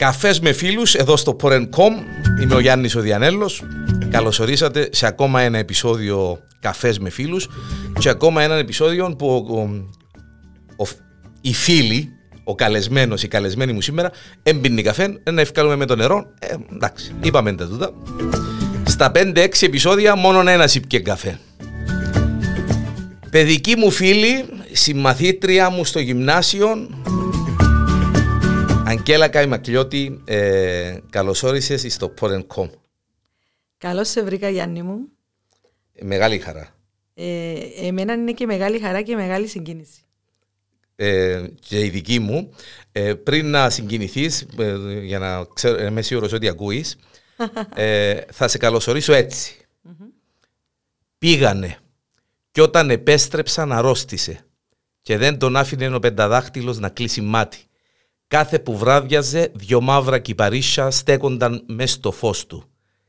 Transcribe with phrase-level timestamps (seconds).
[0.00, 1.92] Καφές με φίλους εδώ στο Porencom.
[2.42, 3.62] Είμαι ο Γιάννης ο Διανέλος.
[4.10, 7.48] Καλώς ορίσατε σε ακόμα ένα επεισόδιο Καφές με φίλους
[7.98, 10.88] και ακόμα ένα επεισόδιο που ο, ο,
[11.40, 12.08] οι φίλοι,
[12.44, 14.10] ο καλεσμένος, η καλεσμένη μου σήμερα
[14.42, 16.26] έμπινει καφέ, να ευκάλουμε με το νερό.
[16.38, 17.92] Ε, εντάξει, είπαμε τα τούτα.
[18.84, 21.38] Στα 5-6 επεισόδια μόνο ένα ήπια καφέ.
[23.30, 26.88] Παιδική μου φίλη, συμμαθήτρια μου στο γυμνάσιο,
[28.90, 32.70] Αγγέλα Καϊμακλιώτη, ε, καλώς όρισες στο Porencom.
[33.78, 34.98] Καλώς σε βρήκα Γιάννη μου.
[35.92, 36.74] Ε, μεγάλη χαρά.
[37.14, 40.00] Ε, εμένα είναι και μεγάλη χαρά και μεγάλη συγκίνηση.
[40.96, 42.54] Ε, και η δική μου,
[42.92, 46.96] ε, πριν να συγκινηθείς, ε, για να ξέρω, είμαι σίγουρος ότι ακούεις,
[47.74, 49.56] ε, θα σε καλωσορίσω έτσι.
[51.18, 51.76] Πήγανε
[52.50, 54.44] και όταν επέστρεψαν αρρώστησε
[55.02, 57.58] και δεν τον άφηνε ο πενταδάχτυλος να κλείσει μάτι.
[58.30, 62.64] Κάθε που βράδιαζε, δυο μαύρα κυπαρίσια στέκονταν μες στο φως του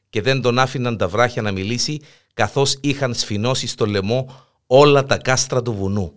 [0.10, 2.00] και δεν τον άφηναν τα βράχια να μιλήσει
[2.34, 4.36] καθώς είχαν σφινώσει στο λαιμό
[4.68, 6.14] όλα τα κάστρα του βουνού.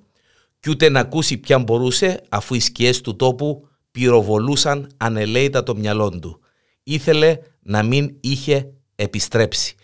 [0.61, 6.11] Κι ούτε να ακούσει ποια μπορούσε αφού οι σκιές του τόπου πυροβολούσαν ανελαίητα το μυαλό
[6.11, 6.41] του.
[6.83, 9.75] Ήθελε να μην είχε επιστρέψει.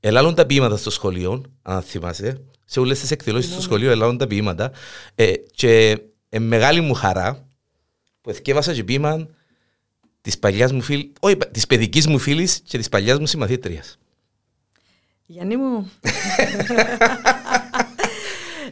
[0.00, 4.26] Ελάλουν τα ποίηματα στο σχολείο, αν θυμάσαι, σε όλες τις εκδηλώσεις στο σχολείο ελάλουν τα
[4.26, 4.72] ποίηματα
[5.14, 7.46] ε, και ε, μεγάλη μου χαρά
[8.22, 9.28] που εθκεύασα και ποίημα
[10.20, 13.98] της παλιάς μου φίλη, όχι, της παιδικής μου φίλης και της παλιάς μου συμμαθήτριας.
[15.26, 15.90] Γιάννη μου,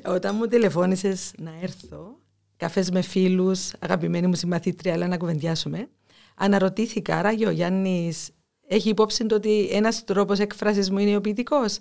[0.04, 2.18] όταν μου τηλεφώνησες να έρθω,
[2.56, 5.88] καφές με φίλους, αγαπημένη μου συμμαθήτρια, αλλά να κουβεντιάσουμε,
[6.34, 8.30] αναρωτήθηκα, άραγε ο Γιάννης
[8.72, 11.78] έχει υπόψη το ότι ένας τρόπος έκφρασης μου είναι ο ποιητικός.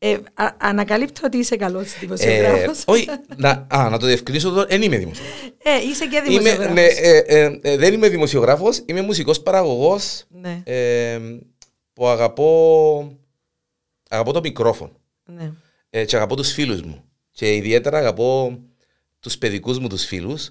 [0.00, 2.78] Ε, α, ανακαλύπτω ότι είσαι καλός δημοσιογράφος.
[2.78, 5.52] Ε, όχι, να, α, να το διευκρινίσω εδώ, δεν είμαι δημοσιογράφος.
[5.62, 6.72] Ε, είσαι και δημοσιογράφο.
[6.72, 10.62] Ναι, ε, ε, ε, δεν είμαι δημοσιογράφος, είμαι μουσικός παραγωγός Ναι.
[10.64, 11.18] ε,
[11.92, 13.18] που αγαπώ,
[14.10, 14.92] αγαπώ το μικρόφωνο.
[15.24, 15.52] ναι.
[15.90, 17.04] Ε, και αγαπώ τους φίλους μου.
[17.30, 18.58] Και ιδιαίτερα αγαπώ
[19.20, 20.50] τους παιδικούς μου τους φίλους.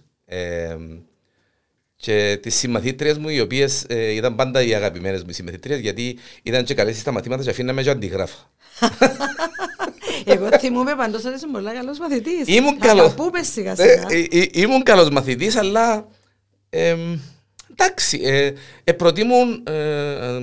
[1.99, 6.17] Ε, και τις συμμαθήτριες μου, οι οποίες ε, ήταν πάντα οι αγαπημένες μου συμμαθήτριες, γιατί
[6.43, 8.51] ήταν και καλές στα μαθήματα και αφήναμε και αντιγράφα.
[10.25, 12.47] Εγώ θυμούμαι παντός ότι είσαι πολύ καλός μαθητής.
[12.47, 13.07] Ήμουν Θα καλός.
[13.07, 14.05] τα πούμε σιγά Ε, σιγά.
[14.09, 16.07] ε, ε, ήμουν καλός μαθητής, αλλά.
[16.69, 16.95] Ε,
[17.71, 18.51] εντάξει, ε,
[18.83, 20.39] ε, προτιμούν ε, ε,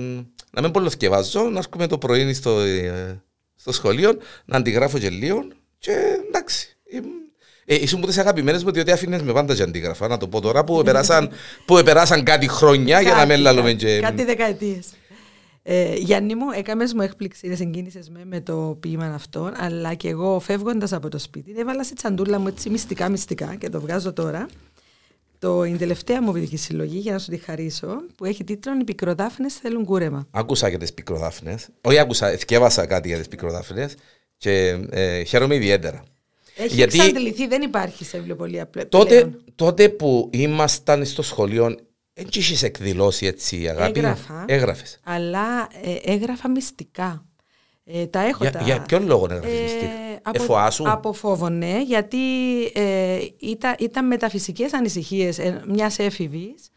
[0.51, 3.21] να μην πολύ θκευάζω, να έρχομαι το πρωί στο, ε,
[3.55, 5.91] στο σχολείο, να αντιγράφω και λίγο και
[6.27, 6.77] εντάξει.
[6.91, 7.24] ήμουν-
[7.65, 10.41] Ε, ήσουν από τις αγαπημένες μου διότι άφηνες με πάντα και αντίγραφα, να το πω
[10.41, 11.29] τώρα, που επεράσαν,
[11.65, 13.99] που επεράσαν κάτι χρόνια για να Κάτι, μην λαλούμε κάτι, και...
[13.99, 14.87] Κάτι δεκαετίες.
[15.63, 20.39] Ε, Γιάννη μου, έκαμες μου έκπληξη, συγκίνησες με με το ποίημα αυτό, αλλά και εγώ
[20.39, 24.47] φεύγοντας από το σπίτι, έβαλα στη τσαντούλα μου έτσι μυστικά μυστικά και το βγάζω τώρα.
[25.39, 27.87] Το, η τελευταία μου παιδική συλλογή, για να σου τη χαρίσω,
[28.17, 30.27] που έχει τίτλο «Οι πικροδάφνες θέλουν κούρεμα».
[30.31, 33.95] Άκουσα για τις πικροδάφνες, όχι άκουσα, ευκέβασα κάτι για τις πικροδάφνες
[34.37, 36.03] και ε, χαίρομαι ιδιαίτερα.
[36.55, 39.43] Έχει Γιατί- εξαντληθεί, δεν υπάρχει σε βιβλιοπολία πλέ- Τότε, πλέον.
[39.55, 41.75] τότε που ήμασταν στο σχολείο,
[42.13, 43.99] δεν είχες εκδηλώσει έτσι αγάπη.
[43.99, 44.45] Έγραφα.
[44.47, 44.99] Έγραφες.
[45.03, 47.25] Αλλά ε, έγραφα μυστικά.
[47.85, 48.61] Ε, τα έχω Για, τα...
[48.61, 49.85] για ποιον λόγο έγραφες Ε, μυστικά;
[50.21, 52.17] από, Εφοάσου; από φόβο, ναι, γιατί
[52.73, 56.69] ε, ήταν, ήταν μεταφυσικές ανησυχίες ε, μιας έφηβης,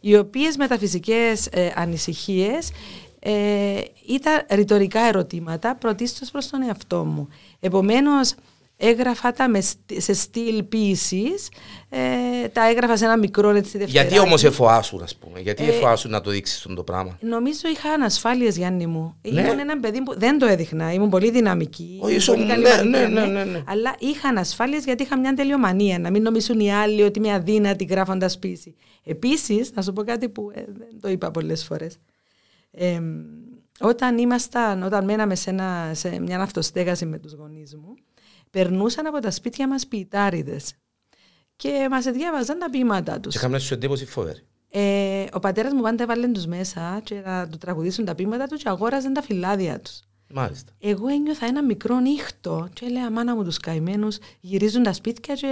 [0.00, 2.70] οι οποίες μεταφυσικές ε, ανησυχίες
[3.18, 7.28] ε, ήταν ρητορικά ερωτήματα πρωτίστως προς τον εαυτό μου.
[7.60, 8.34] Επομένως,
[8.76, 11.48] έγραφα τα με, στ- σε στυλ ποίησης,
[11.88, 14.26] ε, τα έγραφα σε ένα μικρό έτσι Γιατί δευτεράκι.
[14.26, 15.40] όμως εφοάσου, ας πούμε.
[15.40, 19.16] Γιατί Ε, εφοάσου να το δείξεις αυτό το πράγμα; Νομίζω είχα ανασφάλειες, Γιάννη μου.
[19.30, 19.40] Ναι.
[19.40, 20.92] Ήμουν ένα παιδί που δεν το έδειχνα.
[20.92, 21.98] Ήμουν πολύ δυναμική.
[22.00, 23.62] Όχι, ήμουν ήσουν- πολύ καλή ναι, μαθήτρια, ναι, ναι, ναι, ναι.
[23.66, 25.98] Αλλά είχα ανασφάλειες γιατί είχα μια τελειομανία.
[25.98, 28.74] Να μην νομίζουν οι άλλοι ότι είμαι αδύνατη γράφοντας πίση.
[29.04, 31.96] Επίσης, να σου πω κάτι που ε, δεν το είπα πολλές φορές.
[32.70, 33.00] Ε,
[33.80, 37.94] όταν ήμασταν, όταν μέναμε σε, ένα, σε μια αυτοστέγαση με τους γονείς μου,
[38.54, 40.74] περνούσαν από τα σπίτια μας ποιητάριδες
[41.56, 43.32] και μας διάβαζαν τα ποίηματά τους.
[43.32, 44.40] Και είχαμε σου εντύπωση φοβερή.
[44.70, 48.62] Ε, ο πατέρας μου πάντα έβαλε τους μέσα και να του τραγουδήσουν τα πείματα τους
[48.62, 50.00] και αγόραζαν τα φυλάδια τους.
[50.36, 50.72] Μάλιστα.
[50.80, 55.46] Εγώ ένιωθα ένα μικρό νύχτο και έλεγα μάνα μου τους καημένους γυρίζουν τα σπίτια και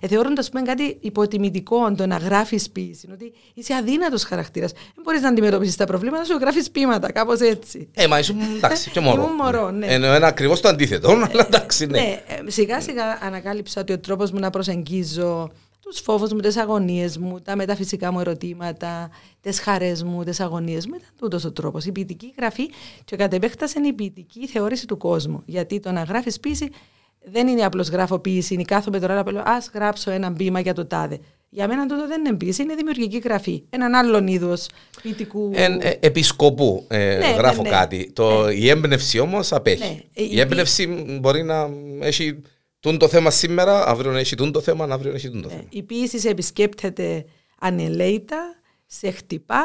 [0.00, 3.08] ε, θεωρούν το πούμε κάτι υποτιμητικό το να γράφεις ποίηση.
[3.12, 4.72] Ότι είσαι αδύνατος χαρακτήρας.
[4.72, 7.88] Δεν μπορείς να αντιμετωπίσεις τα προβλήματα σου, γράφεις ποίηματα, κάπως έτσι.
[7.94, 9.22] Ε, μα ήσουν εντάξει και μωρό.
[9.22, 9.86] Ήμουν μωρό, ναι.
[9.86, 12.00] Ενώ είναι ακριβώς το αντίθετο, αλλά εντάξει, ναι.
[12.00, 15.50] Ναι, ε, σιγά σιγά ανακάλυψα ότι ο τρόπος μου να προσεγγίζω
[15.90, 19.10] τους φόβους μου, τις αγωνίες μου, τα μεταφυσικά μου ερωτήματα,
[19.40, 21.84] τις χαρές μου, τις αγωνίες μου, ήταν τούτος ο τρόπος.
[21.84, 22.70] Η ποιητική γραφή
[23.04, 25.42] και κατ' επέκταση είναι η ποιητική θεώρηση του κόσμου.
[25.46, 26.68] Γιατί το να γράφεις ποίηση
[27.24, 30.72] δεν είναι απλώς γράφω ποίηση, είναι κάθομαι τώρα να πω ας γράψω ένα μπήμα για
[30.74, 31.18] το τάδε.
[31.48, 33.62] Για μένα τούτο δεν είναι ποιήση, είναι δημιουργική γραφή.
[33.70, 34.54] Έναν άλλον είδο
[35.02, 35.50] ποιητικού.
[35.54, 37.74] Εν, ε, επισκοπού ε, Ναι, γράφω ναι, ναι.
[37.76, 38.10] κάτι.
[38.12, 39.78] Το, Η έμπνευση όμως απέχει.
[39.82, 40.00] Ναι.
[40.14, 40.86] Ε, Η η- έμπνευση
[41.20, 42.42] μπορεί να έχει
[42.90, 45.48] τούν το θέμα σήμερα, αύριο να έχει τούν το θέμα, αύριο να έχει τούν το
[45.48, 45.66] Ναι, θέμα.
[45.70, 47.24] Η ποιήση σε επισκέπτεται
[47.60, 48.38] ανελαίητα,
[48.86, 49.64] σε χτυπά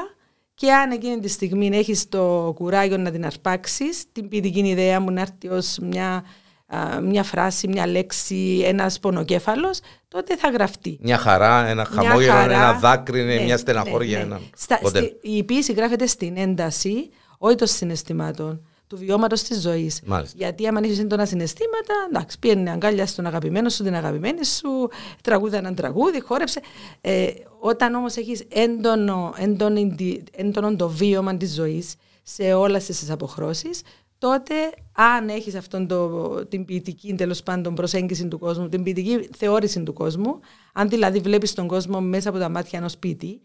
[0.53, 5.11] και αν εκείνη τη στιγμή έχεις το κουράγιο να την αρπάξεις, την ποιητική ιδέα μου
[5.11, 6.23] να έρθει ως μια,
[6.67, 10.97] α, μια φράση, μια λέξη, ένας πονοκέφαλος, τότε θα γραφτεί.
[11.01, 12.53] Μια χαρά, ένα Μια χαμόγελο, χαρά.
[12.53, 14.17] ένα δάκρυ, Ναι, μια στεναχώρια.
[14.17, 14.29] ναι, ναι.
[14.35, 14.41] Ένα...
[14.57, 15.05] Στα- μοντέλο.
[15.05, 20.01] στη- η ποιήση γράφεται στην ένταση, όχι των συναισθημάτων, του βιώματος της ζωής.
[20.05, 20.37] Μάλιστα.
[20.37, 24.89] Γιατί άμα έχεις έντονα συναισθήματα, εντάξει, πήγαινε αγκάλια στον αγαπημένο σου, την αγαπημένη σου,
[25.21, 26.61] τραγούδα έναν τραγούδι, χόρεψε.
[27.01, 27.27] Ε,
[27.59, 29.95] όταν όμως έχεις έντονο, έντονο,
[30.31, 33.81] έντονο το βίωμα της ζωής σε όλες τις αποχρώσεις,
[34.17, 34.53] τότε
[34.91, 39.93] αν έχεις αυτόν το, την ποιητική τέλος πάντων προσέγγιση του κόσμου, την ποιητική θεώρηση του
[39.93, 40.39] κόσμου,
[40.73, 43.41] αν δηλαδή βλέπεις τον κόσμο μέσα από τα μάτια ενός ποιητή,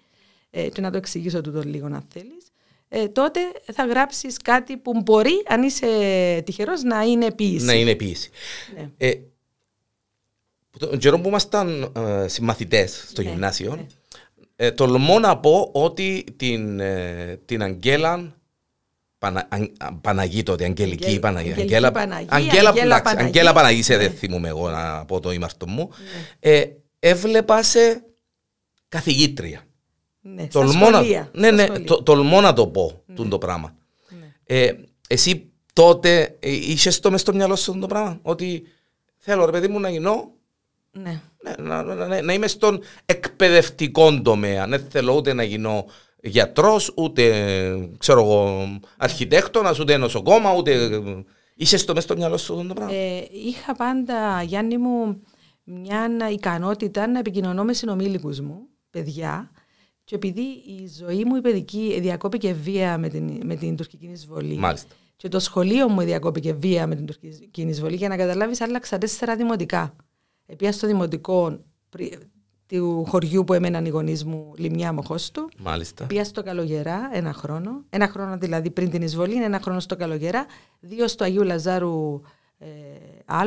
[0.50, 2.45] ε, και να το εξηγήσω τούτο λίγο αν θέλεις,
[2.88, 3.40] ε, τότε
[3.72, 5.86] θα γράψεις κάτι που μπορεί, αν είσαι
[6.44, 7.64] τυχερός, να είναι ποιήση.
[7.64, 8.30] Να είναι ποιήση.
[8.76, 8.90] Ναι.
[8.96, 9.12] Ε,
[10.70, 13.86] που τον καιρό που ήμασταν ε, συμμαθητές στο Ναι, γυμνάσιο, ναι.
[14.56, 18.34] ε, τολμώ να πω ότι την, ε, την Αγγέλα
[19.18, 21.48] Πανα, αν, α, Παναγή τότε, Αγγελική Αγγέλ- Παναγή.
[21.50, 23.26] Αγγελική Αγγέλα, Παναγή, Αγγέλα, Αγγέλα εντάξει, Παναγή.
[23.26, 24.02] Αγγέλα Παναγή, σε Ναι.
[24.02, 25.90] δεν θυμούμαι εγώ να πω το ήμαρτο μου.
[26.40, 26.64] Ε,
[26.98, 28.04] έβλεπα σε
[28.88, 29.65] καθηγήτρια.
[30.34, 31.84] Ναι, στα Τολμώ να, σχολεία, ναι, στα ναι, σχολεία.
[31.84, 33.75] το, τολμώ να το πω τούν το πράγμα.
[34.44, 34.73] Ε,
[35.08, 38.62] εσύ τότε ε, είσαι το μες στο μυαλό σου το πράγμα, ότι
[39.17, 40.31] θέλω ρε παιδί μου να γίνω,
[40.90, 41.20] Ναι.
[41.43, 44.67] ναι, να, να, να, να είμαι στον εκπαιδευτικό τομέα.
[44.67, 45.84] Δεν θέλω ούτε να γίνω
[46.23, 47.25] γιατρός, ούτε
[47.99, 48.64] ξέρω εγώ,
[48.96, 51.00] αρχιτέκτονας, ούτε νοσοκόμα, ούτε...
[51.58, 55.22] Είσαι στο μες στο μυαλό σου το πράγμα; Ε, είχα πάντα, Γιάννη μου,
[55.64, 58.58] μια ικανότητα να επικοινωνώ με συνομήλικους μου,
[58.90, 59.50] παιδιά,
[60.06, 64.56] και επειδή η ζωή μου η παιδική διακόπηκε βία με την, με την τουρκική εισβολή
[64.56, 64.94] Μάλιστα.
[65.17, 69.37] και το σχολείο μου διακόπηκε βία με την τουρκική εισβολή, για να καταλάβεις άλλαξα τέσσερα
[69.37, 69.97] δημοτικά.
[70.47, 71.58] Επία στο δημοτικό
[71.88, 72.19] πρι-
[72.67, 76.05] του χωριού που έμεναν οι γονείς μου, Λιμιά Μοχώστου, Μάλιστα.
[76.06, 77.85] Πήγα στο Καλογερά ένα χρόνο.
[77.91, 80.47] Ένα χρόνο δηλαδή πριν την εισβολή, ένα χρόνο στο Καλογερά.
[80.81, 82.20] Δύο στο Αγίου Λαζάρου
[82.58, 82.67] ε,
[83.26, 83.43] Α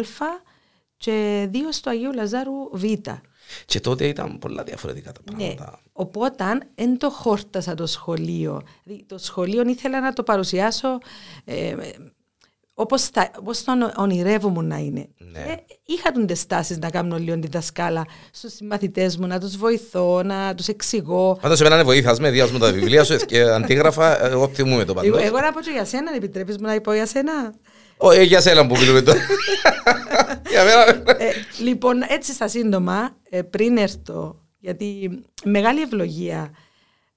[0.97, 2.83] και δύο στο Αγίου Λαζάρου Β.
[3.65, 5.55] Και τότε ήταν πολλά διαφορετικά τα Ναι.
[6.05, 6.47] Πράγματα.
[6.49, 8.61] Οπότε δεν το χόρτασα το σχολείο.
[8.83, 10.97] Δηλαδή, το σχολείο ήθελα να το παρουσιάσω
[11.45, 11.75] ε, ε,
[12.81, 15.07] όπως, θα, όπως τον ονειρεύομαι να είναι.
[15.31, 15.39] Ναι.
[15.39, 15.55] Ε,
[15.85, 20.55] είχα τον τεστάσεις να κάνω λίγο τη δασκάλα στους συμμαθητές μου, να τους βοηθώ, να
[20.55, 21.37] τους εξηγώ.
[21.41, 25.11] Πάντως εμένα βοήθας με, διάσου μου τα βιβλία σου και αντίγραφα, εγώ θυμούμαι το Εγώ,
[25.11, 25.27] πάντως.
[25.27, 27.53] εγώ να πω και για σένα, επιτρέπεις μου να πω για σένα.
[27.97, 29.19] Ω, ε, για σένα που μιλούμε τώρα.
[30.49, 30.83] Για μένα.
[31.17, 31.31] Ε,
[31.63, 35.09] λοιπόν, έτσι στα σύντομα, ε, πριν έρθω, γιατί
[35.43, 36.51] μεγάλη ευλογία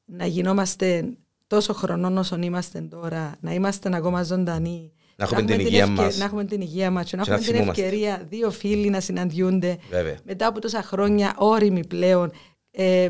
[0.04, 1.04] να γινόμαστε
[1.46, 4.92] τόσο χρονών όσων είμαστε τώρα, να είμαστε ακόμα ζωντανοί.
[5.16, 6.16] Να έχουμε την την υγεία ευκαι- μας.
[6.18, 7.82] Να έχουμε την υγεία μας και να Και να έχουμε την θυμόμαστε.
[7.82, 10.16] ευκαιρία δύο φίλοι να συναντιούνται Βέβαια.
[10.24, 12.32] μετά από τόσα χρόνια όριμοι πλέον.
[12.70, 13.08] Ε,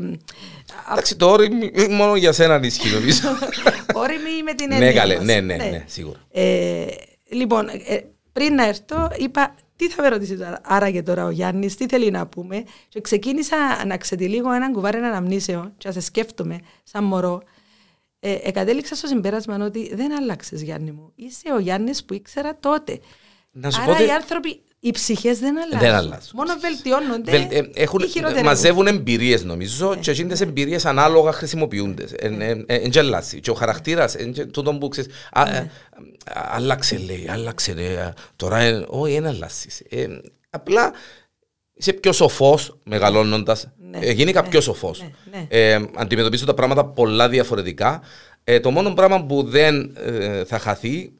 [0.91, 1.59] Εντάξει, το όριμο
[1.89, 3.29] μόνο για σένα ισχύει νομίζω.
[4.03, 5.25] όριμοι με την Ναι, έννοια καλέ, μας.
[5.25, 6.19] ναι, ναι, ναι, σίγουρα.
[6.31, 6.85] Ε,
[7.31, 7.99] λοιπόν, ε,
[8.33, 9.55] πριν να έρθω, είπα
[9.87, 13.85] τι θα με ρωτήσεις τώρα, άραγε τώρα ο Γιάννης, τι θέλει να πούμε; Και ξεκίνησα
[13.85, 17.41] να ξετυλίγω έναν κουβάρι αναμνήσεων, και να σε σκέφτομαι σαν μωρό.
[18.19, 21.11] Ε, εκατέληξα στο συμπέρασμα ότι δεν άλλαξες, Γιάννη μου.
[21.15, 22.99] Είσαι ο Γιάννης που ήξερα τότε.
[23.51, 25.79] Να σου Άρα πω ότι- οι άνθρωποι, οι ψυχές δεν αλλάζουν.
[25.79, 26.31] Δεν αλλάζουν.
[26.33, 27.31] Μόνο βελτιώνονται.
[27.31, 28.45] Βελ- ε, έχουν, ή χειροτερεύουν.
[28.45, 32.05] μαζεύουν εμπειρίες νομίζω και εκείνες εμπειρίες ανάλογα χρησιμοποιούνται.
[32.65, 33.39] Εν τζελάσει.
[33.39, 35.71] Και ο χαρακτήρας, εν τζε- τούτο που ξέρεις, α, ε,
[36.33, 39.79] άλλαξε λέει, άλλαξε λέει, α, τώρα ε, όχι δεν αλλάσεις.
[39.89, 40.07] Ε,
[40.49, 40.91] Απλά
[41.73, 44.99] είσαι πιο σοφός μεγαλώνοντας, Ναι, ε, γίνηκα ναι, πιο σοφός.
[44.99, 45.45] ναι, ναι.
[45.49, 48.01] Ε, αντιμετωπίζω τα πράγματα πολλά διαφορετικά.
[48.43, 51.11] Ε, το μόνο πράγμα που δεν ε, θα χαθεί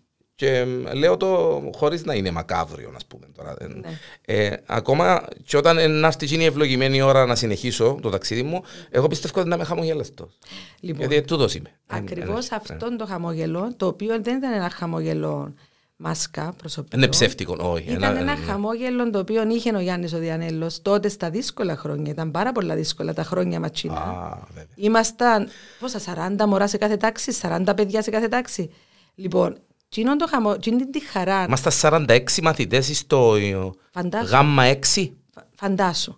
[0.44, 3.56] και ε, λέω το χωρίς να είναι μακάβριο, ας πούμε τώρα.
[3.60, 4.00] Ε, Ναι.
[4.26, 8.44] ε, ακόμα και όταν ε, να έρθει εκείνη η ευλογημένη ώρα να συνεχίσω το ταξίδι
[8.44, 10.38] μου, εγώ πιστεύω ότι να είμαι χαμογελαστός.
[10.80, 11.70] Λοιπόν, Γιατί τούτος είμαι.
[11.88, 15.54] Ακριβώς Ε, ε, αυτόν το χαμόγελο, το οποίο δεν ήταν ένα χαμόγελο
[15.96, 16.98] μάσκα προσωπικό.
[16.98, 17.92] Είναι ψεύτικο, όχι.
[17.92, 22.12] Ήταν ένα ε, χαμόγελο το οποίο είχε ο Γιάννης ο Διανέλος τότε στα δύσκολα χρόνια.
[22.12, 23.94] Ήταν πάρα πολλά δύσκολα τα χρόνια ματσίνα.
[23.96, 24.68] Α, βέβαια.
[24.76, 25.48] Ήμασταν
[25.80, 26.00] πόσα,
[26.40, 28.70] 40 μωρά σε κάθε τάξη, 40 παιδιά σε κάθε τάξη.
[29.16, 29.58] Λοιπόν,
[29.94, 34.30] τσίνον το χαμό, τσίνον τη χαρά, Είμαστε 46 μαθητές στο ε, Φαντάσου.
[34.30, 34.64] γάμμα
[34.96, 35.12] 6.
[35.34, 36.16] φα- φαντάσου.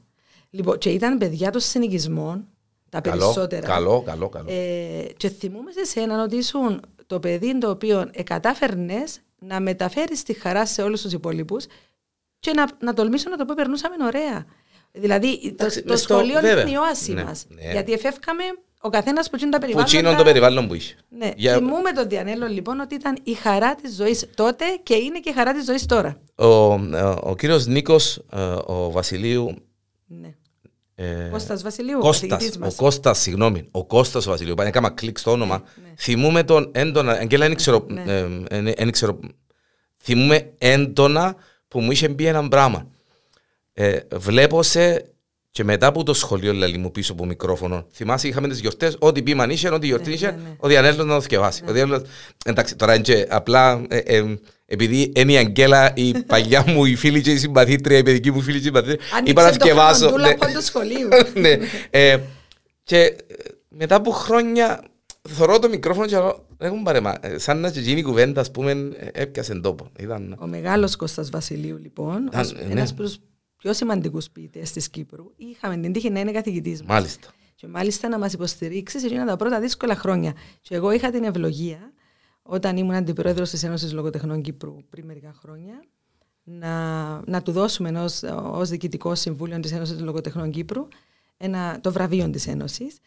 [0.49, 2.47] Λοιπόν, και ήταν παιδιά των συνοικισμών,
[2.89, 3.67] τα Καλό, περισσότερα.
[3.67, 4.51] καλό, καλό, καλό.
[4.51, 10.33] Ε, και θυμούμε σε σένα ότι ήσουν το παιδί το οποίο εκατάφερνες να μεταφέρεις τη
[10.33, 11.65] χαρά σε όλους τους υπόλοιπους
[12.39, 14.45] και να, να τολμήσω να το πω, περνούσαμε ωραία.
[14.91, 16.61] Δηλαδή το, Εντάξει, το μες στο- σχολείο βέβαια.
[16.61, 17.45] είναι η όαση Ναι, μας.
[17.49, 17.71] ναι.
[17.71, 18.43] Γιατί εφεύκαμε
[18.85, 19.91] ο καθένας που είναι τα Που περιβάλλοντα.
[19.91, 20.95] τσίνον το περιβάλλον που είχε.
[21.09, 25.19] Ναι, Για- θυμούμε τον Διανέλο λοιπόν ότι ήταν η χαρά της ζωής τότε και είναι
[25.19, 26.17] και η χαρά της ζωής τώρα.
[26.35, 29.55] Ο, ο, ο κύριος Νίκος ε, ο Βασιλείου
[30.07, 30.33] Ναι.
[30.95, 32.75] ε, Κώστας Βασιλείου, ο Κώστας, καθηγητής ο μας.
[32.75, 35.63] Κώστας, συγγνώμη, ο Κώστας ο Βασιλείου, πάνε κάμα κλικ στο όνομα.
[35.83, 35.93] ναι.
[35.97, 38.03] Θυμούμε τον έντονα, Αγγέλα, δεν ξέρω, Ναι.
[38.07, 39.19] ε, ε, δεν ξέρω,
[40.03, 41.35] θυμούμε έντονα
[41.67, 42.87] που μου είχε πει ένα πράγμα.
[43.73, 45.13] Ε, βλέπω σε
[45.55, 47.87] και μετά από το σχολείο λαλή μου πίσω από μικρόφωνο.
[47.93, 48.95] Θυμάσαι, είχαμε τις γιορτές.
[48.99, 50.55] Ό,τι πείμα είχε, ό,τι γιορτή Ναι, είχε, ναι, ναι.
[50.57, 51.63] ο Διανέλο να το θυκευάσει.
[51.67, 52.05] Ο Διανέλος-
[52.45, 54.23] Εντάξει, τώρα είναι και απλά ε, ε,
[54.65, 58.41] επειδή είναι η Αγγέλα, η παλιά μου, η φίλη και η συμπαθήτρια, η παιδική μου
[58.41, 59.97] φίλη και η συμπαθήτρια, είπα να Άνοιξε το θυκευάσω.
[59.99, 60.33] χρονοτούλα ναι.
[60.39, 61.07] από το σχολείο.
[61.43, 61.57] ναι.
[61.89, 62.17] Ε,
[62.83, 63.13] και ε,
[63.69, 64.83] μετά από χρόνια
[65.29, 67.17] θωρώ το μικρόφωνο και λέω, έχουν παρεμά.
[67.21, 69.87] Ε, Σαν να γίνει η κουβέντα, ας πούμε, ε, έπιασε τόπο.
[69.99, 70.35] Ήταν...
[70.39, 72.59] Ο μεγάλος Κώστας Βασιλείου λοιπόν, Α, ως ναι.
[72.71, 73.17] ένας από τους
[73.65, 76.89] πιο σημαντικούς ποιητές της Κύπρου, είχαμε την τύχη να είναι καθηγητής μας.
[76.89, 77.27] Μάλιστα.
[77.55, 80.33] Και μάλιστα να μας υποστηρίξει σε εκείνα τα πρώτα δύσκολα χρόνια.
[80.61, 81.93] Και εγώ είχα την ευλογία,
[82.41, 85.83] όταν ήμουν αντιπρόεδρος της Ένωσης Λογοτεχνών Κύπρου πριν μερικά χρόνια,
[86.43, 90.87] να, να του δώσουμε ως, ως διοικητικό συμβούλιο της Ένωσης Λογοτεχνών Κύπρου
[91.37, 92.97] ένα, το βραβείο της Ένωσης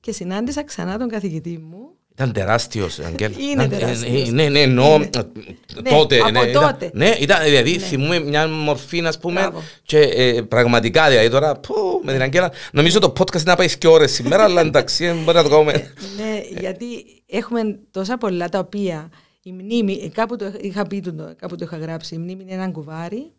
[0.00, 3.32] και συνάντησα ξανά τον καθηγητή μου Ήταν τεράστιος, Αγγέλ.
[3.32, 4.28] Είναι Ήταν- τεράστιος.
[4.28, 4.94] ε, Ναι, ναι, εννοώ.
[4.94, 5.04] Είναι.
[5.04, 5.08] ε,
[5.90, 6.18] Τότε.
[6.20, 6.90] από ναι, ήταν- τότε.
[6.92, 9.40] Ναι, ήταν, δηλαδή θυμούμε μια μορφή, ας πούμε.
[9.40, 9.62] Μπράβο.
[9.82, 12.52] Και ε, πραγματικά, δηλαδή τώρα, που, με την Αγγέλα.
[12.72, 15.48] Νομίζω το podcast είναι να πάει και ώρες σήμερα, αλλά εντάξει, ε, μπορεί να το
[15.48, 15.72] κάνουμε.
[16.16, 16.86] Ναι, γιατί
[17.26, 19.08] έχουμε τόσα πολλά τα οποία
[19.42, 22.52] η μνήμη, ε, κάπου το είχα πει, το, κάπου το είχα γράψει, η μνήμη είναι
[22.54, 23.32] ένα κουβάρι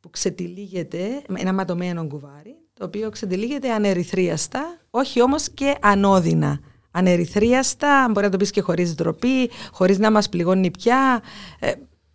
[0.00, 6.60] που ξετυλίγεται, με ένα ματωμένο κουβάρι, το οποίο ξετυλίγεται ανερυθρίαστα, όχι όμως και ανώδυνα.
[6.92, 11.22] Ανερυθρίαστα, μπορεί να το πεις και χωρίς ντροπή, χωρίς να μας πληγώνει πια.
[11.58, 11.72] Ε,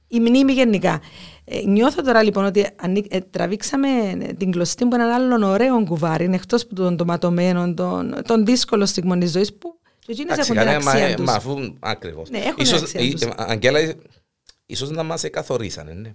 [0.07, 1.01] η μνήμη γενικά.
[1.45, 3.87] Ε, νιώθω τώρα λοιπόν ότι ανοί- ε, τραβήξαμε
[4.19, 8.85] ε, την κλωστή από έναν άλλον ωραίο κουβάρι, εκτός από τον τοματωμένο, τον, τον δύσκολο
[8.85, 11.25] στιγμό της ζωής που και εκείνες Εντάξει, έχουν την κανένα, αξία μα, τους.
[11.25, 12.29] μα αφού ακριβώς.
[12.29, 13.23] Ναι, έχουν την αξία τους.
[13.35, 13.79] Αγγέλα,
[14.65, 16.13] ίσως να μας καθορίσανε, ναι.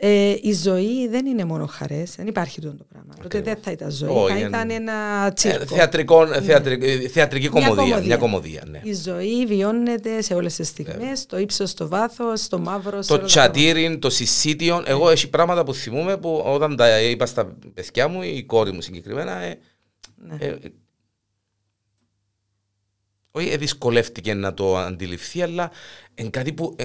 [0.00, 3.14] Ε, η ζωή δεν είναι μόνο χαρές, δεν υπάρχει αυτό το πράγμα.
[3.22, 5.64] Τότε δεν θα ήταν ζωή, Όχι, θα είναι- ήταν ένα Ε, τσίρκο.
[5.74, 7.82] θεατρικό, θεατρική, ε, θεατρική Μια κομμωδία.
[7.84, 8.06] κομμωδία.
[8.06, 8.80] Μια κομμωδία, ναι.
[8.84, 13.02] Η ζωή βιώνεται σε όλες τις στιγμές, το ύψος, το βάθος, το μαύρο.
[13.02, 14.82] σε Το όλα τα τσατήριν, το συσίτιον.
[14.86, 18.80] Εγώ έχει πράγματα που θυμούμαι που όταν τα είπα στα παιδιά μου, η κόρη μου
[18.80, 19.58] συγκεκριμένα, ε,
[20.16, 20.36] Ναι.
[20.40, 20.56] ε, ε,
[23.30, 25.70] όχι ε, δυσκολεύτηκε να το αντιληφθεί, αλλά
[26.14, 26.76] είναι κάτι που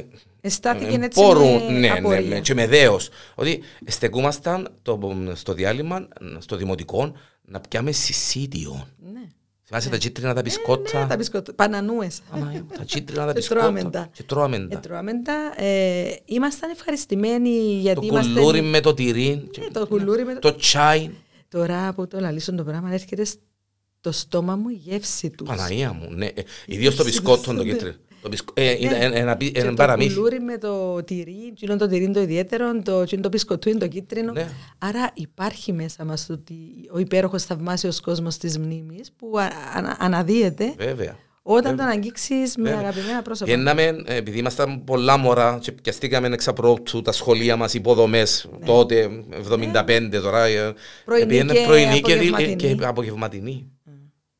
[0.43, 2.21] ε, Αισθάθηκε ε, έτσι μπορούν, με ναι, ναι, απορία.
[2.21, 3.09] ναι, και με δέος.
[3.35, 4.99] Ότι στεκούμασταν το,
[5.33, 6.07] στο διάλειμμα,
[6.37, 8.87] στο δημοτικό, να πιάμε συσίτιο.
[9.13, 9.21] Ναι.
[9.63, 11.53] Θυμάσαι τα τσίτρινα τα μπισκότα; Ναι, τα μπισκότα.
[11.53, 12.21] Πανανούες.
[12.31, 13.99] Παναγία μου, τα τσίτρινα τα Και τρώαμε μπισκότα.
[13.99, 14.09] τα.
[14.13, 14.77] Και τρώαμε τα.
[14.77, 15.53] Ε, τρώμε τα.
[15.63, 18.31] Ε, ήμασταν ευχαριστημένοι Το γιατί είμαστε...
[18.31, 19.49] κουλούρι με το τυρί.
[19.59, 20.39] Ναι, το κουλούρι με το...
[20.39, 21.09] Το τσάι.
[21.49, 25.47] Τώρα που το λαλήσω το πράγμα έρχεται στο στόμα μου η γεύση τους.
[25.47, 26.27] Παναγία μου, ναι.
[26.65, 27.95] Ιδίως το μπισκότο το κίτρινο.
[28.23, 30.13] Το μπισκο- ε, ήταν ένα- ένα πι- Και ένα το παραμύθι.
[30.15, 33.79] κουλούρι με το τυρί, εκείνο το τυρί είναι το ιδιαίτερο, το, εκείνο το μπισκοτού είναι
[33.79, 34.31] το κίτρινο.
[34.31, 34.47] Ναι.
[34.77, 36.55] Άρα υπάρχει μέσα μας το ότι
[36.91, 41.15] ο υπέροχος θαυμάσιος κόσμος της μνήμης που α, ανα- αναδύεται Βέβαια.
[41.41, 42.79] όταν τον αγγίξεις με Βέβαια.
[42.79, 43.51] αγαπημένα πρόσωπα.
[43.51, 49.09] Βγαίναμε, ε, επειδή ήμασταν πολλά μωρά και πιαστήκαμε εξ απρόπτου τα σχολεία μας, υποδομές τότε,
[49.29, 50.45] 75 τώρα.
[50.45, 50.73] ε, Ναι.
[51.05, 52.75] Πρωινή πήγαινε και πρωινή και, δι- απογευματινή.
[52.75, 53.67] και απογευματινή.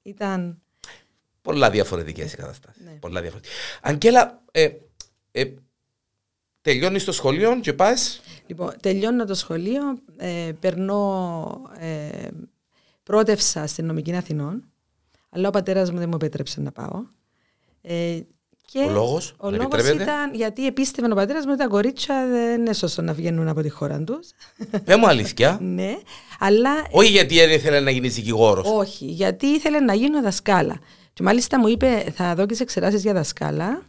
[0.06, 0.62] Ήταν
[1.44, 2.82] Πολλά διαφορετικές οι καταστάσεις.
[2.86, 2.92] Ναι.
[2.92, 3.58] Πολλά διαφορετικές.
[3.82, 4.70] Αγγέλα, ε,
[5.32, 5.46] ε,
[6.62, 9.82] τελειώνεις το σχολείο και πας; Λοιπόν, τελειώνω το σχολείο,
[10.18, 12.28] ε, περνώ, ε,
[13.04, 14.64] πρότευσα στην νομική Αθηνών,
[15.30, 17.04] αλλά ο πατέρας μου δεν μου επέτρεψε να πάω.
[17.82, 18.20] Ε,
[18.66, 21.68] και Ο λόγος, ο δεν λόγος επιτρέπεται; ήταν γιατί επίστευε ο πατέρας μου ότι τα
[21.68, 24.30] κορίτσια δεν είναι σωστό να βγαίνουν από τη χώρα τους.
[24.84, 25.98] Πες μου αλήθεια; ναι,
[26.40, 28.68] αλλά Όχι γιατί δεν ήθελε να γίνεις δικηγόρος.
[28.68, 30.80] όχι, γιατί ήθελε να γίνω δασκάλα.
[31.13, 33.82] Και μάλιστα μου είπε θα δω και σε εξετάσεις για δασκάλα,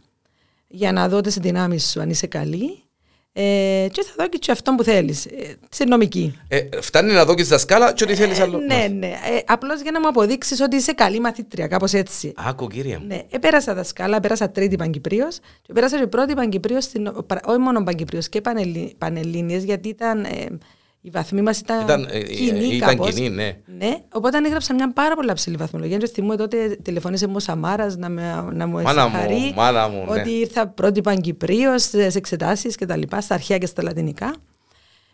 [0.67, 2.79] για να δω τις δυνάμεις σου αν είσαι καλή.
[3.37, 6.39] Ε, και θα δω και, και αυτό που θέλεις, ε, σε νομική.
[6.47, 8.57] Ε, φτάνει να δω και δασκάλα και ό,τι θέλεις άλλο.
[8.57, 9.07] Ναι, ναι.
[9.07, 12.33] Ε, Απλώς για να μου αποδείξεις ότι είσαι καλή μαθήτρια, κάπως έτσι.
[12.35, 13.05] Άκου κύριε μου.
[13.05, 15.27] Ναι, ε, πέρασα δασκάλα, πέρασα τρίτη Παγκυπρίο
[15.61, 16.77] και πέρασα και πρώτη Παγκυπρίο,
[17.45, 20.45] όχι μόνο Παγκυπρίο και πανελλη, Πανελλήνιες, γιατί ήταν, ε,
[21.05, 23.13] οι βαθμοί μας ήταν, Ήταν, ε, κοινοί ήταν κάπως.
[23.13, 23.57] κοινή, ναι.
[23.77, 25.97] Ναι, οπότε έγραψα μια πάρα πολύ ψηλή βαθμολογία.
[25.97, 29.87] Και θυμούμαι τότε τηλεφώνησε μου ο Σαμάρας να, με, να μου Μάνα μου, ευχαρεί μάνα
[29.87, 30.19] μου, ναι.
[30.19, 34.35] ότι ήρθα πρώτη Παγκυπρίος σε εξετάσεις και τα λοιπά, στα αρχαία και στα λατινικά.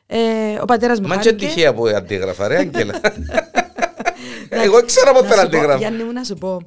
[0.06, 0.20] Ε,
[0.62, 1.46] ο πατέρας μου Μα και χάρηκε.
[1.46, 2.94] τυχαία που αντίγραφα, ρε Αγγέλα.
[4.64, 5.78] Εγώ ξέρω πώς Να θα σου πω, αντίγραφα.
[5.78, 6.62] Γιάννη μου να σου πω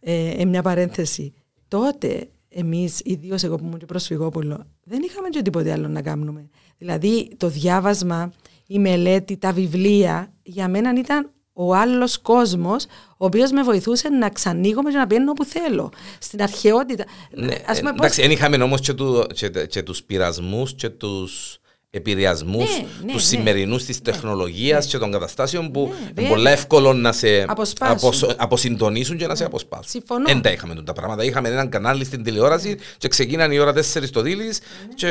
[0.00, 1.34] ε, ε, μια παρένθεση.
[1.68, 6.48] Τότε εμείς, ιδίως εγώ που ήμουν και προσφυγόπουλο, δεν είχαμε και τίποτε άλλο να κάνουμε.
[6.78, 8.32] Δηλαδή το διάβασμα
[8.72, 12.84] η μελέτη, τα βιβλία, για μένα ήταν ο άλλος κόσμος,
[13.16, 15.92] ο οποίος με βοηθούσε να ξανοίγομαι και να πηγαίνω όπου θέλω.
[16.18, 17.04] Στην αρχαιότητα.
[17.30, 21.58] Ναι, ας πούμε, εντάξει, δεν είχαμε όμως και, του, και, και τους πειρασμούς και τους
[21.90, 24.90] επηρεασμούς ναι, ναι, τους ναι, σημερινούς της ναι, τεχνολογίας ναι.
[24.90, 27.46] και των καταστάσεων που είναι πολύ εύκολο να σε
[27.78, 28.22] αποσ...
[28.36, 29.88] αποσυντονίσουν και να σε αποσπάσουν.
[29.88, 30.24] Συμφωνώ.
[30.26, 31.24] Δεν τα είχαμε τα πράγματα.
[31.24, 34.60] Είχαμε ένα κανάλι στην τηλεόραση και ξεκίνανε η ώρα 4 στο Δίλης.
[34.94, 35.08] Και,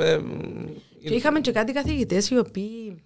[0.00, 0.18] ε,
[1.04, 3.02] και είχαμε και κάτι καθηγητές οι οποίοι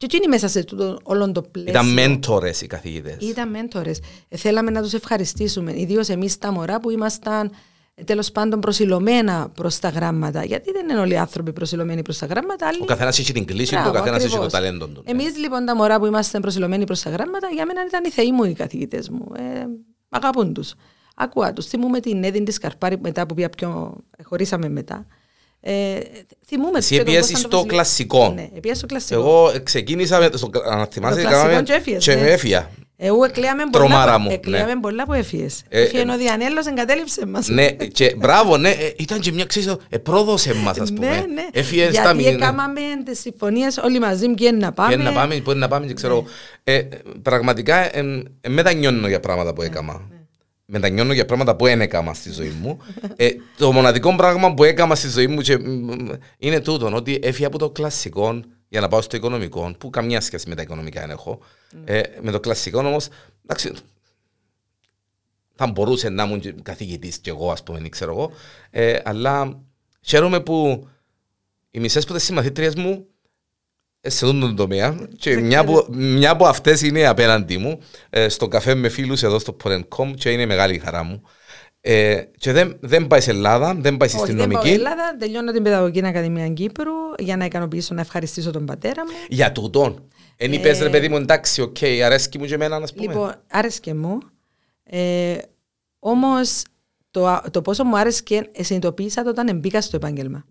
[0.00, 1.72] και εκείνοι μέσα σε τούτο όλο το πλαίσιο.
[1.72, 3.16] Ήταν μέντορες οι καθηγητές.
[3.20, 4.00] Ήταν μέντορες.
[4.28, 5.80] Ε, θέλαμε να τους ευχαριστήσουμε.
[5.80, 7.50] Ιδίως εμείς τα μωρά που ήμασταν
[7.94, 10.44] ε, τέλος πάντων προσιλωμένα προς τα γράμματα.
[10.44, 12.66] Γιατί δεν είναι όλοι οι άνθρωποι προσιλωμένοι προς τα γράμματα.
[12.66, 12.78] Άλλοι...
[12.82, 15.02] Ο καθένας έχει την κλίση του, ο καθένας έχει το ταλέντο του.
[15.06, 18.32] Εμείς λοιπόν τα μωρά που είμαστε προσιλωμένοι προς τα γράμματα, για μένα ήταν οι θεοί
[18.32, 19.32] μου οι καθηγητές μου.
[19.36, 19.64] Ε,
[20.08, 20.74] αγαπούν τους.
[21.14, 21.66] Ακούω τους.
[21.66, 25.06] Θυμούμε την Έδιν τη Καρπάρη μετά που πιο χωρίσαμε μετά.
[25.60, 25.98] Ε,
[26.46, 28.32] θυμούμε Εσύ επίεσαι στο κλασικό.
[28.62, 29.20] Ναι, στο κλασικό.
[29.20, 31.62] Εγώ ξεκίνησα με το, αν θυμάσαι, κάναμε
[31.98, 32.20] και ναι.
[32.20, 32.70] έφυγα.
[33.02, 34.80] Εγώ εκλείαμε πολλά, μου, εκλείαμε ναι.
[34.80, 35.62] πολλά που έφυγες.
[35.68, 37.48] Ε, Έφυγε ο Διανέλος εγκατέλειψε μας.
[37.48, 41.08] Ναι, και μπράβο, ναι, ε, ήταν και μια ξέρεις, πρόδωσε μας ας πούμε.
[41.08, 41.46] Ναι, ναι.
[41.52, 44.96] Έφυγε Γιατί έκαναμε τις συμφωνίες όλοι μαζί και να πάμε.
[44.96, 46.24] Και να πάμε, μπορεί να πάμε και ξέρω.
[46.64, 46.74] Ναι.
[46.74, 46.88] Ε,
[47.22, 49.92] πραγματικά ε, ε, μετανιώνω για πράγματα που έκανα.
[49.92, 50.19] Ναι
[50.70, 52.78] μετανιώνω για πράγματα που δεν έκανα στη ζωή μου.
[53.16, 55.58] ε, το μοναδικό πράγμα που έκανα στη ζωή μου και,
[56.38, 60.48] είναι τούτο, ότι έφυγα από το κλασικό για να πάω στο οικονομικό, που καμιά σχέση
[60.48, 61.40] με τα οικονομικά δεν έχω.
[61.84, 63.08] Ε, με το κλασικό όμως,
[63.42, 63.72] εντάξει,
[65.54, 68.30] θα μπορούσε να ήμουν καθηγητής κι εγώ, ας πούμε, ξέρω εγώ.
[68.70, 69.60] Ε, αλλά
[70.00, 70.88] χαίρομαι που
[71.70, 73.06] οι μισές που συμμαθήτριες μου
[74.02, 77.78] σε αυτόν τον τομέα και μια από, μια από αυτές είναι απέναντί μου
[78.10, 81.22] ε, στο καφέ με φίλους εδώ στο Porencom και είναι μεγάλη χαρά μου.
[81.80, 84.44] Ε, και δεν, δεν πάει σε Ελλάδα, δεν πάει στην νομική.
[84.44, 89.04] Δεν πάω Ελλάδα, τελειώνω την Παιδαγωγική Ακαδημία Κύπρου για να ικανοποιήσω να ευχαριστήσω τον πατέρα
[89.04, 89.12] μου.
[89.28, 90.08] Για τούτον.
[90.36, 93.06] Εν είπες ρε παιδί μου εντάξει, OK, okay, αρέσκει μου και εμένα να πούμε.
[93.06, 94.18] Λοιπόν, άρεσκε μου.
[94.82, 95.36] Ε,
[95.98, 96.62] όμως
[97.10, 100.44] το, το πόσο μου άρεσκε συνειδητοποίησα το όταν μπήκα στο επάγγελμα.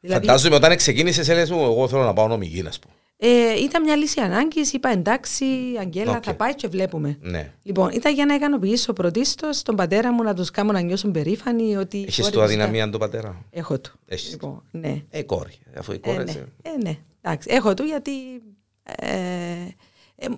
[0.00, 2.94] Δηλαδή, Φαντάζομαι όταν ξεκίνησες, έλεγες μου, εγώ θέλω να πάω νομική, να πούμε.
[3.20, 4.72] Ε, ήταν μια λύση ανάγκης.
[4.72, 5.44] Είπα εντάξει,
[5.80, 6.22] Αγγέλα, okay.
[6.22, 7.18] θα πάει και βλέπουμε.
[7.20, 7.52] Ναι.
[7.62, 11.76] Λοιπόν, ήταν για να ικανοποιήσω πρωτίστως τον πατέρα μου να τους κάνω να νιώσουν περήφανοι
[11.76, 12.04] ότι.
[12.06, 12.90] Έχεις το αδυναμία να...
[12.90, 13.92] τον πατέρα; Έχω του.
[14.06, 14.30] Έχεις.
[14.30, 15.02] Λοιπόν, ναι.
[15.10, 15.52] Ε, κόρη.
[15.78, 16.16] Αφού η κόρη.
[16.16, 16.32] Ε, ναι.
[16.62, 16.98] Ε, ναι.
[17.20, 18.10] Εντάξει, έχω του γιατί.
[18.82, 19.10] Ε,
[20.16, 20.28] ε,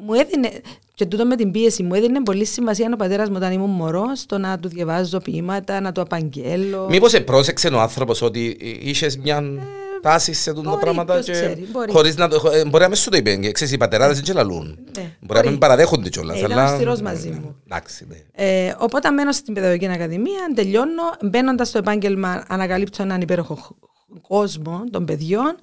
[0.00, 0.50] μου έδινε,
[0.94, 4.20] και τούτο με την πίεση μου έδινε πολύ σημασία ο πατέρας μου όταν ήμουν μωρός
[4.20, 6.86] στο να του διαβάζω ποίηματα, να του απαγγέλω.
[6.90, 9.60] Μήπως σε πρόσεξε ο άνθρωπος ότι είχες μια ε,
[10.02, 11.56] τάση σε τούτα τα πράγματα και
[11.88, 14.78] χωρίς να το, ε, μπορεί να μες σου το είπε, ξέρεις οι πατεράδες δεν λαλούν.
[14.96, 16.36] Ναι, μπορεί να μην παραδέχονται κιόλας.
[16.36, 17.56] Ε, ήταν αυστηρός μαζί μου.
[17.64, 18.44] Εντάξει, ναι.
[18.44, 23.76] ε, οπότε μένω στην Παιδαγωγική Ακαδημία, τελειώνω, μπαίνοντας στο επάγγελμα ανακαλύπτω έναν υπέροχο
[24.20, 25.56] κόσμο των παιδιών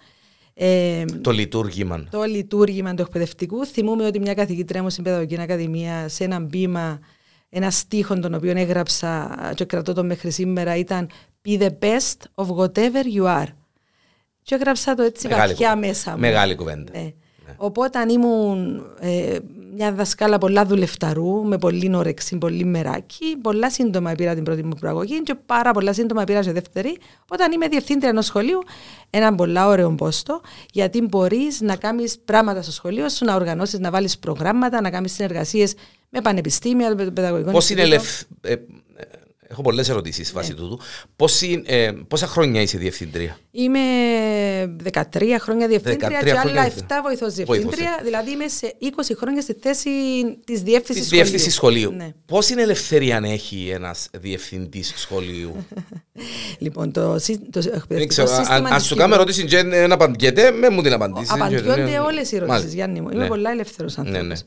[0.53, 2.07] ε, το λειτουργήμα.
[2.11, 3.65] Το λειτουργήμα του εκπαιδευτικού.
[3.65, 6.99] Θυμούμαι ότι μια καθηγήτρια μου στην Παιδαγωγική Ακαδημία σε ένα μπήμα,
[7.49, 11.09] ένα στίχο τον οποίο έγραψα και κρατώ τον μέχρι σήμερα ήταν
[11.45, 13.47] Be the best of whatever you are.
[14.41, 16.19] Και έγραψα το έτσι βαθιά μέσα μου.
[16.19, 16.91] Μεγάλη κουβέντα.
[16.99, 17.13] Ναι.
[17.51, 17.55] Ναι.
[17.57, 19.37] Οπότε αν ήμουν ε,
[19.75, 24.75] μια δασκάλα πολλά δουλευταρού, με πολύ όρεξη, πολύ μεράκι, πολλά σύντομα πήρα την πρώτη μου
[24.79, 26.97] προαγωγή και πάρα πολλά σύντομα πήρα σε δεύτερη.
[27.27, 28.59] Όταν είμαι διευθύντρια ενός σχολείου,
[29.09, 33.89] ένα πολλά ωραίο πόστο, γιατί μπορείς να κάνεις πράγματα στο σχολείο σου, να οργανώσεις, να
[33.89, 35.73] βάλεις προγράμματα, να κάνεις συνεργασίες
[36.09, 38.21] με πανεπιστήμια, με το παιδαγωγικό Πώς είναι ελευ...
[38.41, 38.55] Ε,
[39.51, 40.39] Έχω πολλές ερωτήσεις ναι.
[40.39, 40.79] βάσει τούτου.
[41.65, 43.79] Ε, πόσα χρόνια είσαι διευθύντρια, Είμαι
[44.93, 46.71] 13 χρόνια διευθύντρια 13 και άλλα 7
[47.03, 47.99] βοηθός διευθύντρια.
[48.03, 48.87] Δηλαδή είμαι σε 20
[49.17, 49.89] χρόνια στη θέση
[50.45, 51.23] της διεύθυνσης σχολείου.
[51.23, 51.91] Διεύθυνσης σχολείου.
[51.91, 52.13] Ναι.
[52.25, 55.65] Πόση ελευθερία αν έχει ένας διευθυντής σχολείου;
[56.63, 57.15] λοιπόν, το,
[57.49, 58.69] το εκπαιδευτικό σύστημα.
[58.69, 61.31] Αν σου κάνω ερώτηση και να απαντιέται, με μου την απαντήσεις.
[61.31, 63.09] Απαντιόνται όλες οι ερωτήσεις, Γιάννη μου.
[63.09, 63.27] Είμαι ναι.
[63.27, 64.43] πολλά ελεύθερος άνθρωπος.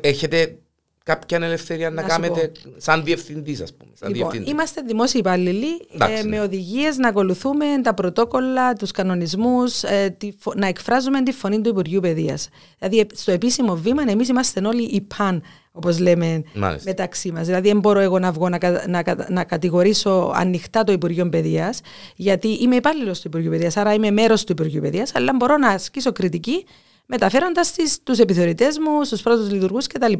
[0.00, 0.56] Έχετε
[1.04, 3.90] κάποια ελευθερία να, να κάνετε σαν διευθυντής, ας πούμε.
[3.94, 4.50] Σαν λοιπόν, διευθυντή.
[4.50, 5.86] Είμαστε δημόσιοι υπάλληλοι
[6.20, 10.16] ε, με οδηγίες να ακολουθούμε τα πρωτόκολλα, τους κανονισμούς, ε,
[10.56, 12.48] να εκφράζουμε τη φωνή του Υπουργείου Παιδείας.
[12.78, 16.90] Δηλαδή, στο επίσημο βήμα, εμείς είμαστε όλοι οι παν, όπως λέμε Μάλιστα.
[16.90, 17.46] μεταξύ μας.
[17.46, 21.80] Δηλαδή, δεν μπορώ εγώ να βγω να, να, να κατηγορήσω ανοιχτά το Υπουργείο Παιδείας,
[22.16, 25.68] γιατί είμαι υπάλληλος του Υπουργείου Παιδείας, άρα είμαι μέρος του Υπουργείου Παιδείας, αλλά μπορώ να
[25.68, 26.64] ασκήσω κριτική
[27.12, 30.12] μεταφέροντας τους επιθεωρητές μου, στους πρώτους λειτουργούς κτλ.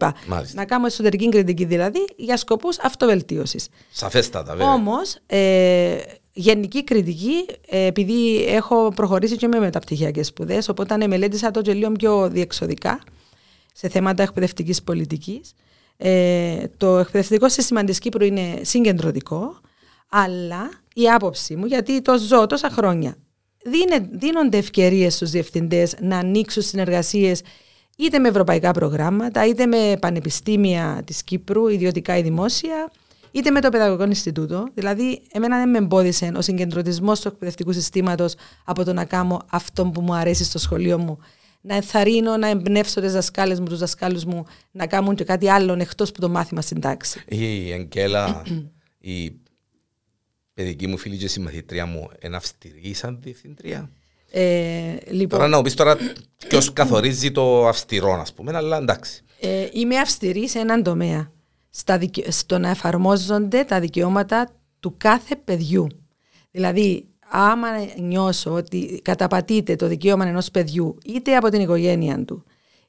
[0.53, 3.69] Να κάνω εσωτερική κριτική δηλαδή για σκοπούς αυτοβελτίωσης.
[3.91, 4.73] Σαφέστατα, βέβαια.
[4.73, 5.99] Όμως, ε,
[6.33, 11.93] γενική κριτική, ε, επειδή έχω προχωρήσει και με μεταπτυχιακές σπουδές, οπότε μελέτησα το και λίγο
[11.93, 13.01] πιο διεξοδικά
[13.73, 15.53] σε θέματα εκπαιδευτικής πολιτικής.
[15.97, 19.61] Ε, το εκπαιδευτικό σύστημα της Κύπρου είναι συγκεντρωτικό,
[20.09, 23.17] αλλά η άποψή μου, γιατί το ζω τόσα χρόνια
[24.11, 27.43] δίνονται ευκαιρίες στους διευθυντές να ανοίξουν συνεργασίες
[27.97, 32.91] είτε με ευρωπαϊκά προγράμματα, είτε με πανεπιστήμια της Κύπρου, ιδιωτικά ή δημόσια,
[33.31, 34.69] είτε με το Παιδαγωγικό Ινστιτούτο.
[34.75, 39.85] Δηλαδή, εμένα δεν με εμπόδισε ο συγκεντρωτισμός του εκπαιδευτικού συστήματος από το να κάνω αυτό
[39.85, 41.19] που μου αρέσει στο σχολείο μου.
[41.61, 45.77] Να ενθαρρύνω, να εμπνεύσω τις δασκάλες μου, τους δασκάλους μου, να κάνουν και κάτι άλλο
[45.79, 47.23] εκτός από το μάθημα στην τάξη.
[47.29, 48.43] Η Αγγέλα,
[48.99, 49.42] η
[50.55, 53.91] παιδική μου φίλη και συμμαθήτρια μου, είναι αυστηρή σαν διευθυντρία.
[54.31, 55.97] Ε, λοιπόν, τώρα να μου πεις τώρα
[56.49, 59.23] ποιος καθορίζει το αυστηρό, ας πούμε, αλλά εντάξει.
[59.41, 61.33] Ε, είμαι αυστηρή σε έναν τομέα.
[61.71, 65.87] Στα Στο να εφαρμόζονται τα δικαιώματα του κάθε παιδιού.
[66.51, 72.45] Δηλαδή, άμα νιώσω ότι καταπατείται το δικαίωμα ενός παιδιού είτε από την οικογένεια του,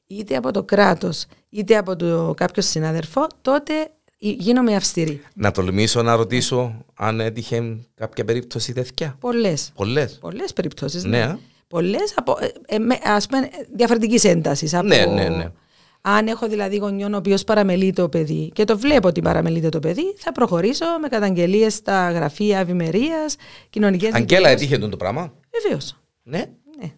[0.06, 3.72] είτε από το κράτος, είτε από το κάποιος συνάδελφο, τότε
[4.18, 5.22] γίνομαι αυστηρή.
[5.34, 9.16] Να τολμήσω να ρωτήσω αν έτυχε κάποια περίπτωση τέτοια.
[9.20, 9.72] Πολλές.
[9.74, 10.18] Πολλές.
[10.20, 11.04] Πολλές περιπτώσεις.
[11.04, 11.18] Ναι.
[11.18, 11.36] ναι.
[11.68, 14.74] Πολλές από ε, ε, ας πούμε, διαφορετικής έντασης.
[14.74, 14.86] Από...
[14.86, 15.52] Ναι, ναι, ναι.
[16.00, 19.78] Αν έχω δηλαδή γονιόν ο οποίος παραμελεί το παιδί και το βλέπω ότι παραμελείται το
[19.78, 23.36] παιδί, θα προχωρήσω με καταγγελίες στα γραφεία ευημερίας,
[23.70, 25.96] κοινωνικές Αγγέλα, έτυχε το πράγμα; Βεβαίως.
[26.22, 26.44] Ναι.
[26.80, 26.92] ναι.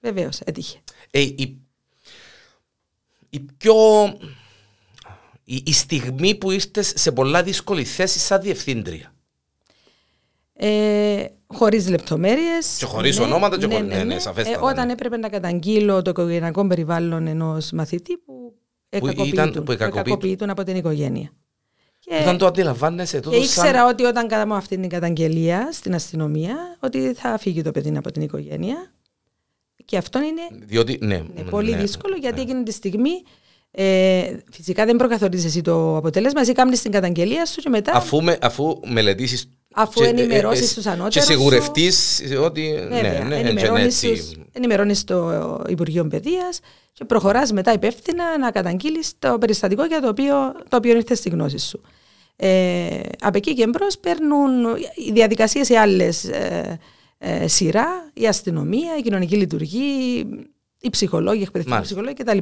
[0.00, 0.78] Βεβαίως, έτυχε.
[1.10, 1.60] Ε, η,
[3.30, 3.74] η πιο
[5.50, 9.14] η, η στιγμή που είστε σε πολλά δύσκολη θέση σαν διευθύντρια.
[10.52, 12.76] Ε, χωρίς λεπτομέρειες.
[12.78, 13.86] Και χωρίς ναι, ονόματα, και ναι, χωρί.
[13.86, 14.92] Ναι, ναι, ναι, ε, όταν ναι.
[14.92, 18.54] έπρεπε να καταγγείλω το οικογενειακό περιβάλλον ενός μαθητή που,
[18.88, 21.30] εκακοποιητούν από την οικογένεια.
[21.98, 23.36] Και, όταν το αντιλαμβάνεσαι τούτο.
[23.36, 23.88] Και ήξερα σαν...
[23.88, 28.22] ότι όταν κάναμε αυτή την καταγγελία στην αστυνομία, ότι θα φύγει το παιδί από την
[28.22, 28.92] οικογένεια.
[29.84, 33.22] Και αυτό είναι, Διότι, ναι, ναι, πολύ δύσκολο γιατί εκείνη τη στιγμή
[33.70, 37.92] ε, φυσικά δεν προκαθορίζεις εσύ το αποτέλεσμα, εσύ κάνει την καταγγελία σου και μετά.
[37.94, 39.48] Αφού, με, αφού μελετήσεις.
[39.74, 41.14] Αφού ενημερώσεις ε, τους ανώτερους.
[41.14, 42.74] Και σιγουρευτείς ότι.
[42.88, 43.36] ναι, ναι,
[44.52, 46.60] ενημερώνεις το Υπουργείο Παιδείας
[46.92, 50.34] και προχωράς μετά υπεύθυνα να καταγγείλεις το περιστατικό για το οποίο,
[50.68, 51.80] το οποίο ήρθε στη γνώση σου.
[52.36, 54.64] Ε, από εκεί και μπρος παίρνουν
[55.06, 56.78] οι διαδικασίες σε άλλες ε,
[57.18, 60.26] ε, σειρά, η αστυνομία, η κοινωνική λειτουργία,
[60.80, 62.38] οι ψυχολόγοι, οι εκπαιδευτικοί ψυχολόγοι κτλ.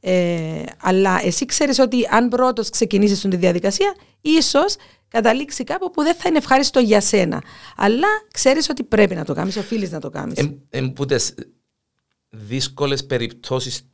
[0.00, 4.76] Ε, αλλά εσύ ξέρεις ότι αν πρώτος ξεκινήσεις τη διαδικασία, ίσως
[5.08, 7.42] καταλήξει κάπου που δεν θα είναι ευχάριστο για σένα.
[7.76, 10.38] Αλλά ξέρεις ότι πρέπει να το κάνεις, οφείλεις να το κάνεις.
[10.70, 10.92] Εν
[12.28, 13.88] δύσκολες περιπτώσεις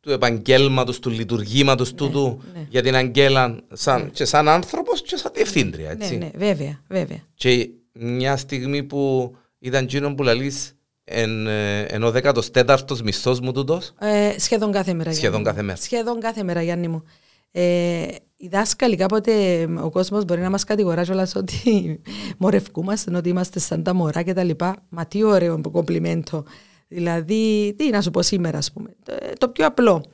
[0.00, 2.66] του επαγγέλματος, του λειτουργήματος ναι, τούτου ναι.
[2.68, 4.08] για την Αγγέλα σαν, ναι.
[4.08, 5.90] και σαν άνθρωπος και σαν διευθύντρια.
[5.90, 6.16] Έτσι.
[6.16, 7.18] Ναι, ναι, βέβαια, βέβαια.
[7.34, 13.52] Και μια στιγμή που ήταν εκείνο που λαλείς Εν, ε, ενώ δέκατος τέταρτος μισθός μου
[13.52, 13.92] τούτος.
[13.98, 15.12] Ε, σχεδόν κάθε μέρα.
[15.12, 15.76] Σχεδόν κάθε μέρα.
[15.76, 17.02] Σχεδόν κάθε μέρα, Γιάννη μου.
[17.50, 22.00] Ε, οι δάσκαλοι κάποτε ο κόσμος μπορεί να μας κατηγορά όλα ότι
[22.38, 24.50] μορευκούμαστε, ότι είμαστε σαν τα μωρά κτλ.
[24.88, 26.44] Μα τι ωραίο κομπλιμέντο.
[26.88, 28.88] Δηλαδή, τι να σου πω σήμερα, ας πούμε.
[29.04, 30.04] Το, το πιο απλό.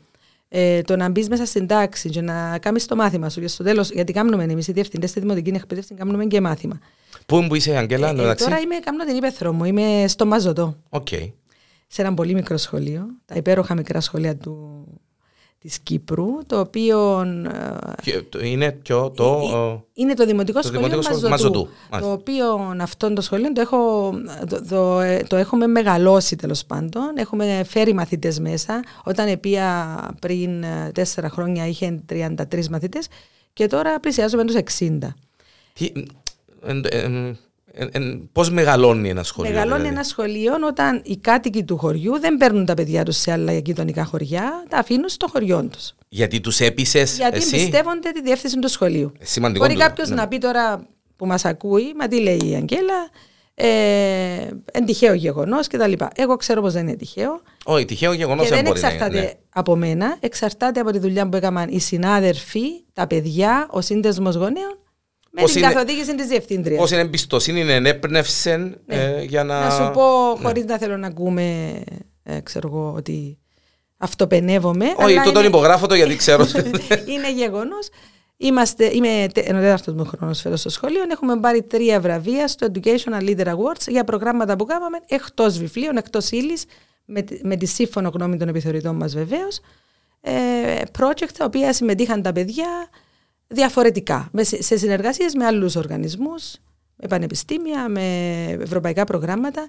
[0.49, 3.65] Ε, το να μπεις μέσα στην τάξη και να κάνεις το μάθημα σου και στο
[3.65, 6.79] τέλος, γιατί κάνουμε εμείς οι διευθυντές στη δημοτική εκπαίδευση, κάνουμε και μάθημα.
[7.29, 10.77] Πού είσαι, Αγγέλα, ε, ε, Τώρα είμαι, κάνω την ύπεθρο μου, είμαι στο Μαζωτό.
[10.91, 11.33] Okay.
[11.87, 14.85] Σε ένα πολύ μικρό σχολείο, τα υπέροχα μικρά σχολεία του,
[15.59, 17.21] της Κύπρου, το οποίο...
[18.05, 19.41] Ε, είναι, ποιο, το,
[19.93, 21.69] είναι το Δημοτικό το Σχολείο Μαζωτού, Μαζωτού,
[22.01, 24.11] το οποίο αυτό το σχολείο το, έχω,
[24.49, 31.29] το, το, το έχουμε μεγαλώσει τέλος πάντων, έχουμε φέρει μαθητές μέσα, όταν επία πριν τέσσερα
[31.29, 33.09] χρόνια είχε 33 μαθητές
[33.53, 34.99] και τώρα πλησιάζουμε τους 60.
[35.73, 35.93] Τι,
[38.33, 42.65] Πώς μεγαλώνει ένα σχολείο, Μεγαλώνει δηλαδή; ένα σχολείο όταν οι κάτοικοι του χωριού δεν παίρνουν
[42.65, 45.95] τα παιδιά τους σε άλλα γειτονικά χωριά, τα αφήνουν στο χωριό τους.
[46.09, 47.17] Γιατί τους έπεισες.
[47.17, 49.13] Γιατί εσύ; εμπιστεύονται τη διεύθυνση του σχολείου.
[49.19, 49.67] Ε, σημαντικό.
[49.67, 50.15] Μπορεί κάποιος ναι.
[50.15, 53.11] να πει τώρα που μας ακούει, μα τι λέει η Αγγέλα,
[53.55, 53.67] ε,
[54.73, 55.93] εν τυχαίο γεγονός κτλ.
[56.15, 57.41] Εγώ ξέρω πως δεν είναι τυχαίο.
[57.65, 59.31] Όχι, τυχαίο γεγονός δεν, δεν εξαρτάται ναι.
[59.51, 64.79] από μένα, εξαρτάται από τη δουλειά που έκαναν οι συνάδελφοι, τα παιδιά, ο σύνδεσμος γονέων
[65.31, 66.81] με την καθοδήγηση της διευθύντριας.
[66.81, 68.77] Πόση εμπιστοσύνη ενέπνευσε ναι.
[68.87, 69.61] ε, για να.
[69.61, 70.47] Να σου πω, ναι.
[70.47, 71.77] χωρίς να θέλω να ακούμε,
[72.23, 73.39] ε, ξέρω εγώ, ότι
[73.97, 74.87] αυτοπενεύομαι.
[74.97, 76.47] Όχι, το τον υπογράφω το γιατί ξέρω.
[77.13, 77.89] είναι γεγονός.
[78.41, 81.03] Είμαστε, είμαι ο τέταρτο μου χρόνο φέτο στο σχολείο.
[81.11, 86.31] Έχουμε πάρει τρία βραβεία στο Educational Leader Awards για προγράμματα που κάναμε εκτός βιβλίων, εκτός
[86.31, 86.65] ύλης,
[87.05, 89.61] με, με τη σύμφωνο γνώμη των επιθεωρητών μας βεβαίως.
[90.21, 90.33] Ε,
[90.99, 92.89] project τα οποία συμμετείχαν τα παιδιά
[93.49, 96.55] διαφορετικά, σε συνεργασίες με άλλους οργανισμούς,
[96.97, 99.69] με πανεπιστήμια, με ευρωπαϊκά προγράμματα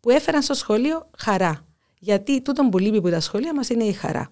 [0.00, 1.66] που έφεραν στο σχολείο χαρά.
[1.98, 4.30] Γιατί τούτο που λείπει από τα σχολεία μας είναι η χαρά.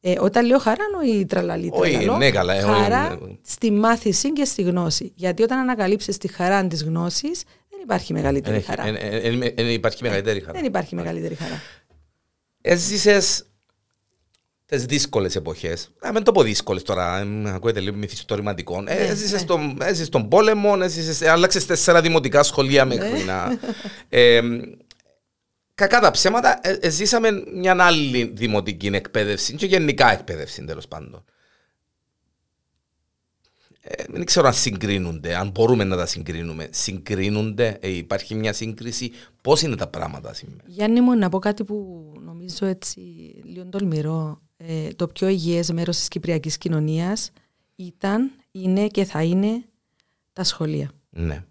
[0.00, 3.36] Ε, όταν λέω χαρά, η τραλαλή τραλαλό, ναι, καλά, χαρά ναι.
[3.42, 5.12] στη μάθηση και στη γνώση.
[5.14, 8.82] Γιατί όταν ανακαλύψεις τη χαρά της γνώσης, δεν υπάρχει μεγαλύτερη Δεν χαρά.
[8.86, 10.52] έχει- εν- εν- εν- εν υπάρχει μεγαλύτερη χαρά.
[10.52, 11.60] Δεν υπάρχει μεγαλύτερη χαρά.
[12.60, 13.44] Έζησες
[14.76, 15.90] τις δύσκολες εποχές.
[16.02, 18.78] Να μην το πω δύσκολες τώρα, ε, μ, ακούγεται λίγο μυθιστορηματικό.
[18.78, 19.46] Ε, Ναι, Έζησες ναι.
[19.46, 23.24] τον, έζησες τον πόλεμο, έζησες, ε, άλλαξες τέσσερα δημοτικά σχολεία μέχρι Ναι.
[23.24, 23.58] να...
[24.08, 24.40] Ε,
[25.74, 31.24] κακά τα ψέματα, ε, ε, ζήσαμε μια άλλη δημοτική εκπαίδευση και γενικά εκπαίδευση τέλος πάντων.
[33.84, 36.68] Ε, δεν ξέρω αν συγκρίνονται, αν μπορούμε να τα συγκρίνουμε.
[36.70, 39.12] Συγκρίνονται, ε, υπάρχει μια σύγκριση.
[39.42, 43.00] Πώς είναι τα πράγματα σήμερα; Γιάννη μου, να πω κάτι που νομίζω έτσι
[43.44, 44.40] λίγο τολμηρό.
[44.66, 47.30] Ε, το πιο υγιές μέρος της κυπριακής κοινωνίας
[47.76, 49.64] ήταν, είναι και θα είναι
[50.32, 50.90] τα σχολεία.
[51.10, 51.44] Ναι.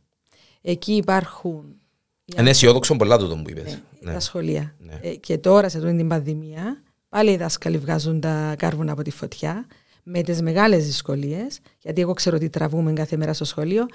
[0.62, 1.82] Εκεί υπάρχουν
[2.26, 3.82] οι Είναι αισιόδοξο πολλά τούτο που είπες.
[4.00, 4.76] Ναι, τα σχολεία.
[4.80, 5.00] Ναι.
[5.02, 9.12] Ε, και τώρα σε αυτή την πανδημία, πάλι οι δάσκαλοι βγάζουν τα κάρβουνα από τη
[9.12, 9.68] φωτιά
[10.04, 13.86] με τις μεγάλες δυσκολίες, γιατί εγώ ξέρω ότι τραβούμε κάθε μέρα στο σχολείο.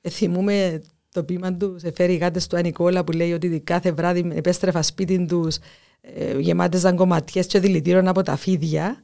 [0.00, 3.92] Ε, θυμούμε το ποίημα τους σε φέρει οι γάτες του Ανικόλα που λέει ότι κάθε
[3.92, 5.58] βράδυ επέστρεφα σπίτι τους
[6.00, 9.00] ε, γεμάτες ζαγκωματιές και δηλητήρων από τα φίδια.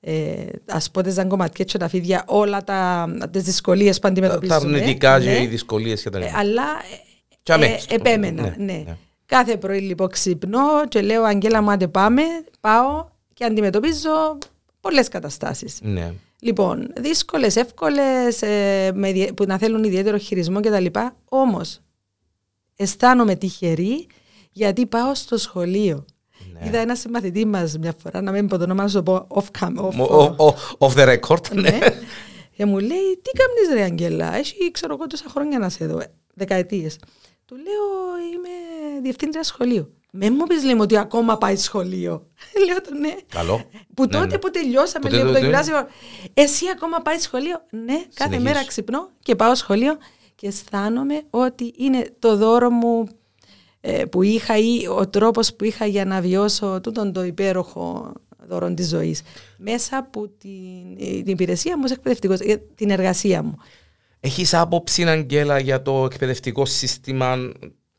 [0.00, 4.58] Ε, ας πω τις ζαγκωματιές και τα φίδια όλα τα, τις δυσκολίες που Τα, αντιμετωπίζουμε.
[4.60, 5.24] τα αρνητικά Ναι.
[5.24, 6.38] και οι δυσκολίες και τα Ε, λοιπά.
[6.38, 6.64] αλλά
[7.42, 7.86] Και ε, αμέσως.
[7.86, 8.96] ε, επέμενα, Ναι, ναι, ναι.
[9.26, 12.22] Κάθε πρωί λοιπόν ξυπνώ και λέω Αγγέλα μου άντε πάμε,
[12.60, 14.38] πάω και αντιμετωπίζω
[14.80, 15.78] πολλές καταστάσεις.
[15.82, 16.12] Ναι.
[16.40, 20.86] Λοιπόν, δύσκολες, εύκολες, ε, με ιδιαί- που να θέλουν ιδιαίτερο χειρισμό κτλ.
[21.28, 21.80] Όμως,
[22.76, 24.06] αισθάνομαι τυχερή
[24.52, 26.04] γιατί πάω στο σχολείο.
[26.52, 26.66] Ναι.
[26.68, 29.26] Είδα ένα συμμαθητή μας μια φορά, να μην πω το όνομα, να σου το πω
[29.28, 29.84] off cam.
[29.84, 31.50] Off, Ο- ο- Off the record.
[31.54, 31.60] ναι.
[31.60, 31.78] Ναι.
[32.56, 35.98] Και μου λέει, τι κάνεις ρε Αγγέλα, έχει ξέρω εγώ τόσα χρόνια να σε δω,
[35.98, 36.98] ε, δεκαετίες.
[37.44, 38.48] Του λέω, είμαι
[39.02, 39.94] διευθύντρια σχολείου.
[40.14, 42.26] Με μου πεις λέει μου ότι ακόμα πάει σχολείο.
[42.66, 43.14] λέω του ναι.
[43.28, 43.62] Καλό.
[43.94, 44.38] Που Ναι, τότε ναι.
[44.38, 45.86] που τελειώσαμε Που λέει, από τότε- το γυμνάσιο,
[46.34, 47.56] εσύ ακόμα πάει σχολείο.
[47.70, 48.40] Ναι, κάθε Συνεχίζω.
[48.42, 49.96] μέρα ξυπνώ και πάω σχολείο
[50.34, 53.12] και αισθάνομαι ότι είναι το δώρο μου ε,
[54.10, 58.12] που είχα ή ο τρόπος που είχα για να βιώσω τούτον το υπέροχο
[58.48, 59.22] δώρο της ζωής.
[59.58, 63.56] Μέσα από την, ε, την υπηρεσία μου ως εκπαιδευτικός, ε, την εργασία μου.
[64.20, 67.52] Έχεις άποψη, Αγγέλα, για το εκπαιδευτικό σύστημα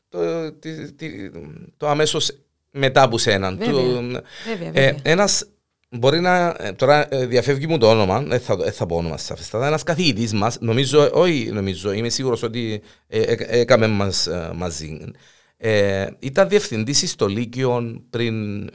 [0.08, 1.30] το, τη- τη-
[1.76, 2.32] το αμέσως
[2.70, 3.56] μετά που σέναν.
[3.58, 3.72] Βέβαια.
[3.72, 4.94] Του- Βέβαια, Ε, βέβαια.
[5.02, 5.46] ένας
[5.90, 6.56] μπορεί να.
[6.58, 9.66] ε, Τώρα ε, διαφεύγει μου το όνομα, δεν θα, δεν θα πω όνομα σαφέστατα.
[9.66, 14.98] Ένας καθηγητής μας, νομίζω, όχι νομίζω, είμαι σίγουρος ότι ε, ε, έκαμε μας μαζί.
[15.66, 18.68] Ε, ήταν διευθυντής στο Λύκειο πριν,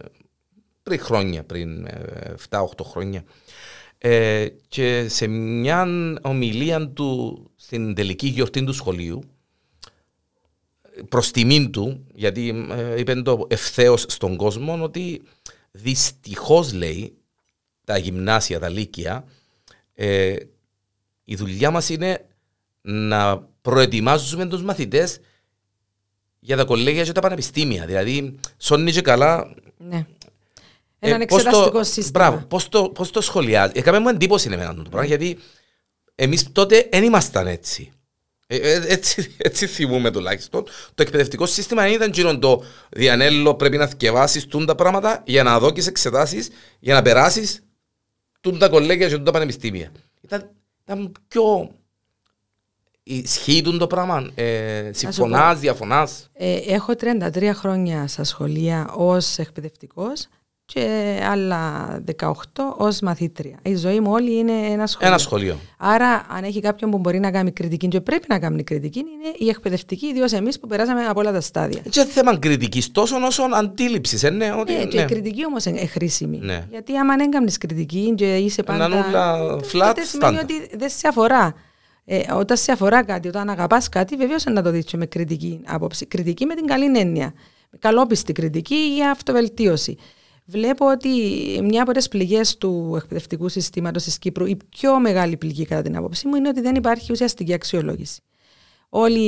[0.83, 3.23] πριν χρόνια, πριν ε, 7-8 χρόνια.
[3.97, 5.87] Ε, και σε μια
[6.21, 9.21] ομιλία του στην τελική γιορτή του σχολείου,
[11.09, 15.21] προς τιμήν του, γιατί ε, είπε το ευθέως στον κόσμο, ότι
[15.71, 17.17] δυστυχώς λέει
[17.85, 19.25] τα γυμνάσια, τα λύκεια,
[19.93, 20.35] ε,
[21.23, 22.25] η δουλειά μας είναι
[22.81, 25.19] να προετοιμάζουμε τους μαθητές
[26.39, 27.85] για τα κολέγια και τα πανεπιστήμια.
[27.85, 30.05] Δηλαδή, σώνει και καλά Ναι.
[30.99, 32.09] ε, Έναν πώς το- εξεταστικό σύστημα.
[32.11, 33.71] Μπράβο, πώς το, πώς το σχολιάζει.
[33.75, 35.37] Έκαμε μου εντύπωση εμένα το πράγμα, γιατί
[36.15, 37.91] εμείς τότε δεν ήμασταν έτσι.
[38.47, 40.63] Ε, ε, έτσι, έτσι θυμούμε τουλάχιστον.
[40.95, 45.43] Το εκπαιδευτικό σύστημα δεν ήταν γύρω το διανέλο πρέπει να θυκευάσεις τούν τα πράγματα για
[45.43, 46.49] να δώκεις εξετάσεις,
[46.79, 47.59] για να περάσεις
[48.41, 49.91] τούν τα κολέγια και τούν τα πανεπιστήμια.
[50.21, 50.49] Ήταν,
[50.83, 51.71] ήταν πιο
[53.03, 54.29] ισχύει τούν το πράγμα.
[54.35, 60.27] Ε, συμφωνάς, διαφωνάς; Ε, έχω 33 χρόνια στα σχολεία ως εκπαιδευτικός
[60.73, 61.87] και άλλα
[62.19, 62.33] 18
[62.77, 63.59] ως μαθήτρια.
[63.61, 65.07] Η ζωή μου όλη είναι ένα σχολείο.
[65.09, 65.59] Ένα σχολείο.
[65.77, 69.35] Άρα, αν έχει κάποιον που μπορεί να κάνει κριτική και πρέπει να κάνει κριτική, είναι
[69.37, 71.81] η εκπαιδευτική, ιδίως εμείς που περάσαμε από όλα τα στάδια.
[71.89, 74.23] Και θέμα κριτικής τόσο όσο αντίληψης.
[74.23, 75.03] Ε, ναι, ότι, Ναι, και ναι.
[75.03, 76.39] η κριτική όμως είναι χρήσιμη.
[76.43, 76.67] Ναι.
[76.71, 78.87] Γιατί άμα δεν κάνεις κριτική και είσαι πάντα.
[78.87, 80.43] Να είναι όλα τότε flat, σημαίνει standard.
[80.43, 81.53] ότι δεν σε αφορά.
[82.11, 86.05] Ε, όταν σε αφορά κάτι, όταν αγαπάς κάτι, βεβαίως να το δεις με κριτική άποψη.
[86.05, 87.33] Κριτική με την καλή έννοια.
[87.79, 89.97] Καλόπιστη κριτική για αυτοβελτίωση.
[90.45, 91.09] Βλέπω ότι
[91.63, 95.95] μια από τις πληγές του εκπαιδευτικού συστήματος της Κύπρου, η πιο μεγάλη πληγή κατά την
[95.95, 98.21] άποψή μου, είναι ότι δεν υπάρχει ουσιαστική αξιολόγηση.
[98.89, 99.19] Όλοι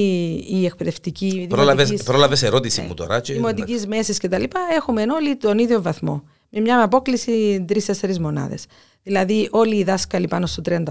[0.50, 1.46] οι εκπαιδευτικοί.
[1.50, 3.20] Πρόλαβες, δημοτικής- πρόλαβες ερώτηση μου τώρα.
[3.20, 3.34] Και...
[3.34, 4.44] δημοτικής μέσης κτλ.
[4.76, 6.24] έχουμε όλοι τον ίδιο βαθμό.
[6.50, 8.66] Με μια απόκληση τρει-τέσσερι μονάδες.
[9.04, 10.86] Δηλαδή, όλοι οι δάσκαλοι πάνω στο 38,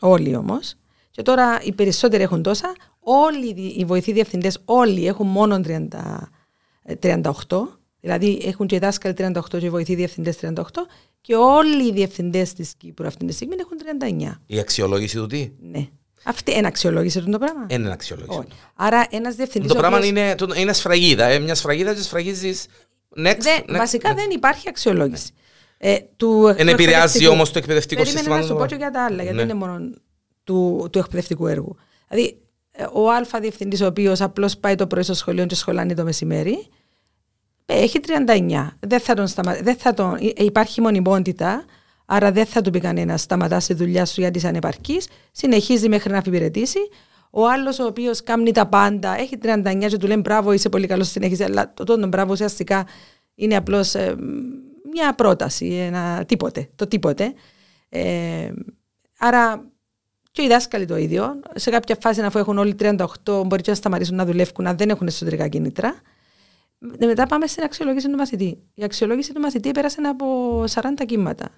[0.00, 0.76] όλοι όμως,
[1.12, 6.30] και τώρα οι περισσότεροι έχουν τόσα, όλοι οι- οι βοηθοί διευθυντές, όλοι έχουν μόνο 30,
[6.82, 7.78] ε, 38.
[8.00, 10.86] Δηλαδή, έχουν και οι δάσκαλοι 38 και οι βοηθοί διευθυντές 38,
[11.20, 14.40] και όλοι οι διευθυντές της Κύπρου αυτή τη στιγμή έχουν 39.
[14.46, 15.86] Η αξιολόγηση του τι; Ναι.
[16.24, 18.38] Αυτή είναι αξιολόγηση του το πράγμα; Δεν είναι αξιολόγηση.
[18.38, 18.48] Όχι.
[18.74, 19.70] Άρα, ένας διευθυντής.
[19.72, 21.24] Το πράγμα είναι, το- είναι σφραγίδα.
[21.24, 22.66] Ε, μια σφραγίδα και σφραγίζεις
[23.16, 23.36] next.
[23.38, 24.16] Δεν, next, βασικά next.
[24.16, 25.32] δεν υπάρχει αξιολόγηση.
[25.78, 27.32] Ε, του, Εν του επηρεάζει εκπαιδευτικού.
[27.32, 28.40] όμως το εκπαιδευτικό Περίμενε σύστημα.
[28.40, 29.44] να σου πω και για τα άλλα, γιατί Ναι.
[29.44, 29.90] δεν είναι μόνο
[30.44, 31.76] του, του εκπαιδευτικού έργου.
[32.08, 35.94] Δηλαδή, ε, ο Α διευθυντής, ο οποίος απλώς πάει το πρωί στο σχολείο και σχολάνει
[35.94, 36.68] το μεσημέρι,
[37.66, 38.76] έχει 39.
[38.80, 39.54] Δεν θα τον σταμα...
[39.62, 40.16] δεν θα τον...
[40.36, 41.64] Υπάρχει μονιμότητα,
[42.06, 45.08] άρα δεν θα του πει κανένας σταματά τη δουλειά σου γιατί είσαι ανεπαρκής.
[45.32, 46.78] Συνεχίζει μέχρι να αφιπηρετήσει.
[47.30, 50.86] Ο άλλος, ο οποίος κάνει τα πάντα, έχει 39 και του λένε μπράβο, είσαι πολύ
[50.86, 51.44] καλός, συνέχισε.
[51.44, 52.86] Αλλά το τον μπράβο ουσιαστικά
[53.34, 54.14] είναι απλώς ε,
[54.92, 56.68] μια πρόταση, ένα τίποτε.
[56.74, 57.34] Το τίποτε.
[57.88, 58.50] Ε,
[59.18, 59.71] άρα
[60.32, 61.40] και οι δάσκαλοι το ίδιο.
[61.54, 62.96] Σε κάποια φάση, αφού έχουν όλοι 38,
[63.46, 65.94] μπορεί να σταματήσουν να δουλεύουν αν δεν έχουν εσωτερικά κίνητρα.
[66.98, 68.58] Μετά πάμε στην αξιολόγηση του μαθητή.
[68.74, 70.26] Η αξιολόγηση του μαθητή πέρασε από
[70.74, 71.48] 40 κύματα.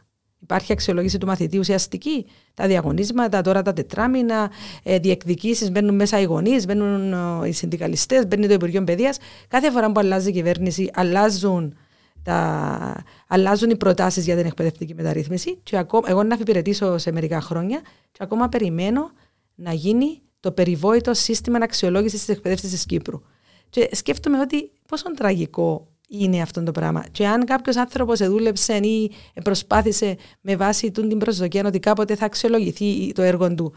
[0.45, 2.27] Υπάρχει αξιολόγηση του μαθητή ουσιαστική.
[2.55, 4.51] Τα διαγωνίσματα, τώρα τα τετράμινα,
[4.83, 9.19] ε, διεκδικήσεις, μπαίνουν μέσα οι γονείς, μπαίνουν ε, οι συνδικαλιστές, μπαίνει το Υπουργείο Παιδείας.
[9.49, 11.77] Κάθε φορά που αλλάζει η κυβέρνηση, αλλάζουν,
[12.25, 15.59] τα, αλλάζουν οι προτάσεις για την εκπαιδευτική μεταρρύθμιση.
[15.63, 17.81] Και ακόμα, εγώ να αφιπηρετήσω σε μερικά χρόνια
[18.13, 19.11] και ακόμα περιμένω
[19.55, 23.23] να γίνει το περιβόητο σύστημα αξιολόγηση της εκπαίδευσης της Κύπρου.
[23.71, 27.05] Και σκέφτομαι ότι πόσο τραγικό είναι αυτό το πράγμα.
[27.13, 29.13] Και αν κάποιος άνθρωπος δούλεψε ή
[29.45, 33.75] προσπάθησε με βάση την προσδοκία ότι κάποτε θα αξιολογηθεί το έργο του.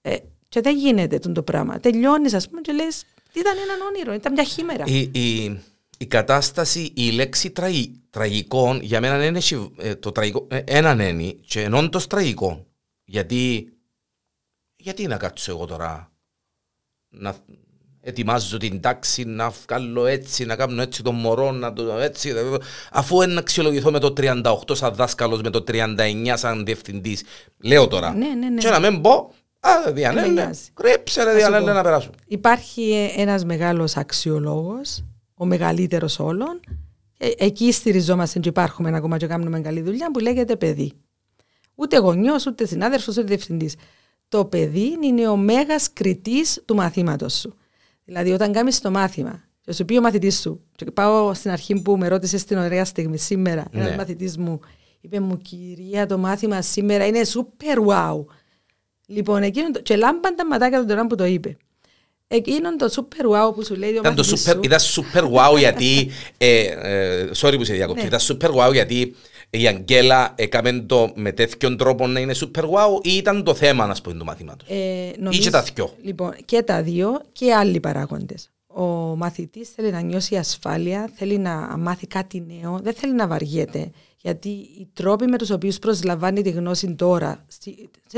[0.00, 0.16] Ε,
[0.48, 1.80] και δεν γίνεται το πράγμα.
[1.80, 4.84] Τελειώνεις, ας πούμε, και λες, ήταν ένα όνειρο, ήταν μια χήμερα.
[4.86, 5.60] Η, η,
[5.98, 7.74] η κατάσταση, η λέξη τραγ,
[8.10, 9.40] τραγικό, για μένα είναι
[9.76, 12.66] ε, το τραγικό, ε, έναν είναι, και ενώ το τραγικό.
[13.04, 13.72] Γιατί,
[14.76, 16.10] γιατί να κάτσω εγώ τώρα
[17.08, 17.34] να,
[18.06, 22.34] ετοιμάζω την τάξη να βγάλω έτσι, να κάνω έτσι το μωρό, να το έτσι,
[22.92, 27.22] αφού να αξιολογηθώ με το 38 σαν δάσκαλος, με το 39 σαν διευθυντής.
[27.58, 28.14] Λέω τώρα.
[28.14, 28.60] Ναι, ναι, ναι.
[28.60, 32.10] Και να μην πω, α, διανέλε, κρέψε ρε διανέλε να περάσω.
[32.26, 35.04] Υπάρχει ένας μεγάλος αξιολόγος,
[35.36, 36.60] ο μεγαλύτερος όλων,
[37.18, 40.92] ε, εκεί στηριζόμαστε και υπάρχουμε ακόμα και κάνουμε καλή δουλειά, που λέγεται παιδί.
[41.74, 43.74] Ούτε γονιός, ούτε συνάδελφος, ούτε διευθυντής.
[44.28, 47.54] Το παιδί είναι ο μέγας κριτής του μαθήματος σου.
[48.04, 51.80] Δηλαδή, όταν κάνεις το μάθημα, και σου πει ο μαθητής σου, και πάω στην αρχή
[51.82, 53.86] που με ρώτησες στην ωραία στιγμή σήμερα, ναι.
[53.86, 54.60] ένα μαθητής μου
[55.00, 58.24] είπε μου, κυρία, το μάθημα σήμερα είναι super wow.
[59.06, 61.56] Λοιπόν, εκείνο το, και λάμπαν τα ματάκια του τώρα που το είπε.
[62.28, 64.60] Εκείνο το super wow που σου λέει ο ήταν το super, σου.
[64.62, 68.08] Ήταν super wow γιατί, ε, ε, sorry που σε διακόπτω, ναι.
[68.08, 69.14] ήταν super wow γιατί
[69.50, 73.86] η Αγγέλα έκαμε το με τέτοιον τρόπο να είναι super wow ή ήταν το θέμα
[73.86, 75.92] να πούμε του μαθήματος; Ε, νομίζω, ή και τα δυο.
[76.02, 78.50] Λοιπόν, και τα δύο και άλλοι παράγοντες.
[78.66, 78.82] Ο
[79.16, 83.90] μαθητής θέλει να νιώσει ασφάλεια, θέλει να μάθει κάτι νέο, δεν θέλει να βαριέται.
[84.26, 87.44] Γιατί οι τρόποι με τους οποίους προσλαμβάνει τη γνώση τώρα,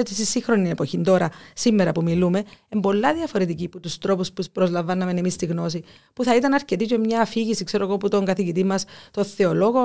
[0.05, 5.13] στη σύγχρονη εποχή, τώρα, σήμερα που μιλούμε, είναι πολλά διαφορετικοί από τους τρόπους που προσλαμβάναμε
[5.19, 5.85] εμείς τη γνώση.
[6.13, 9.81] Που θα ήταν αρκετή και μια αφήγηση, ξέρω εγώ, που τον καθηγητή μας, τον θεολόγο,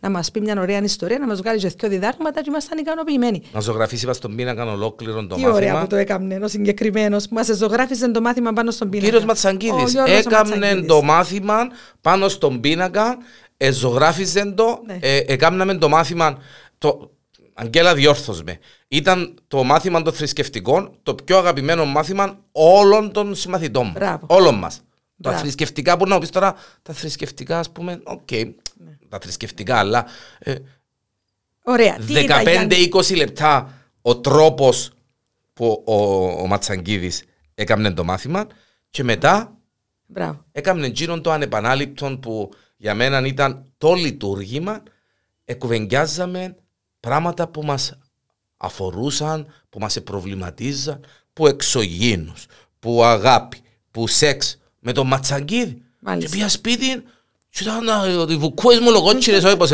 [0.00, 3.42] να μας πει μια ωραία ιστορία, να μας βγάλει και δύο διδάγματα και ήμασταν ικανοποιημένοι.
[3.52, 5.50] Να ζωγραφίσει μας τον πίνακα ολόκληρο το Τι μάθημα.
[5.50, 9.06] Τι ωραία που το έκαμνε, ο συγκεκριμένος που μας ζωγράφιζε το μάθημα πάνω στον πίνακα.
[9.06, 11.68] Κύριος Ματσαγκίδη έκαμνε το μάθημα
[12.00, 13.18] πάνω στον πίνακα
[13.56, 14.98] εζωγράφιζε το, ναι.
[15.00, 16.38] ε, έκαναμε το μάθημα,
[16.78, 17.14] το,
[17.54, 18.58] Αγγέλα διόρθωσε με.
[18.88, 24.18] Ήταν το μάθημα των θρησκευτικών το πιο αγαπημένο μάθημα όλων των συμμαθητών μου.
[24.26, 24.80] Όλων μας.
[25.22, 28.96] Τα θρησκευτικά που να πεις τώρα, τα θρησκευτικά ας πούμε, OK, okay, ναι.
[29.08, 30.06] τα θρησκευτικά, αλλά
[30.38, 30.54] ε,
[31.62, 31.96] Ωραία.
[32.08, 34.90] 15-20 λεπτά ο τρόπος
[35.52, 35.94] που ο,
[36.42, 37.22] ο Ματσαγκίδης
[37.54, 38.46] έκανε το μάθημα
[38.90, 39.56] και μετά
[40.06, 40.44] Μπράβο.
[40.52, 42.50] έκανε εκείνον το ανεπανάληπτο που
[42.84, 44.82] για μένα ήταν το λειτουργήμα,
[45.44, 46.56] εκουβεντιάζαμε
[47.00, 47.98] πράγματα που μας
[48.56, 52.46] αφορούσαν, που μας προβληματίζαν, που εξωγήνους,
[52.78, 55.82] που αγάπη, που σεξ, με τον ματσαγκίδι.
[56.18, 57.02] Και πήγα σπίτι
[57.50, 59.70] και ήταν οι βουκούες μου λογότσιρες, όπως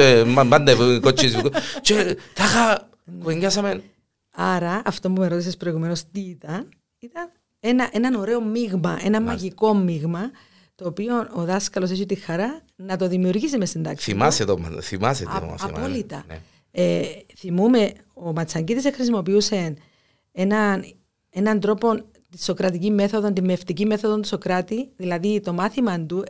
[0.49, 1.42] πάντα οι κότσιρες
[1.81, 3.83] Και τα είχα, κουβεντιάσαμε.
[4.31, 6.68] Άρα, αυτό που με ρώτησες προηγουμένως τι ήταν,
[6.99, 10.31] ήταν ένα, έναν ωραίο μείγμα, ένα μαγικό μείγμα
[10.81, 14.11] το οποίο ο δάσκαλος έχει τη χαρά να το δημιουργήσει μες στην τάξη.
[14.11, 15.79] Θυμάσαι το, θυμάσαι το μάθημα.
[15.79, 16.25] Απόλυτα.
[16.29, 16.40] Ναι.
[16.71, 17.03] Ε,
[17.37, 19.75] θυμούμε, ο Ματσαγκίδης χρησιμοποιούσε
[20.33, 20.85] έναν,
[21.31, 21.95] έναν τρόπο
[22.31, 26.24] τη σοκρατική μέθοδο, τη μαιευτική μέθοδο του Σοκράτη, δηλαδή το μάθημα του,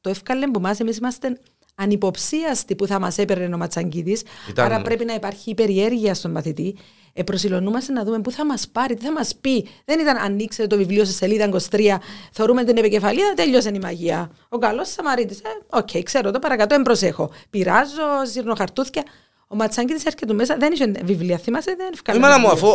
[0.00, 1.40] το έφκαλλε που εμάς εμείς είμαστε
[1.74, 4.22] ανυποψίαστοι που θα μας έπαιρνε ο Ματσαγκίδης.
[4.50, 4.64] Ήταν...
[4.64, 6.76] Άρα πρέπει να υπάρχει περιέργεια στον μαθητή
[7.16, 9.68] ε, προσηλωνούμαστε να δούμε πού θα μας πάρει, τι θα μας πει.
[9.84, 11.96] Δεν ήταν ανοίξτε το βιβλίο σε σελίδα 23,
[12.32, 14.30] θεωρούμε την επικεφαλίδα, τέλειωσε η μαγεία.
[14.48, 15.38] Ο καλός Σαμαρίτης.
[15.38, 17.30] Ε, OK, okay, ξέρω το παρακατώ, εν προσέχω.
[17.50, 19.02] Πειράζω, σύρνω χαρτούθια.
[19.48, 22.18] Ο Ματσάγκη έρχεται μέσα, δεν είχε βιβλία, θυμάσαι, δεν έφκαλλε.
[22.18, 22.68] Εμένα μου, αφού.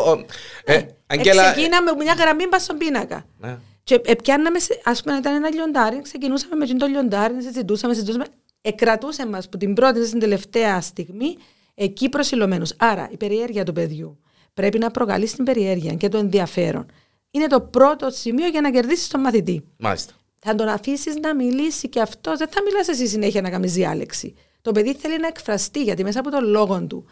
[0.64, 1.52] Ε, ε, Αγγέλα...
[1.52, 3.26] Ξεκίναμε με μια γραμμή πα στον πίνακα.
[3.40, 3.58] Ναι.
[3.84, 8.26] Και ε, πιάνναμε, ας πούμε, ήταν ένα λιοντάρι, ξεκινούσαμε με το λιοντάρι, συζητούσαμε, συζητούσαμε.
[8.62, 11.38] Εκρατούσε μας που την πρώτη στην τελευταία στιγμή
[11.76, 12.66] εκεί προσιλωμένου.
[12.78, 14.20] Άρα η περιέργεια του παιδιού,
[14.54, 16.86] πρέπει να προκαλείς την περιέργεια και το ενδιαφέρον.
[17.32, 19.64] είναι το πρώτο σημείο για να κερδίσεις τον μαθητή.
[19.78, 20.14] Μάλιστα.
[20.40, 22.38] Θα τον αφήσεις να μιλήσει και αυτό.
[22.38, 24.36] Δεν θα μιλάς εσύ συνέχεια να κάνεις διάλεξη.
[24.62, 27.06] Το παιδί θέλει να εκφραστεί γιατί μέσα από τον λόγο του,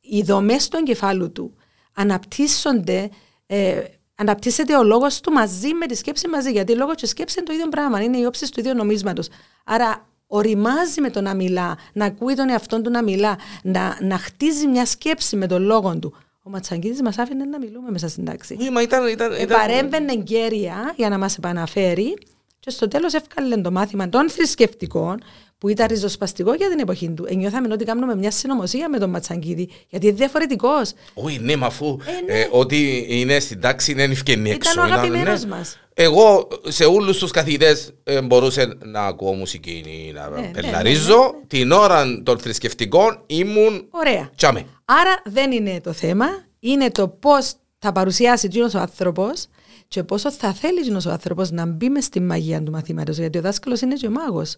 [0.00, 1.54] οι δομές του εγκεφάλου του
[1.92, 3.10] αναπτύσσονται.
[3.46, 3.82] Ε,
[4.14, 6.50] αναπτύσσεται ο λόγος του μαζί με τη σκέψη μαζί.
[6.50, 8.02] Γιατί λόγο και σκέψη είναι το ίδιο πράγμα.
[8.02, 9.28] Είναι η όψη του ίδιου νομίσματος.
[9.64, 14.18] Άρα οριμάζει με το να μιλά, να ακούει τον εαυτό του να μιλά, να, να
[14.18, 16.16] χτίζει μια σκέψη με τον λόγο του.
[16.46, 18.56] Ο Ματσαγκίδη μας άφηνε να μιλούμε μέσα στην τάξη.
[18.72, 19.58] Μα ήταν, ήταν, Ε, ήταν...
[19.58, 22.18] Παρέμβαινε γκέρια για να μας επαναφέρει
[22.60, 25.20] και στο τέλος έβγαλε το μάθημα των θρησκευτικών
[25.64, 27.26] που ήταν ριζοσπαστικό για την εποχή του.
[27.28, 30.92] Ενιώθαμε ότι κάνουμε μια συνωμοσία με τον Ματσαγκίδη, γιατί είναι διαφορετικός.
[31.14, 32.40] Όχι, ναι, μα αφού Ε, ναι.
[32.40, 34.70] ε, ότι είναι στην τάξη είναι ευκαινή έξω.
[34.72, 35.48] Ήταν ο ήταν, αγαπημένος ναι.
[35.48, 35.78] μας.
[35.94, 41.16] Εγώ σε όλους τους καθηγητές ε, μπορούσα να ακούω μουσική ή να ναι, πελαρίζω.
[41.16, 41.46] ναι, ναι, ναι.
[41.46, 44.30] Την ώρα των θρησκευτικών ήμουν Ωραία.
[44.36, 44.64] τσάμε.
[44.84, 46.26] Άρα δεν είναι το θέμα,
[46.60, 49.46] είναι το πώς θα παρουσιάσει εκείνος ο άνθρωπος
[49.88, 53.18] και πόσο θα θέλει εκείνος ο άνθρωπος να μπει μες στη μαγεία του μαθήματος.
[53.18, 54.56] Γιατί ο δάσκαλος είναι και ο μάγος.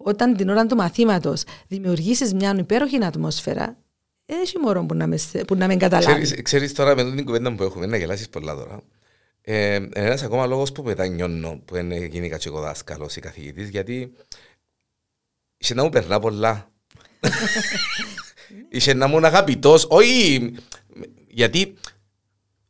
[0.00, 3.76] Όταν την ώρα του μαθήματος δημιουργήσεις μια υπέροχη ατμόσφαιρα,
[4.24, 6.22] δεν έχει μωρό που να μες, που να με καταλάβεις.
[6.22, 8.82] Ξέρεις, ξέρεις τώρα με την κουβέντα που έχουμε, να γελάσεις πολλά τώρα.
[9.40, 14.12] Ε, ένας ακόμα λόγος που μετανιώνω που είναι γενικά και εγώ δάσκαλος ή καθηγητής, γιατί
[15.58, 16.70] είσαι να μου περνά πολλά.
[18.68, 20.54] είσαι να μου αγαπητός, όχι
[21.28, 21.74] γιατί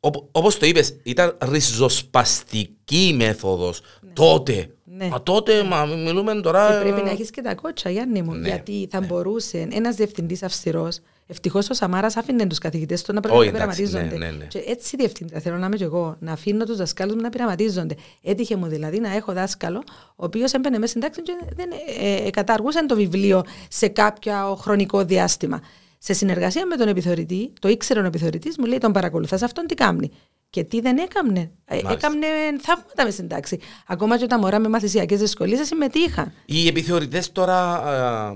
[0.00, 3.80] Όπω όπως το είπες, ήταν ριζοσπαστική η μέθοδος
[4.18, 4.68] τότε.
[4.84, 5.06] Ναι.
[5.06, 6.68] Μα τότε, μα μιλούμε τώρα...
[6.68, 8.34] Και πρέπει να έχεις και τα κότσα, Γιάννη μου.
[8.34, 13.20] Ναι, γιατί θα μπορούσε ένας διευθυντής αυστηρός, ευτυχώς ο Σαμάρας άφηνε τους καθηγητές του να
[13.20, 14.24] πρέπει Όχι, να εντάξει, πειραματίζονται.
[14.24, 14.44] ναι, ναι, ναι.
[14.44, 17.94] Και έτσι διευθύντρια θέλω να είμαι και εγώ, να αφήνω τους δασκάλους μου να πειραματίζονται.
[18.22, 19.82] Έτυχε μου δηλαδή να έχω δάσκαλο,
[20.16, 24.58] ο οποίος έμπαινε μέσα στην τάξη και δεν ε, ε, καταργούσαν το βιβλίο σε κάποιο
[24.60, 25.60] χρονικό διάστημα.
[25.98, 29.74] Σε συνεργασία με τον επιθεωρητή, το ήξερε ο επιθεωρητής, μου λέει: Τον παρακολουθάς αυτόν τι
[29.74, 30.10] κάνει.
[30.50, 31.40] Και τι δεν έκαμνε.
[31.40, 31.92] Ε, Μάλιστα.
[31.92, 32.26] έκαμνε
[32.60, 33.58] θαύματα μες στην τάξη.
[33.86, 36.32] Ακόμα και τα μωρά με μαθησιακές δυσκολίες συμμετείχαν.
[36.46, 37.54] Οι επιθεωρητές τώρα...
[37.56, 38.26] α,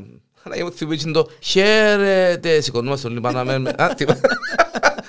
[0.42, 3.72] Αλλά μου θυμίζει το χαίρετε, σηκωνούμαστε όλοι πάνω με...
[3.76, 4.04] Α, τι-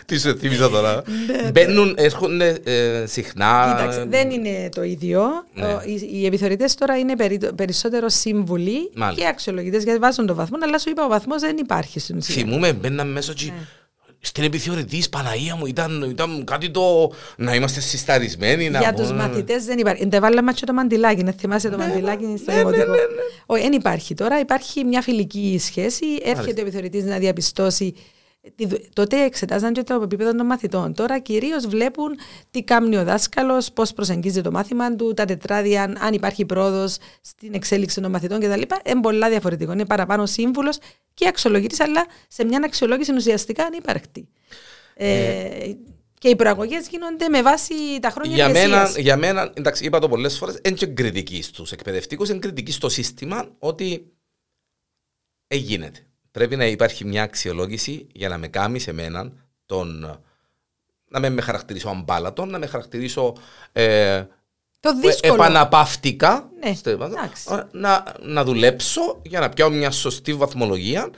[0.05, 1.03] Τι σου θύμιζα τώρα.
[1.51, 3.73] Μπαίνουν, έρχονται ε, συχνά.
[3.77, 5.27] Κοίταξε, δεν είναι το ίδιο.
[5.53, 5.65] Ναι.
[5.65, 9.21] Ο- Οι, οι επιθεωρητές τώρα είναι περί- περισσότερο σύμβουλοι Μάλιστα.
[9.21, 12.35] και αξιολογητές γιατί βάζουν το βαθμό, αλλά σου είπα ο βαθμός δεν υπάρχει στην ουσία.
[12.35, 13.53] Θυμούμε, μπαίναμε μέσα και Ναι.
[14.25, 18.69] Στην επιθεωρητής Παναγία μου ήταν, ήταν κάτι το να είμαστε συσταρισμένοι.
[18.69, 19.07] να Για πούμε.
[19.07, 20.07] του μαθητές δεν υπάρχει.
[20.07, 21.23] Δεν βάλαμε και το μαντιλάκι.
[21.23, 22.93] Να θυμάσαι το μαντιλάκι στο δημοτικό.
[23.45, 24.39] Όχι, δεν υπάρχει τώρα.
[24.39, 26.05] Υπάρχει μια φιλική σχέση.
[26.23, 27.93] Έρχεται ο επιθεωρητής να διαπιστώσει.
[28.55, 30.93] Τη δου- Τότε εξετάζαν και το επίπεδο των μαθητών.
[30.93, 32.17] Τώρα κυρίως βλέπουν
[32.51, 36.97] τι κάνει ο δάσκαλος, πώς προσεγγίζει το μάθημα του, τα τετράδια, αν- αν υπάρχει πρόοδος
[37.21, 38.61] στην εξέλιξη των μαθητών κτλ.
[38.85, 39.71] Είναι πολλά διαφορετικό.
[39.71, 40.77] Είναι παραπάνω σύμβουλος
[41.13, 44.27] και αξιολογητής, αλλά σε μια αξιολόγηση ουσιαστικά ανύπαρκτη.
[44.95, 45.71] Ε,
[46.19, 49.03] και οι προαγωγές γίνονται με βάση τα χρόνια Για μένα, εργασίας.
[49.03, 52.89] για μένα, εντάξει, είπα το πολλές φορές, είναι και κριτική στους εκπαιδευτικούς, είναι κριτική στο
[52.89, 54.13] σύστημα ότι
[55.47, 55.91] έγινε.
[56.33, 59.31] Πρέπει να υπάρχει μια αξιολόγηση για να με κάνει σε μένα
[59.65, 60.19] τον.
[61.09, 63.35] να με, με χαρακτηρίσω αμπάλατον, να με χαρακτηρίσω
[63.71, 64.23] ε,
[64.79, 65.33] Το δύσκολο.
[65.33, 67.45] επαναπαύτικα Ναι, στο επάνω, εντάξει.
[67.71, 71.09] να, να δουλέψω για να πιάω μια σωστή βαθμολογία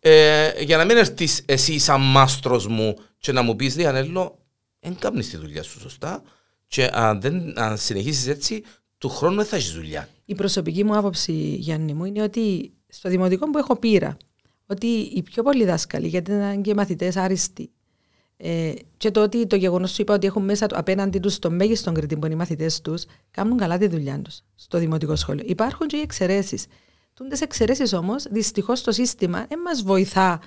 [0.00, 4.38] ε, για να μην έρθεις εσύ σαν μάστρος μου και να μου πεις Διανέλο
[4.80, 6.22] δεν κάνεις τη δουλειά σου σωστά
[6.66, 8.64] και αν, δεν, αν συνεχίσεις έτσι
[8.98, 10.08] του χρόνου δεν θα έχεις δουλειά.
[10.24, 14.16] Η προσωπική μου άποψη, Γιάννη μου, είναι ότι στο δημοτικό που έχω πείρα,
[14.66, 17.70] ότι οι πιο πολλοί δάσκαλοι, γιατί ήταν και μαθητές άριστοι,
[18.36, 21.50] ε, και το ότι το γεγονός σου είπα ότι έχουν μέσα του- απέναντι τους το
[21.50, 25.44] μέγιστο κριτή που είναι οι μαθητές τους, κάνουν καλά τη δουλειά τους στο δημοτικό σχολείο.
[25.48, 26.66] Υπάρχουν και οι εξαιρέσεις.
[27.14, 30.40] Τούντες εξαιρέσεις όμως, δυστυχώς το σύστημα δεν μας βοηθά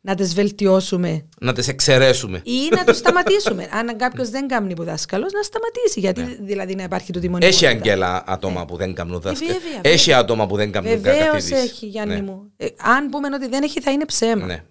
[0.00, 2.40] να τις βελτιώσουμε Να τις εξαιρέσουμε.
[2.44, 3.68] ή να το σταματήσουμε.
[3.72, 6.00] Αν κάποιος δεν κάνει που δάσκαλο, να σταματήσει.
[6.00, 7.46] Γιατί δηλαδή να υπάρχει το τιμόνι.
[7.46, 9.50] Έχει αγγέλα άτομα που δεν κάνουν δάσκαλα.
[9.50, 11.62] Ε, βέβαια, Έχει άτομα που δεν κάνουν Βεβαίως καθηγητής.
[11.70, 12.22] έχει, Γιάννη Ναι.
[12.22, 12.52] μου.
[12.56, 14.46] Ε, αν πούμε ότι δεν έχει, θα είναι ψέμα.
[14.46, 14.64] Ναι.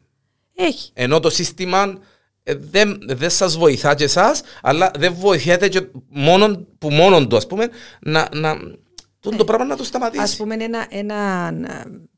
[0.56, 0.92] Έχει.
[0.94, 1.98] Ενώ το σύστημα
[2.44, 7.36] ε, δεν, δεν σας βοηθά και εσάς, αλλά δεν βοηθάτε και μόνον, που μόνον του,
[7.38, 7.70] ας πούμε,
[8.02, 8.58] να, να,
[9.20, 10.34] το, το πράγμα να το σταματήσει.
[10.34, 11.52] Α πούμε, ένα, ένα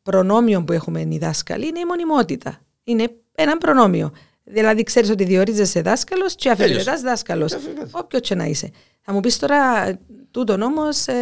[0.04, 2.60] προνόμιο που έχουμε οι δάσκαλοι είναι η μονιμότητα.
[2.84, 4.12] Είναι ένα προνόμιο.
[4.44, 7.54] Δηλαδή, ξέρεις ότι διορίζεσαι δάσκαλος και αφιερετά δάσκαλος.
[7.54, 7.90] Αφιερετάς.
[7.94, 8.72] Όποιος και να είσαι.
[9.02, 9.92] Θα μου πεις τώρα,
[10.32, 11.14] τούτον όμως ε,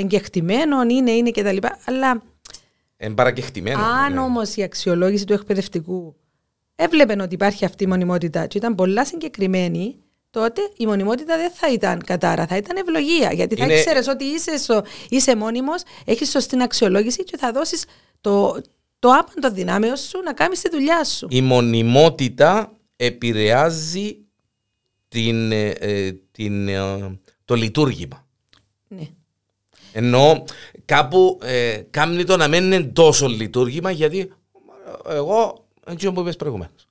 [0.00, 1.56] εγκεχτημένο είναι, είναι κτλ.
[1.84, 2.22] Αλλά
[2.96, 3.82] Είναι παρακεχτημένο.
[3.82, 4.18] αν ναι.
[4.20, 6.16] όμως η αξιολόγηση του εκπαιδευτικού
[6.76, 9.96] έβλεπε ότι υπάρχει αυτή η μονιμότητα και ήταν πολλά συγκεκριμένη,
[10.30, 13.32] τότε η μονιμότητα δεν θα ήταν κατάρα, θα ήταν ευλογία.
[13.32, 17.84] Γιατί θα Είναι- ήξερες ότι είσαι, σο, είσαι μόνιμος, έχεις σωστή αξιολόγηση και θα δώσεις
[18.20, 18.60] το,
[19.02, 21.26] το άπαντο δυνάμειο σου να κάνει τη δουλειά σου.
[21.30, 24.18] Η μονιμότητα επηρεάζει
[25.08, 28.26] την, ε, ε, την, ε, το λειτουργήμα.
[28.88, 29.08] Ναι.
[29.92, 30.44] Ενώ
[30.84, 34.32] κάπου ε, κάνει το να μην είναι τόσο λειτουργήμα γιατί
[35.08, 36.88] εγώ, έτσι που είπες προηγουμένως,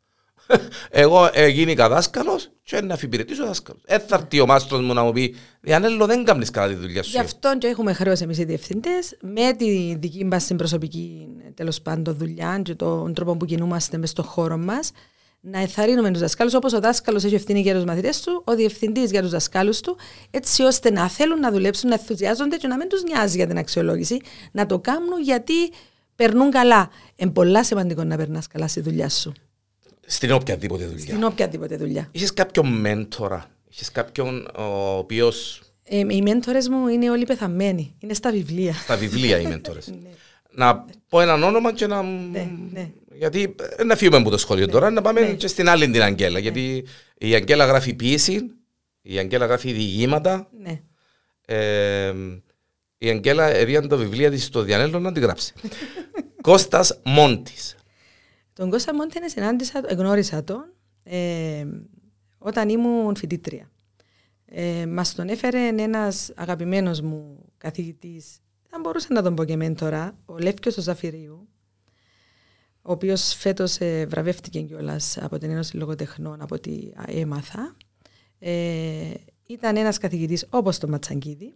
[0.90, 3.82] εγώ ε, γίνηκα δάσκαλος και να αφιπηρετήσω δάσκαλος.
[3.86, 7.10] Έτσι έρθει ο μάστρος μου να μου πει Διανέλο, δεν κάνεις καλά τη δουλειά σου.
[7.10, 11.82] Γι' αυτό και έχουμε χρέος εμείς οι διευθυντέ με τη δική μας την προσωπική τέλος
[11.82, 14.92] πάντων δουλειά και τον τρόπο που κινούμαστε μες στον χώρο μας
[15.42, 19.12] να εθαρρύνουμε τους δασκάλους όπως ο δάσκαλος έχει ευθύνη για τους μαθητές του, ο διευθυντής
[19.12, 19.98] για τους δασκάλους του,
[20.32, 23.58] έτσι ώστε να θέλουν να δουλέψουν, να ενθουσιάζονται και να μην τους νοιάζει για την
[23.58, 24.22] αξιολόγηση,
[24.52, 25.54] να το κάνουν γιατί
[26.16, 26.90] περνούν καλά.
[27.16, 29.34] Είναι πολλά σημαντικό να περνάς καλά στη δουλειά σου.
[30.06, 31.06] Στην οποιαδήποτε δουλειά.
[31.06, 32.08] Στην οποιαδήποτε δουλειά.
[32.12, 35.32] Είχες κάποιον μέντορα, είχες κάποιον ο οποίο.
[35.84, 37.96] Ε, οι μέντορες μου είναι όλοι πεθαμένοι.
[38.00, 38.74] Είναι στα βιβλία.
[38.74, 39.88] Στα βιβλία οι μέντορες.
[40.04, 40.10] ναι.
[40.54, 42.02] Να πω έναν όνομα και να.
[42.02, 42.92] Ναι, ναι.
[43.16, 45.34] Γιατί ε, να φύγουμε από το σχολείο ναι, τώρα, να πάμε ναι.
[45.34, 46.40] και στην άλλη την Αγγέλα.
[46.40, 46.86] Γιατί
[47.18, 48.52] η Αγγέλα γράφει ποιήση,
[49.02, 50.50] η Αγγέλα γράφει διηγήματα.
[50.62, 50.82] Ναι.
[51.46, 52.14] Ε,
[52.98, 55.54] η Αγγέλα ερίαν το βιβλίο της στο Διανέλο να την γράψει.
[56.42, 57.76] Κώστας Μόντης.
[58.62, 61.66] Τον Κώστα Μόντενες συνάντησα, γνώρισα τον ε,
[62.38, 63.72] όταν ήμουν φοιτήτρια.
[64.46, 68.40] Ε, μας τον έφερε ένας αγαπημένος μου καθηγητής,
[68.70, 71.48] θα μπορούσα να τον πω και μέντορα, ο Λεύκιος ο Ζαφυρίου,
[72.82, 77.76] ο οποίος φέτος ε, βραβεύτηκε κιόλας από την Ένωση Λογοτεχνών, από ό,τι έμαθα.
[78.40, 79.14] Ε,
[79.48, 81.52] ήταν ένας καθηγητής όπως τον Ματσαγκίδη,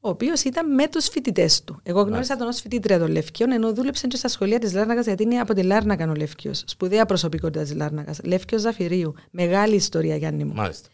[0.00, 1.80] ο οποίος ήταν με τους φοιτητές του.
[1.82, 5.22] Εγώ γνώρισα τον ως φοιτήτρια των Λευκιών, ενώ δούλεψε και στα σχολεία της Λάρνακα, γιατί
[5.22, 6.52] είναι από τη Λάρνακα ο Λευκιό.
[6.64, 8.14] Σπουδαία προσωπικότητα της Λάρνακα.
[8.24, 9.14] Λευκιό Ζαφυρίου.
[9.30, 10.52] Μεγάλη ιστορία, Γιάννη μου.
[10.54, 10.88] Μάλιστα.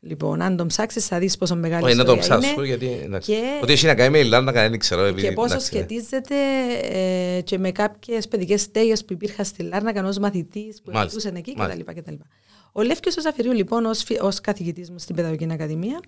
[0.00, 2.14] Λοιπόν, αν τον ψάξεις, θα δεις πόσο μεγάλη Όχι, ιστορία.
[2.14, 2.66] να τον ψάξω, είναι.
[2.66, 3.08] γιατί.
[3.24, 3.40] Και...
[3.62, 5.02] Ότι έχει να κάνει με η Λάρνακα, δεν ξέρω.
[5.04, 5.78] Επειδή, Και πόσο εντάξει, ναι.
[5.80, 6.34] σχετίζεται
[6.82, 11.00] ε, και με κάποιες παιδικές στέγες που υπήρχαν στη Λάρνακα ω μαθητής που Μάλιστα.
[11.00, 11.92] εργαζούσαν εκεί Μάλιστα.
[11.92, 12.14] κτλ.
[12.72, 13.84] Ο Λεύκιο ο Ζαφυρίου, λοιπόν,
[14.20, 16.00] ως καθηγητής μου στην Παιδαγωγική Ακαδημία,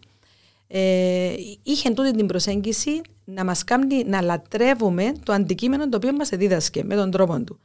[0.68, 6.28] ε, είχε τούτη την προσέγγιση να μας κάνει να λατρεύουμε το αντικείμενο το οποίο μας
[6.28, 7.58] δίδασκε με τον τρόπο του.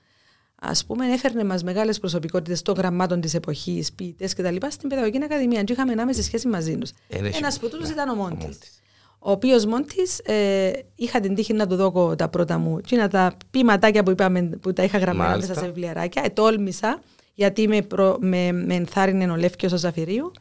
[0.56, 4.56] Α πούμε, έφερνε μας μεγάλες προσωπικότητες των γραμμάτων της εποχής, ποιητές κτλ.
[4.70, 5.64] στην Παιδαγωγική Ακαδημία.
[5.64, 6.90] Και είχαμε άμεση σχέση μαζί τους.
[7.08, 8.36] Ένα Ένα έχει- από τούτου ναι, ήταν ο ο Μόντι.
[8.44, 8.80] Μόντης.
[9.20, 12.82] Ο οποίος Μόντι ε, είχα την τύχη να του δω τα πρώτα μου.
[12.82, 15.48] Τι είναι τα ποιηματάκια που, είπαμε, που τα είχα γραμμένα Μάλιστα.
[15.54, 16.22] μέσα σε βιβλιαράκια.
[16.26, 17.02] Ετόλμησα,
[17.34, 20.32] γιατί με, προ, με, με ενθάρρυνε ο Λεύκιο ο Ζαφυρίου.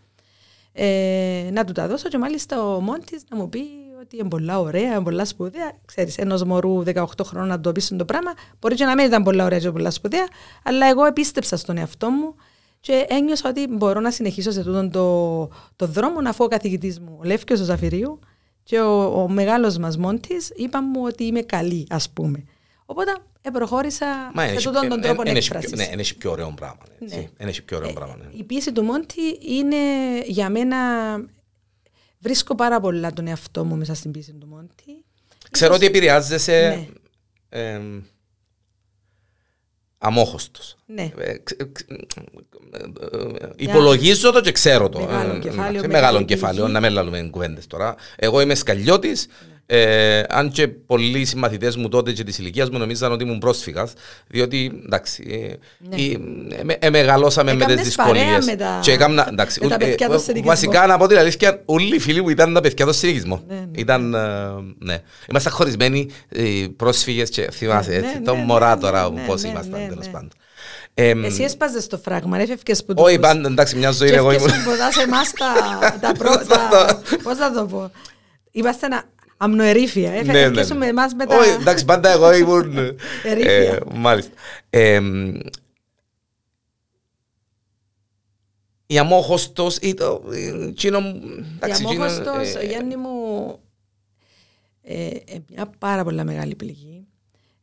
[0.72, 3.60] Ε, να του τα δώσω και μάλιστα ο Μόντι να μου πει
[4.00, 5.72] ότι είναι πολλά ωραία, είναι πολλά σπουδαία.
[5.84, 9.22] Ξέρεις, ενός μωρού 18 χρόνων να το πείσουν το πράγμα, μπορεί και να μην ήταν
[9.22, 10.26] πολλά ωραία και πολλά σπουδαία,
[10.62, 12.34] αλλά εγώ επίστεψα στον εαυτό μου
[12.80, 15.38] και ένιωσα ότι μπορώ να συνεχίσω σε τούτον το,
[15.76, 18.18] το δρόμο αφού ο καθηγητής μου, ο Λεύκιος ο Ζαφυρίου
[18.62, 22.44] και ο, ο μεγάλος μας Μόντι είπαν μου ότι είμαι καλή, ας πούμε.
[22.86, 23.12] Οπότε
[23.42, 25.74] ε, προχώρησα Μα σε είναι τούτον τον τρόπο πιο, έκφραση.
[25.74, 26.82] ναι, είναι πιο ωραίο πράγμα.
[27.02, 27.16] έτσι.
[27.16, 27.28] Ναι.
[27.38, 28.16] Είναι πιο ωραίο πράγμα.
[28.16, 28.24] ναι.
[28.38, 29.76] Η πίεση του Μόντι είναι
[30.26, 30.76] για μένα.
[32.18, 35.04] Βρίσκω πάρα πολλά τον εαυτό μου μέσα στην πίεση του Μόντι.
[35.50, 36.86] Ξέρω ότι επηρεάζεσαι
[37.50, 37.58] Ναι.
[37.60, 38.02] εμ,
[39.98, 40.76] αμόχωστος.
[40.86, 41.12] Ναι.
[41.18, 45.00] Ε, ξε- ξε- ε, Υπολογίζω το και ξέρω το.
[45.00, 46.28] Μεγάλο Ε, κεφάλαιο, εντάξει, μεγάλη Μεγάλο πηγή.
[46.28, 47.94] κεφάλαιο, να μην λαλούμε κουβέντες τώρα.
[48.16, 49.26] Εγώ είμαι σκαλιώτης.
[49.74, 53.92] Ε, αν και πολλοί συμμαθητές μου τότε και της ηλικίας μου νομίζαν ότι ήμουν πρόσφυγας,
[54.28, 55.36] διότι εντάξει, ε,
[55.88, 55.96] Ναι.
[56.02, 58.44] ε, ε, ε, μεγαλώσαμε με τις Έκαμνες παρέα δυσκολίες.
[58.46, 60.54] με τα- Και έκαμνα, εντάξει, με τα ου- παιδιά των ε, συνοικισμών.
[60.54, 63.42] βασικά να πω την αλήθεια, όλοι οι φίλοι μου ήταν τα παιδιά των συνοικισμών.
[63.48, 63.64] Ναι, ναι.
[63.74, 64.18] Ήταν, ε,
[64.78, 64.98] ναι.
[65.30, 66.42] Ήμασταν χωρισμένοι ε,
[66.76, 69.80] πρόσφυγες και θυμάσαι Ναι, έτσι, ναι, το ναι, μωρά ναι, τώρα ναι, πώς ναι, ήμασταν
[69.80, 70.12] ναι, τέλος ναι.
[70.12, 70.28] πάντων.
[70.94, 74.46] Εμ, Εσύ έσπαζες το φράγμα, έφευκε που Όχι, πάντα εντάξει, μια ζωή Και εγώ ήμουν.
[74.46, 75.52] έφτιασαν κοντά σε εμάς τα,
[76.00, 77.02] τα Πώς θα πρώτα.
[77.22, 77.90] Πώς θα το πω.
[78.50, 78.86] Είμαστε
[79.44, 80.10] ένα αμνοερήφια.
[80.10, 80.84] Ναι, ναι, Έφτιασαν ναι.
[80.84, 81.36] με εμάς με τα...
[81.38, 82.76] Όχι, εντάξει, πάντα εγώ ήμουν.
[83.24, 83.52] Ερήφια.
[83.72, 84.32] ε, Μάλιστα.
[84.70, 85.34] Εμ,
[88.86, 90.22] Η αμόχωστος ή το...
[90.32, 93.10] ε, εκείνο, εντάξει, Για εκείνο, αμόχωστος, ε, Γιάννη μου,
[94.82, 95.14] ε, ε,
[95.50, 97.06] μια πάρα πολλά μεγάλη πληγή.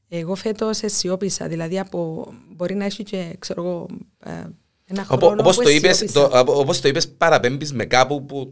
[0.10, 3.88] Εγώ φέτος αισιόπισα, δηλαδή από, μπορεί να έχει και, ξέρω εγώ,
[4.26, 4.32] ε,
[4.86, 6.30] ένα Οπό- χρόνο Όπως που το είπες, αισιόπισα.
[6.30, 8.52] το, απο- όπως το είπες παραπέμπεις με κάπου που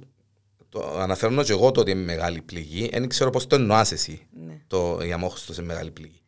[0.70, 2.89] το αναφέρω και εγώ το ότι είναι μεγάλη πληγή.
[2.91, 4.28] Δεν ξέρω πώς το εννοάς εσύ.
[4.47, 4.61] Ναι.
[4.68, 6.22] Το, η αμόχωστος είναι μεγάλη πληγή.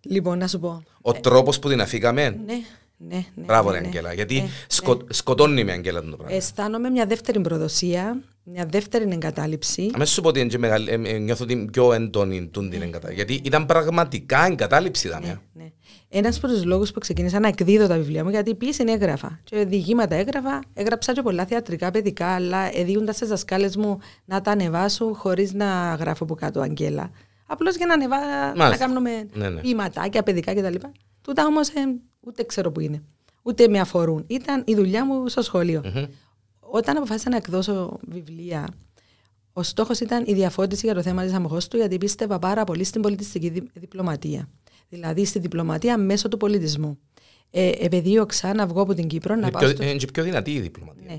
[0.00, 0.82] Λοιπόν, να σου πω.
[1.00, 2.28] Ο τρόπος που την αφήκαμε.
[2.30, 2.54] Ναι,
[2.96, 3.44] ναι, ναι.
[3.44, 3.86] Μπράβο, ναι, ρε ναι.
[3.86, 4.12] Αγγέλα.
[4.12, 6.36] Γιατί Ε, σκο- σκοτώνει με Αγγέλα το πράγμα.
[6.36, 9.90] Αισθάνομαι μια δεύτερη προδοσία, μια δεύτερη εγκατάλειψη.
[9.94, 12.82] Αμέσως σου πω ότι είναι και μεγάλη, ε, ε, νιώθω ότι πιο έντονη τούν την
[12.82, 13.24] εγκατάλειψη.
[13.24, 15.06] Γιατί ήταν πραγματικά εγκατάλειψη.
[15.06, 15.40] ήταν, ε.
[15.52, 15.72] Ναι.
[16.08, 19.40] Ένας από τους λόγους που ξεκίνησα να εκδίδω τα βιβλία μου, γιατί πίεση είναι έγραφα.
[19.44, 24.50] Και διηγήματα έγραφα, έγραψα και πολλά θεατρικά παιδικά, αλλά εδίουντα στι δασκάλες μου να τα
[24.50, 27.10] ανεβάσω χωρίς να γράφω από κάτω Αγγέλα.
[27.46, 28.86] Απλώς για να ανεβά, να Μάλιστα.
[28.86, 29.60] κάνουμε Ναι, ναι.
[29.60, 30.74] ποιηματάκια παιδικά κτλ.
[31.22, 31.68] Τούτα όμως
[32.20, 33.02] ούτε ξέρω που είναι.
[33.42, 34.24] Ούτε με αφορούν.
[34.26, 35.82] Ήταν η δουλειά μου στο σχολείο.
[36.76, 38.68] Όταν αποφάσισα να εκδώσω βιβλία,
[39.52, 43.00] ο στόχος ήταν η διαφώτιση για το θέμα της αμοχώστου, γιατί πίστευα πάρα πολύ στην
[43.02, 44.48] πολιτιστική δι- διπλωματία.
[44.88, 46.98] Δηλαδή στη διπλωματία μέσω του πολιτισμού.
[47.50, 49.82] Ε, επεδίωξα να βγω από την Κύπρο, να Είναι πάω πιο, στο...
[49.82, 51.04] είναι και πιο δυνατή η διπλωματία.
[51.08, 51.16] Ναι.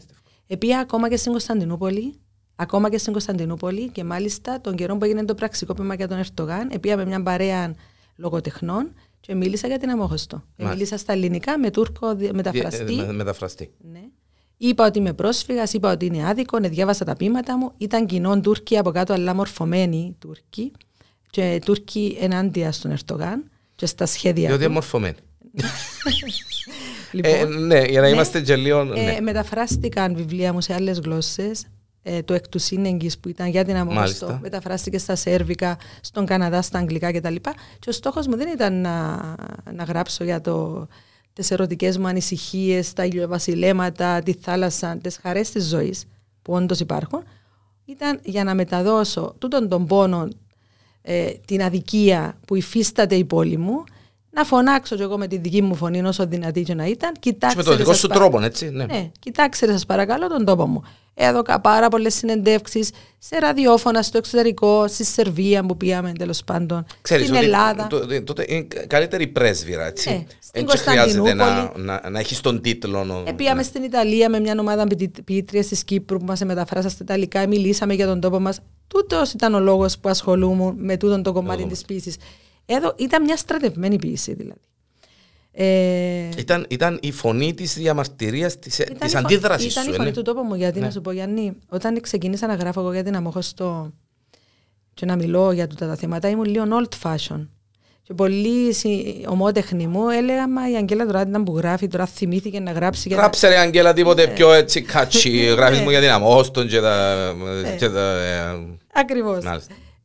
[0.47, 2.13] Επία ακόμα και στην Κωνσταντινούπολη,
[2.55, 6.69] ακόμα και στην Κωνσταντινούπολη και μάλιστα τον καιρό που έγινε το πραξικόπημα για τον Ερτογάν,
[6.71, 7.73] επία με μια παρέα
[8.15, 10.35] λογοτεχνών και μίλησα για την αμόχωστο.
[10.35, 10.73] Ε, Μάλιστα.
[10.73, 12.83] Μίλησα στα ελληνικά με Τούρκο δι- μεταφραστή.
[12.83, 13.71] Δι- ε, με- μεταφραστή.
[13.91, 14.03] Ναι.
[14.57, 17.71] Είπα ότι είμαι πρόσφυγας, είπα ότι είναι άδικο, ναι, διάβασα τα ποίηματα μου.
[17.77, 20.71] Ήταν κοινών Τούρκοι από κάτω, αλλά μορφωμένοι Τούρκοι.
[21.29, 24.71] Και Τούρκοι ενάντια στον Ερτογάν και στα σχέδια Διότι είναι του.
[24.73, 25.15] μορφωμένη.
[27.11, 28.13] Λοιπόν, Ε, ναι, για να ναι.
[28.13, 28.83] είμαστε και λίγο.
[28.83, 28.99] ναι.
[28.99, 31.65] ε, μεταφράστηκαν βιβλία μου σε άλλες γλώσσες.
[32.03, 34.39] Ε, το εκ του σύνεγγυς που ήταν για την αμόχωστο Μάλιστα.
[34.41, 37.35] μεταφράστηκε στα Σέρβικα, στον Καναδά, στα Αγγλικά κτλ.
[37.79, 39.15] Και ο στόχος μου δεν ήταν να,
[39.73, 40.87] να γράψω για το,
[41.37, 46.05] τις ερωτικές μου ανησυχίες, τα ηλιοβασιλέματα, τη θάλασσα, τις χαρές της ζωής
[46.41, 47.23] που όντως υπάρχουν.
[47.85, 50.27] Ήταν για να μεταδώσω τούτον τον πόνο,
[51.01, 53.83] ε, την αδικία που υφίσταται η πόλη μου,
[54.31, 57.11] να φωνάξω κι εγώ με τη δική μου φωνή όσο δυνατή και να ήταν.
[57.13, 58.69] Και Κοιτάξτε, με τον δικό σας σου παρα- τρόπο, έτσι.
[58.69, 58.85] Ναι.
[58.85, 60.83] ναι, κοιτάξτε σας παρακαλώ τον τόπο μου.
[61.19, 67.23] Έδωκα πάρα πολλές συνεντεύξεις σε ραδιόφωνα στο εξωτερικό, στη Σερβία που πήγαμε τέλος πάντων, Ξέρεις
[67.25, 67.87] στην ότι Ελλάδα.
[67.87, 70.09] το- το- τότε είναι καλύτερη πρέσβυρα, έτσι.
[70.09, 71.85] Ναι, στην Έτσι χρειάζεται να, Κωνσταντινούπολη.
[71.85, 73.03] να, να έχεις τον τίτλο.
[73.03, 73.63] νο- Επήγαμε ναι.
[73.63, 74.87] στην Ιταλία με μια ομάδα
[75.25, 78.59] ποιήτριας της Κύπρου που μας μεταφράσαν στα Ιταλικά, μιλήσαμε για τον τόπο μας.
[78.87, 82.13] Τούτος ήταν ο λόγος που ασχολούμαι με τούτον το κομμάτι Λόγος της ποιήση.
[82.69, 84.59] Εδώ ήταν μια στρατευμένη ποιήση δηλαδή.
[85.51, 89.89] Ε, Ήταν, ήταν η φωνή της διαμαρτυρίας, της, Ήταν της η φω- αντίδρασης Ήταν σου.
[89.89, 90.13] η φωνή ναι.
[90.15, 90.85] του τόπου μου, γιατί Ναι.
[90.85, 93.91] να σου πω, Γιάννη, όταν ξεκίνησα να γράφω εγώ για την αμόχωστο
[94.93, 97.47] και να μιλώ για τούτα τα θέματα, ήμουν λίγο old fashion.
[98.03, 102.59] Και πολλοί συ- ομότεχνοι μου έλεγαν Μα η Αγγέλα τώρα ήταν που γράφει, τώρα θυμήθηκε
[102.59, 103.07] να γράψει.
[103.07, 103.21] Για τα...
[103.21, 105.29] Γράψε ρε Αγγέλα τίποτε πιο έτσι κάτσι.
[105.29, 105.83] Γράφεις Ναι.
[105.83, 107.15] μου για την αμόστον και τα...
[107.77, 108.15] και τα,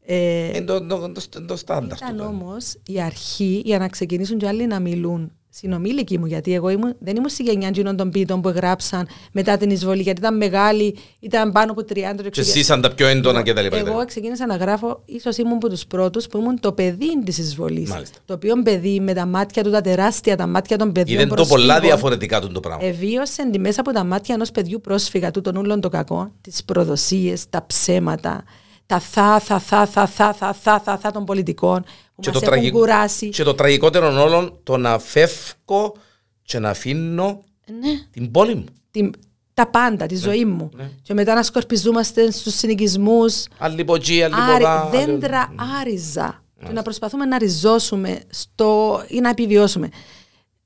[0.05, 0.53] ε, Ακριβώ.
[0.53, 0.53] μάλιστα.
[0.53, 1.97] Ε, Είναι το, το, το, το στάνταρ.
[1.97, 2.25] ήταν τούτο.
[2.25, 5.33] όμως η αρχή για να ξεκινήσουν και άλλοι να μιλούν.
[5.55, 9.57] Συνομήλικοι μου, γιατί εγώ ήμουν, δεν ήμουν στη γενιά εκείνων των ποιητών που γράψαν μετά
[9.57, 13.43] την εισβολή, γιατί ήταν μεγάλη, ήταν πάνω από 30 Και και ζήσαν τα πιο έντονα
[13.43, 13.77] και τα λοιπά.
[13.77, 17.91] Εγώ ξεκίνησα να γράφω, ίσως ήμουν από τους πρώτους που ήμουν το παιδί της εισβολής.
[17.91, 18.19] Μάλιστα.
[18.25, 21.17] Το οποίο παιδί με τα μάτια του, τα τεράστια τα μάτια των παιδιών.
[21.17, 22.85] Είδαν το προσφύγων, πολλά διαφορετικά του το πράγμα.
[22.87, 26.65] Εβίωσε τη μέσα από τα μάτια ενός παιδιού πρόσφυγα του των ούλων το κακό, τις
[26.65, 28.45] προδοσίες, τα ψέματα,
[29.01, 31.83] τα θα, θα, θα, θα, θα, θα, θα, θα, θα των πολιτικών
[32.15, 33.29] που Και μας το, έχουν τραγικό, κουράσει.
[33.29, 35.95] και το τραγικότερο όλων, το να φεύγω
[36.43, 37.41] και να αφήνω
[37.81, 38.65] Ναι, την πόλη μου.
[38.91, 39.13] την-
[39.55, 40.71] τα πάντα, τη ζωή μου.
[40.77, 40.91] ναι.
[41.03, 44.81] Και μετά να σκορπιζόμαστε στους συνοικισμούς, Άλλοι ποτζεί, άλλοι Άρι, ποδά.
[44.81, 46.43] άλλοι- δέντρα άρριζα.
[46.67, 49.89] Και να προσπαθούμε να ριζώσουμε στο, ή να επιβιώσουμε.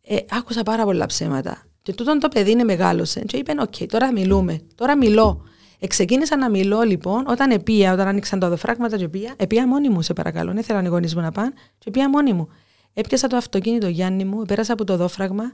[0.02, 1.62] Ε, άκουσα πάρα πολλά ψέματα.
[1.82, 3.20] Και τούτον το παιδί είναι μεγάλωσε.
[3.20, 4.60] Και είπε: Οκ, τώρα μιλούμε.
[4.74, 5.42] Τώρα μιλώ.
[5.78, 10.02] Εξεκίνησα να μιλώ λοιπόν όταν επία, όταν άνοιξαν τα οδοφράγματα και επία, επία μόνη μου,
[10.02, 10.50] σε παρακαλώ.
[10.50, 11.52] Δεν ήθελα να οι γονείς μου να πάνε.
[11.78, 12.48] Και επία μόνη μου.
[12.94, 15.52] Έπιασα το αυτοκίνητο Γιάννη μου, πέρασα από το οδόφραγμα,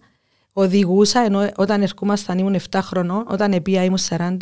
[0.52, 4.36] οδηγούσα ενώ όταν ερχόμασταν ήμουν 7 χρονών, όταν επία ήμουν 40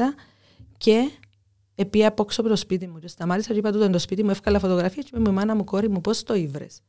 [0.76, 1.10] και
[1.74, 2.98] επία από έξω από το σπίτι μου.
[2.98, 5.34] Και σταμάτησα και είπα τούτο είναι το σπίτι μου, εύκολα φωτογραφία και είπε μου η
[5.34, 6.80] μάνα μου, κόρη μου, πώς το ήβρες.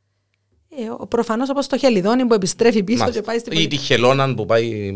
[0.76, 3.20] Ε, Προφανώς όπως το χελιδόνι που επιστρέφει πίσω Μάλιστα.
[3.20, 4.88] και πάει στην Ή τη χελώναν που πάει.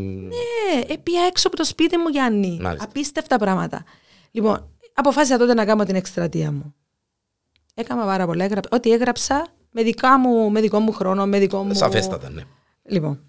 [0.88, 2.58] ε, επία έξω από το σπίτι μου, Γιάννη.
[2.60, 2.84] Μάλιστα.
[2.88, 3.84] Απίστευτα πράγματα.
[4.30, 6.74] Λοιπόν, αποφάσισα τότε να κάνω την εκστρατεία μου.
[7.74, 8.44] Έκανα πάρα πολλά.
[8.44, 11.74] Έγραψα, ό,τι έγραψα με, δικά μου, με δικό μου χρόνο, με δικό μου.
[11.74, 12.42] Σαφέστατα, ναι.
[12.88, 13.20] Λοιπόν.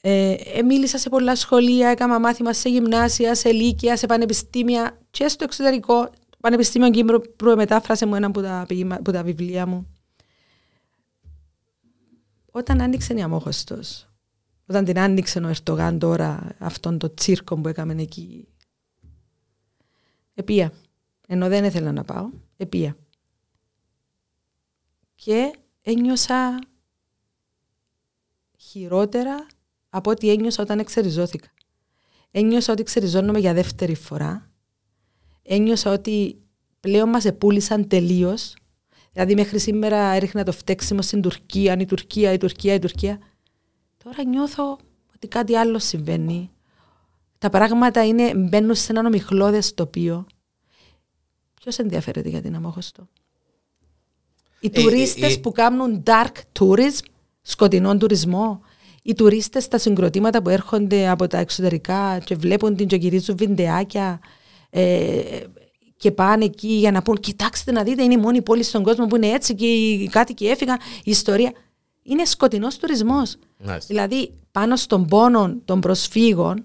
[0.00, 5.28] Ε, ε, μίλησα σε πολλά σχολεία, έκανα μάθημα σε γυμνάσια, σε λύκεια, σε πανεπιστήμια και
[5.28, 6.04] στο εξωτερικό.
[6.30, 9.91] Το Πανεπιστήμιο Κύπρου προμετάφρασε μου ένα από τα, ποίημα- από τα βιβλία μου.
[12.54, 14.08] Όταν άνοιξε η Αμόχωστος,
[14.66, 18.48] όταν την άνοιξε ο Ερτογάν τώρα, αυτόν το τσίρκο που έκαμε εκεί,
[20.34, 20.72] επία.
[21.26, 22.96] Ενώ δεν ήθελα να πάω, επία.
[25.14, 26.58] Και ένιωσα
[28.56, 29.46] χειρότερα
[29.88, 31.48] από ό,τι ένιωσα όταν εξεριζώθηκα.
[32.30, 34.50] Ένιωσα ότι ξεριζώνομαι για δεύτερη φορά.
[35.42, 36.42] Ένιωσα ότι
[36.80, 38.56] πλέον μας επούλησαν τελείως.
[39.12, 43.18] Δηλαδή μέχρι σήμερα έριχνα το φταίξιμο στην Τουρκία, η Τουρκία, η Τουρκία, η Τουρκία.
[44.04, 44.78] Τώρα νιώθω
[45.14, 46.50] ότι κάτι άλλο συμβαίνει.
[47.38, 50.26] Τα πράγματα είναι, μπαίνουν σε έναν ομιχλώδες τοπίο.
[51.60, 53.08] Ποιος ενδιαφέρεται για την αμόχωστο;
[54.60, 57.04] Οι Ε, τουρίστες ε, ε, που κάνουν dark tourism,
[57.42, 58.60] σκοτεινό τουρισμό,
[59.02, 64.20] οι τουρίστες στα συγκροτήματα που έρχονται από τα εξωτερικά και βλέπουν την και γυρίζουν βιντεάκια
[64.70, 65.40] ε,
[66.02, 69.06] και πάνε εκεί για να πούν κοιτάξτε να δείτε είναι η μόνη πόλη στον κόσμο
[69.06, 71.52] που είναι έτσι και οι κάτοικοι έφυγαν, η ιστορία.
[72.02, 73.36] Είναι σκοτεινός τουρισμός.
[73.58, 73.86] Μάλιστα.
[73.86, 76.64] Δηλαδή πάνω στον πόνο των προσφύγων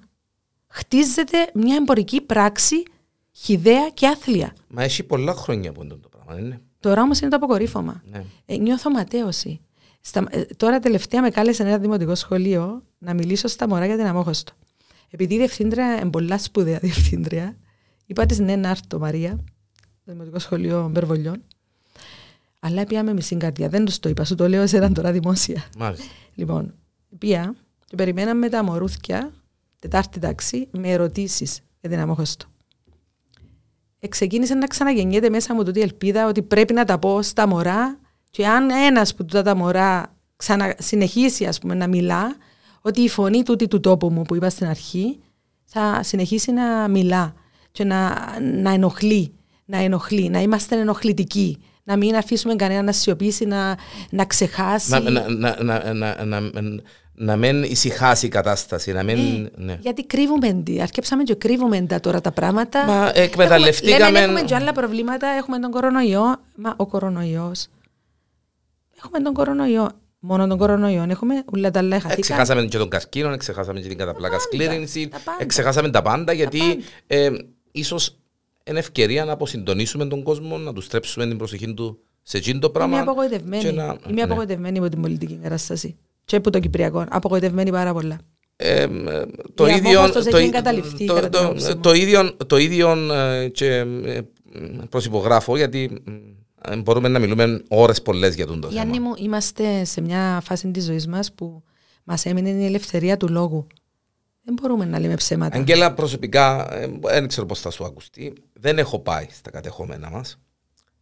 [0.67, 2.83] χτίζεται μια εμπορική πράξη
[3.31, 4.53] χιδέα και άθλια.
[4.67, 8.03] Μα έχει πολλά χρόνια που είναι το πράγμα, είναι; Τώρα όμως είναι το αποκορύφωμα.
[8.11, 8.23] Ναι.
[8.45, 9.61] Ε, νιώθω ματέωση.
[10.01, 14.05] Στα, ε, τώρα τελευταία με κάλεσε ένα δημοτικό σχολείο να μιλήσω στα μωρά για την
[14.05, 14.53] αμόχωστο.
[15.09, 17.57] Επειδή η διευθύντρια είναι πολλά σπουδαία διευθύντρια,
[18.07, 19.35] είπα τη ναι να έρθω Μαρία,
[20.05, 21.43] το δημοτικό σχολείο Μπερβολιών,
[22.59, 23.69] αλλά πήγαμε μισή καρδιά.
[23.69, 25.63] Δεν τους το είπα, σου το λέω εσένα τώρα δημόσια.
[25.77, 26.05] Μάλιστα.
[26.35, 26.73] Λοιπόν,
[27.17, 27.55] πήγα
[27.85, 29.33] και περιμέναμε τα μωρούθια,
[29.79, 32.45] τετάρτη τάξη, με ερωτήσεις για την αμόχωστο.
[33.99, 37.99] Εξεκίνησε να ξαναγεννιέται μέσα μου τούτη ελπίδα ότι πρέπει να τα πω στα μωρά
[38.29, 42.35] και αν ένας που τούτα τα μωρά ξανα, συνεχίσει ας πούμε, να μιλά,
[42.81, 45.19] ότι η φωνή τούτη του τόπου μου που είπα στην αρχή
[45.63, 47.33] θα συνεχίσει να μιλά
[47.77, 48.15] και να,
[48.61, 49.33] να ενοχλεί,
[49.65, 53.77] να ενοχλεί, να είμαστε ενοχλητικοί, να μην αφήσουμε κανένα να σιωπήσει, να,
[54.09, 54.89] να ξεχάσει.
[54.91, 56.61] Να, να, να, να, να, να, να,
[57.13, 58.91] να μην ησυχάσει η κατάσταση.
[58.91, 59.77] Να μην, Ε, ναι.
[59.81, 62.85] Γιατί κρύβουμε τι, αρκέψαμε και κρύβουμε τα τώρα τα πράγματα.
[62.85, 66.23] Μα εκμεταλλευτήκαμε- Έχουμε, λέμε, έχουμε και άλλα προβλήματα, έχουμε τον κορονοϊό.
[66.55, 67.67] Μα ο κορονοϊός,
[68.97, 69.89] έχουμε τον κορονοϊό.
[70.19, 72.17] Μόνο τον κορονοϊό έχουμε, όλα τα άλλα χαθήκαν.
[72.17, 75.37] Εξεχάσαμε και τον καρκίνο, εξεχάσαμε και την καταπλάκα σκλήρινση, τα πάντα.
[75.41, 76.81] εξεχάσαμε τα πάντα γιατί πάντα.
[77.07, 77.29] ε,
[77.79, 78.15] ίσως
[78.63, 82.69] είναι ευκαιρία να αποσυντονίσουμε τον κόσμο, να τους στρέψουμε την προσοχή του σε εκείνο το
[82.69, 82.93] πράγμα.
[82.93, 83.63] Είμαι απογοητευμένη.
[83.63, 84.21] και να- Είμαι ναι.
[84.21, 85.97] απογοητευμένη από την πολιτική κατάσταση.
[86.25, 87.05] Και από το Κυπριακό.
[87.09, 88.17] Απογοητευμένη πάρα πολλά.
[88.55, 88.87] Ε, ε,
[89.53, 91.79] το Η ίδιο, απόφαση το, έχει εγκαταλειφθεί, το, κατά την το, άποψή μου.
[91.79, 93.75] το ίδιο, το ίδιο ε, και
[94.05, 94.19] ε,
[94.89, 96.03] προσυπογράφω γιατί
[96.61, 98.81] ε, μπορούμε να μιλούμε ώρες πολλές για τον το θέμα.
[98.81, 101.63] Γιάννη μου, είμαστε σε μια φάση της ζωής μας που
[102.03, 103.67] μας έμεινε η ελευθερία του λόγου.
[104.47, 105.57] Δεν μπορούμε να λέμε ψέματα.
[105.57, 110.39] Αγγέλα, προσωπικά, ε, δεν ξέρω πώς θα σου ακουστεί, δεν έχω πάει στα κατεχόμενα μας.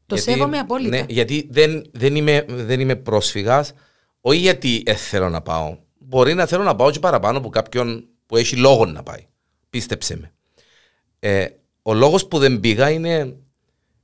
[0.05, 0.97] Το σέβομαι απόλυτα.
[0.97, 3.73] Ναι, γιατί δεν, δεν, είμαι, δεν είμαι πρόσφυγας,
[4.21, 5.77] όχι γιατί ε, θέλω να πάω.
[5.97, 9.27] Μπορεί να θέλω να πάω και παραπάνω από κάποιον που έχει λόγο να πάει.
[9.69, 10.31] Πίστεψε με.
[11.19, 11.47] Ε,
[11.81, 13.35] ο λόγος που δεν πήγα είναι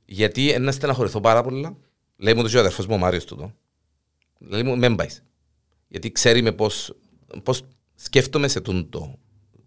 [0.05, 1.77] γιατί να στεναχωρηθώ πάρα πολλά.
[2.17, 3.53] Λέει μου το και ο αδερφός μου ο Μάριος τούτο.
[4.39, 5.23] Λέει μου, μην πάεις.
[5.87, 6.95] Γιατί ξέρει με πώς,
[7.43, 7.63] πώς
[7.95, 9.19] σκέφτομαι σε τούτο το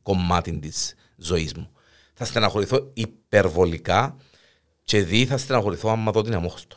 [0.04, 1.68] κομμάτι της ζωής μου.
[2.14, 4.16] Θα στεναχωρηθώ υπερβολικά
[4.84, 6.76] και δει θα στεναχωρηθώ άμα δω την αμόχωστο.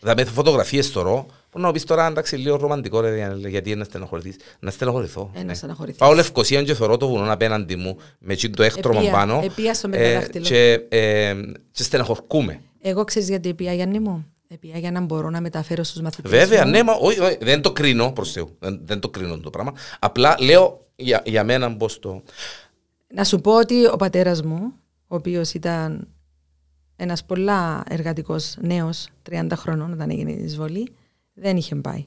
[0.00, 3.84] Δηλαδή με φωτογραφίες τώρα, που να πεις τώρα εντάξει λίγο ρομαντικό ρε, για- γιατί να
[3.84, 4.36] στεναχωρηθείς.
[4.58, 5.30] Να στεναχωρηθώ.
[5.34, 5.54] Ε, να ναι.
[5.54, 5.98] στεναχωρηθείς.
[5.98, 9.74] Πάω Λευκοσία και θωρώ το βουνό απέναντι μου με εκείνο το έκτρωμο Επία- πάνω επία
[9.74, 10.44] στο ε, μεταδάχτυλο.
[10.44, 11.34] και, ε,
[11.72, 12.60] και στεναχωρκούμε.
[12.80, 14.26] Εγώ ξέρεις γιατί πια Γιάννη μου.
[14.50, 16.70] Επία για να μπορώ να μεταφέρω στους μαθητές Βέβαια, μου.
[16.70, 18.56] ναι, μα, όχι, όχι, δεν το κρίνω προς Θεού.
[18.58, 19.72] Δεν, δεν το κρίνω το πράγμα.
[19.98, 22.22] Απλά λέω για, για μένα πώς το...
[23.14, 24.72] Να σου πω ότι ο πατέρας μου,
[25.06, 26.08] ο οποίος ήταν
[26.96, 30.88] ένας πολλά εργατικός νέος, 30 χρονών όταν έγινε η εισβολή,
[31.34, 32.06] δεν είχε πάει.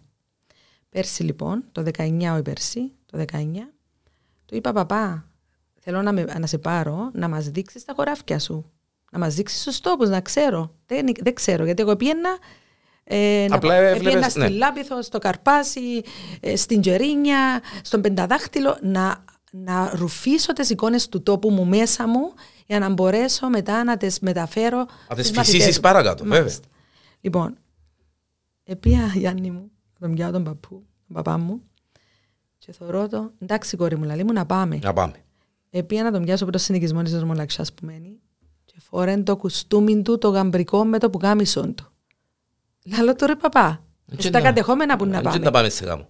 [0.89, 3.45] Πέρσι λοιπόν, το 19 ο πέρσι, το 19,
[4.45, 5.25] του είπα παπά,
[5.79, 8.71] θέλω να, με, να σε πάρω να μας δείξεις τα χωράφια σου.
[9.13, 10.75] Να μας δείξεις τους τόπους, να ξέρω.
[10.85, 12.37] Δεν, δεν ξέρω, γιατί εγώ πήγαινα
[13.03, 14.45] ε, να Απλά πάω- έβλεπες, πήγαινα ναι.
[14.45, 16.01] στη Λάπιθο, στο Καρπάσι,
[16.39, 22.33] ε, στην Τζερίνια, στον Πενταδάχτυλο, να, να ρουφήσω τις εικόνες του τόπου μου μέσα μου
[22.67, 25.81] για να μπορέσω μετά να τις μεταφέρω Να τις στους μαθητές φυσήσεις μου.
[25.81, 26.39] παρακάτω, βέβαια.
[26.39, 26.67] Μάλιστα.
[27.21, 27.57] Λοιπόν,
[28.63, 30.69] επία Γιάννη μου, τον πιάω τον παππού,
[31.07, 31.61] τον παπά μου
[32.57, 34.79] και θωρώ το, εντάξει κόρη μου, λέει μου να πάμε.
[34.81, 35.13] Να πάμε.
[35.69, 38.20] Επία να τον πιάσω από το συνοικισμό της ορμολαξιάς που μένει
[38.81, 41.91] και φορέν το κουστούμι του το γαμπρικό με το πουκάμισον του.
[42.85, 43.83] Λαλό του ρε παπά,
[44.15, 45.37] Και στα να- κατεχόμενα που να και πάμε.
[45.37, 46.07] να πάμε σε γάμο.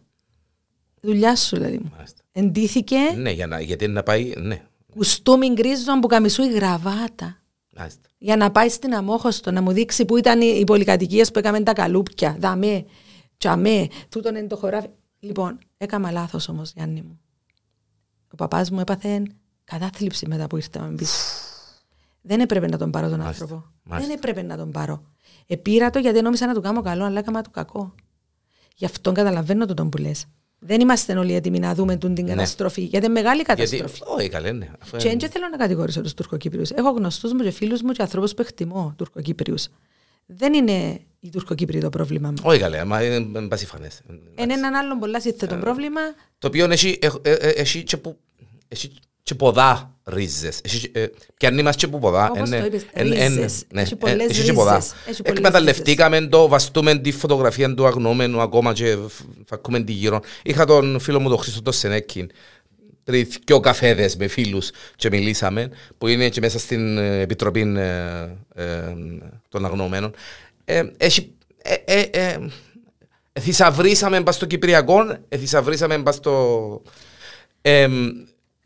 [1.01, 1.91] Δουλειά σου λέει μου.
[1.95, 2.21] Μάλιστα.
[2.31, 4.61] Εντύθηκε; Ναι, για να, γιατί να πάει, ναι.
[4.95, 7.37] κουστούμι γκρίζο που καμισού η γραβάτα.
[7.77, 8.09] Μάλιστα.
[8.17, 11.61] Για να πάει στην αμόχωστο, να μου δείξει που ήταν οι, οι πολυκατοικίες που έκαμε
[11.61, 12.35] τα καλούπια.
[12.39, 12.85] Δαμέ,
[13.37, 14.87] τσαμέ, τούτον είναι το χωράφι.
[15.19, 17.19] Λοιπόν, έκανα λάθος όμως, Γιάννη μου.
[18.31, 19.23] Ο παπάς μου έπαθε
[19.63, 21.17] κατάθλιψη μετά που ήρθαμε πίσω.
[22.21, 23.43] Δεν έπρεπε να τον πάρω τον Μάλιστα.
[23.43, 23.65] άνθρωπο.
[23.83, 24.07] Μάλιστα.
[24.09, 25.03] Δεν έπρεπε να τον πάρω.
[25.47, 27.95] Επήρα το γιατί νόμιζα να του κάνω καλό, αλλά έκανα του κακό.
[28.75, 30.25] Γι' αυτό καταλαβαίνω το τον που λες.
[30.59, 32.81] Δεν είμαστε όλοι έτοιμοι να δούμε τούν την καταστροφή.
[32.81, 34.01] Γιατί είναι μεγάλη Γιατί, καταστροφή.
[34.17, 34.69] όχι, καλέ, ναι.
[34.81, 36.69] Αφού Και δεν θέλω να κατηγορήσω τους Τουρκοκύπριους.
[36.69, 39.67] Έχω γνωστούς μου και φίλους μου και ανθρώπους που εκτιμώ Τουρκοκύπριους.
[40.25, 42.35] Δεν είναι οι Τουρκοκύπριοι το πρόβλημα μου.
[42.43, 44.01] Όχι καλέ, μα είναι είναι πασιφανές.
[44.39, 46.01] Είναι έναν άλλον πολλά Ε, σύνθετο πρόβλημα.
[46.39, 48.17] Το οποίο έχει, ε, ε, ε, έχει και που-
[48.67, 48.91] έχει
[49.23, 50.59] και ποδά ρίζες.
[50.63, 51.05] Έχει, ε,
[51.37, 52.29] Και αν είμαστε και που ποδά.
[52.31, 53.63] Όπως είναι- το είπες, εν- εν- ρίζες.
[53.73, 54.75] ναι, Έχει ε, πολλές έχει και ποδά.
[54.75, 54.91] ρίζες.
[55.05, 60.19] Έχει πολλές Εκμεταλλευτήκαμε το, βαστούμε τη φωτογραφία του αγνώμενου ακόμα και φ- φακούμε τη γύρω.
[60.43, 62.29] Είχα τον φίλο μου τον Χρήστο τον Σενέκιν
[63.03, 68.35] πριν δυο καφέδες με φίλους και μιλήσαμε που είναι και μέσα στην ε, Επιτροπή ε,
[68.55, 68.93] ε,
[69.49, 70.13] των Αγνώμενων.
[70.65, 71.31] Ε, έχει,
[71.63, 72.37] ε, ε, ε,
[73.39, 76.81] θησαυρίσαμε μπας στο Κυπριακό, ε, θησαυρίσαμε μπας στο...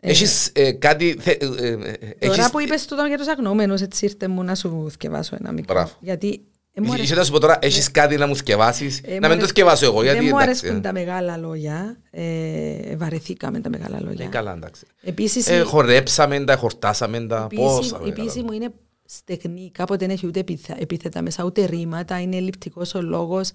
[0.07, 1.15] Ε, Έχεις ε, κάτι...
[1.19, 1.73] θε- ε, ε,
[2.19, 5.51] Τώρα έχεις- που είπες τούτο για τους αγνοούμενους, έτσι ήρθε μου να σου θκευάσω ένα
[5.51, 5.73] μικρό.
[5.73, 5.91] Μπράβο.
[5.99, 6.27] Γιατί
[6.73, 9.07] ε, μου αρέσουν- Είχε να σου πω τώρα, έχεις κάτι να μου σκευάσεις, ε, μου
[9.07, 10.59] να μην το αρέσουν- σκευάσω εγώ, γιατί Δεν μου εντάξει.
[10.65, 11.97] αρέσουν ε, τα μεγάλα λόγια.
[12.11, 14.23] Ε, βαρεθήκαμε τα μεγάλα λόγια.
[14.25, 14.85] ναι, καλά, εντάξει.
[15.01, 18.13] Επίσης, Ε, η- χορέψαμε τα, χορτάσαμε τα, η πόσα ποίηση- η μεγάλα.
[18.13, 18.69] ποίηση μου είναι
[19.05, 23.51] στεγνή, κάποτε δεν έχει ούτε επίθε- επίθετα μέσα, ούτε ρήματα, είναι ελλειπτικός ο λόγος,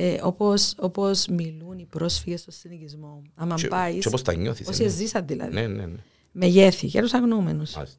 [0.00, 3.22] ε, όπως, όπως μιλούν οι πρόσφυγες στο συνοικισμό.
[3.34, 4.88] Άμα Και- πάει, και όπως τα νιώθεις, όσοι ναι.
[4.88, 5.98] ζήσαν δηλαδή, Ναι, ναι, ναι.
[6.32, 7.74] μεγέθη για τους αγνοούμενους.
[7.74, 7.98] Μάλιστα.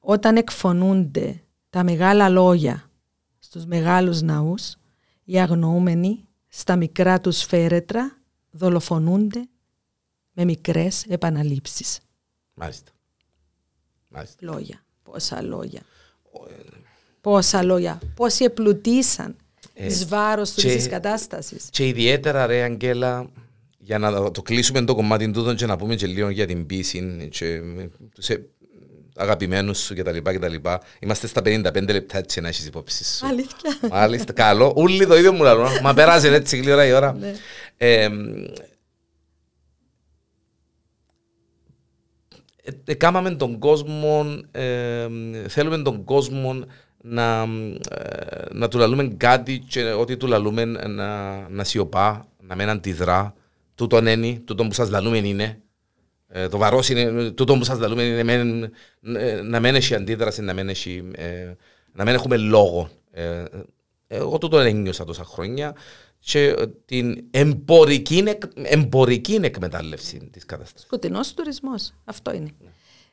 [0.00, 2.90] Όταν εκφωνούνται τα μεγάλα λόγια
[3.38, 4.76] στους μεγάλους ναούς,
[5.24, 8.18] οι αγνοούμενοι στα μικρά τους φέρετρα
[8.50, 9.48] δολοφονούνται
[10.32, 12.00] με μικρές επαναλήψεις.
[12.54, 12.92] Μάλιστα.
[14.08, 14.36] Μάλιστα.
[14.40, 14.84] Λόγια.
[15.02, 15.80] Πόσα λόγια.
[17.20, 17.98] Πόσα λόγια.
[18.14, 19.34] Πόσοι επλουτίσαν Ε,
[19.86, 21.68] εις βάρος του και- της κατάστασης.
[21.70, 23.30] Και ιδιαίτερα ρε Αγγέλα,
[23.78, 27.28] για να το κλείσουμε το κομμάτι τούτο και να πούμε και λίγο για την πίση
[27.30, 27.60] και
[28.14, 28.46] τους ε,
[29.16, 30.16] αγαπημένους σου κτλ.
[30.22, 30.54] κτλ.
[31.00, 33.26] Είμαστε στα 55 λεπτά έτσι να έχεις υπόψη σου.
[33.26, 33.78] Αλήθεια.
[33.90, 34.72] Μάλιστα, καλό.
[34.76, 35.68] Ούλοι το ίδιο μου λαλούν.
[35.82, 37.12] Μα περάσει έτσι γλύωρα η ώρα.
[37.12, 37.34] Ναι.
[37.76, 38.10] Ε, ε,
[42.84, 45.06] ε, κάμαμε τον κόσμο, ε,
[45.48, 46.64] θέλουμε τον κόσμο
[47.02, 47.42] να,
[47.90, 53.34] ε, να του λαλούμε κάτι και ό,τι του λαλούμε να, να σιωπά, να μην αντιδρά.
[53.74, 55.60] Τούτον είναι, τούτον που σας λαλούμε είναι.
[56.28, 58.62] Ε, το βαρός είναι, τούτον που σας λαλούμε είναι μεν,
[59.16, 61.52] ε, να μην έχει αντίδραση, να μην, έχει, ε,
[61.92, 62.90] να μην έχουμε λόγο.
[63.10, 63.44] Ε,
[64.06, 65.76] εγώ τούτο ένιωσα τόσα χρόνια
[66.18, 70.86] και ε, την εμπορική, εκ- εμπορική εκμετάλλευση της κατάστασης.
[70.86, 71.92] Σκοτεινός τουρισμός.
[72.04, 72.50] Αυτό είναι.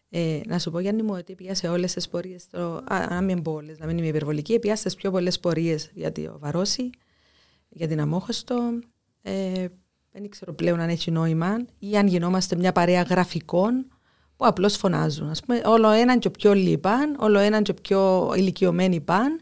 [0.10, 3.22] Ε, να σου πω Γιάννη μου ότι πήγα σε όλες τις πορείες, το, α, να
[3.22, 6.90] μην πω όλες, να μην είμαι υπερβολική, πήγα στις πιο πολλές πορείες για τη Βαρόση,
[7.70, 8.56] για την Αμόχωστο.
[9.22, 9.66] Ε,
[10.12, 13.86] δεν ξέρω πλέον αν έχει νόημα ή αν γινόμαστε μια παρέα γραφικών
[14.38, 15.30] που απλώς φωνάζουν.
[15.30, 19.40] Ας πούμε, όλο έναν και πιο λείπαν, όλο έναν και πιο ηλικιωμένοι παν.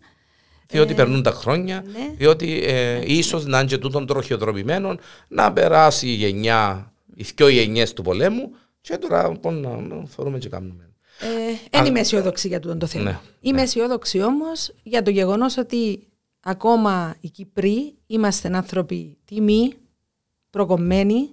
[0.68, 2.14] Διότι περνούν τα χρόνια, ναι.
[2.18, 4.98] διότι ε, ίσως να είναι και τούτον τροχιοδρομημένο
[5.28, 8.52] να περάσει η γενιά, οι δυο γενιές του πολέμου
[8.86, 10.90] και τώρα λοιπόν, να, να θεωρούμε και κάνουμε.
[11.20, 13.04] Ε, δεν είμαι αισιόδοξη για τούτο το θέμα.
[13.04, 16.08] Ναι, είμαι αισιόδοξη όμως για το γεγονός ότι
[16.40, 19.74] ακόμα οι Κυπροί είμαστε άνθρωποι τιμοί,
[20.50, 21.30] προκομμένοι,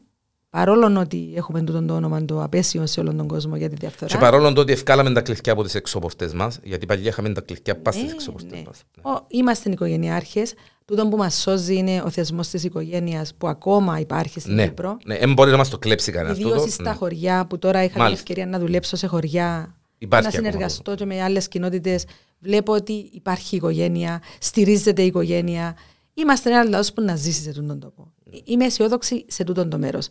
[0.50, 4.12] παρόλο ότι έχουμε τούτο το όνομα το απέσιο σε όλον τον κόσμο για τη διαφθορά.
[4.12, 7.40] Και παρόλο το ότι ευκάλαμε τα κλειδιά από τις εξωπορτές μας, γιατί παλιά είχαμε τα
[7.40, 8.62] κλειδιά πας στις Ναι, εξωπορτές ναι.
[8.66, 8.82] μας.
[9.03, 10.55] Ο, είμαστε οικογενειάρχες.
[10.85, 14.97] Τούτο που μας σώζει είναι ο θεσμός της οικογένειας που ακόμα υπάρχει στην Ναι, Κύπρο.
[15.05, 16.66] ναι, δεν μπορεί να μας το κλέψει κανένας Ιδίω τούτο.
[16.70, 16.97] στα ναι.
[16.97, 18.20] χωριά που τώρα είχα την Μάλιστα.
[18.20, 22.05] ευκαιρία να δουλέψω σε χωριά, Υπάρχει να ακόμα συνεργαστώ και με άλλες κοινότητες.
[22.39, 25.76] Βλέπω ότι υπάρχει οικογένεια, στηρίζεται η οικογένεια.
[26.14, 28.12] Είμαστε ένα λαός που να ζήσει σε αυτόν τον τόπο.
[28.45, 30.09] Είμαι αισιόδοξη σε τούτον το μέρος.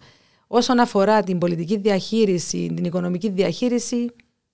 [0.48, 4.10] Όσον αφορά την πολιτική διαχείριση, την οικονομική διαχείριση,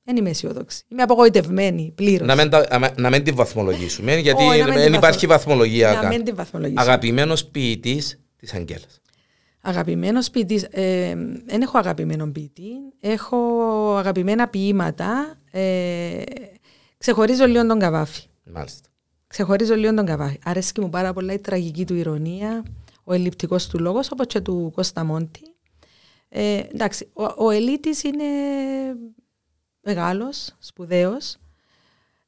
[0.08, 0.84] δεν είμαι αισιόδοξη.
[0.88, 2.28] Είμαι απογοητευμένη πλήρως.
[2.28, 5.28] Να μην, τα- αμα- να μην την βαθμολογήσουμε, γιατί Όχι, να μην δεν την υπάρχει
[5.28, 5.94] βαθμο- βαθμολογία.
[5.94, 6.08] Να καν.
[6.10, 6.82] μην την βαθμολογήσω.
[6.82, 9.02] Αγαπημένος ποιητής της Αγγέλας.
[9.62, 10.64] Αγαπημένος ποιητής.
[10.64, 12.70] Ε, δεν έχω αγαπημένο ποιητή.
[13.00, 13.38] Έχω
[13.98, 15.36] αγαπημένα ποίηματα.
[15.52, 16.22] Ε,
[16.98, 18.22] ξεχωρίζω λίγο τον Καβάφη.
[18.44, 18.90] Μάλιστα.
[19.28, 20.40] Ξεχωρίζω λίγο τον Καβάφη.
[20.44, 22.64] Αρέσκει μου πάρα πολλά η τραγική του ηρωνία,
[23.04, 25.42] ο ελλειπτικός του λόγος, όπως και του Κώστα Μόντι.
[26.30, 28.24] Ε, εντάξει, ο, ο Ελίτης είναι
[29.88, 31.38] μεγάλος, σπουδαίος.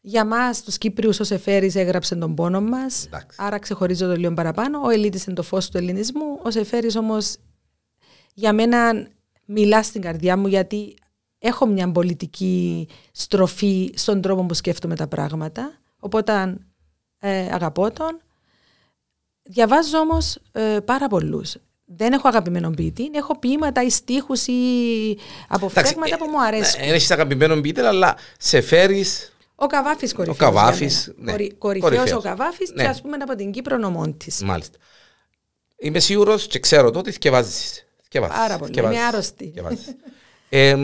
[0.01, 3.37] Για μας τους Κύπριους ο Σεφέρης έγραψε τον πόνο μας, Εντάξει.
[3.41, 4.81] άρα ξεχωρίζω το λίγο παραπάνω.
[4.83, 7.35] Ο Ελίτης είναι το φως του ελληνισμού, ο Σεφέρης όμως
[8.33, 9.07] για μένα
[9.45, 10.95] μιλά στην καρδιά μου γιατί
[11.39, 15.77] έχω μια πολιτική στροφή στον τρόπο που σκέφτομαι τα πράγματα.
[15.99, 16.57] Οπότε
[17.19, 18.21] ε, αγαπώ τον.
[19.43, 21.55] Διαβάζω όμως ε, πάρα πολλούς.
[21.95, 24.53] Δεν έχω αγαπημένο ποιητή, έχω ποίηματα ή στίχους ή
[25.47, 26.79] αποφθέγματα που μου αρέσουν.
[26.81, 30.37] Δεν έχεις αγαπημένο ποιητή, αλλά σε φέρεις Ο Καβάφης κορυφαίος.
[30.39, 31.25] Ο Καβάφης, για μένα.
[31.25, 31.31] ναι.
[31.31, 32.19] Κορυ- κορυφαίος Κορυφαίος.
[32.19, 32.83] ο Καβάφης Ναι.
[32.83, 34.77] και ας πούμε από την Κύπρο νομών Μάλιστα.
[35.77, 37.85] Είμαι σίγουρος και ξέρω το ότι θκευάζεις.
[38.03, 38.71] Θκευάζεις, Πάρα πολύ.
[38.71, 39.49] θκευάζεις, Είμαι άρρωστη.
[39.53, 39.95] θκευάζεις.
[40.49, 40.75] Ε,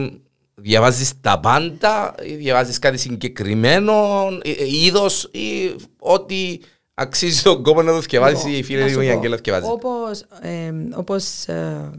[0.56, 6.58] διαβάζεις τα πάντα ή διαβάζεις κάτι συγκεκριμένο ε, ε, είδος ή ό,τι
[6.96, 9.14] αξίζει τον κόμμα να το θκευάζεις Λοιπόν, ή η φίλη να σου μου η πω,
[9.18, 9.68] Αγγέλα θκευάζει.
[9.70, 11.92] Όπως, ε, όπως ε,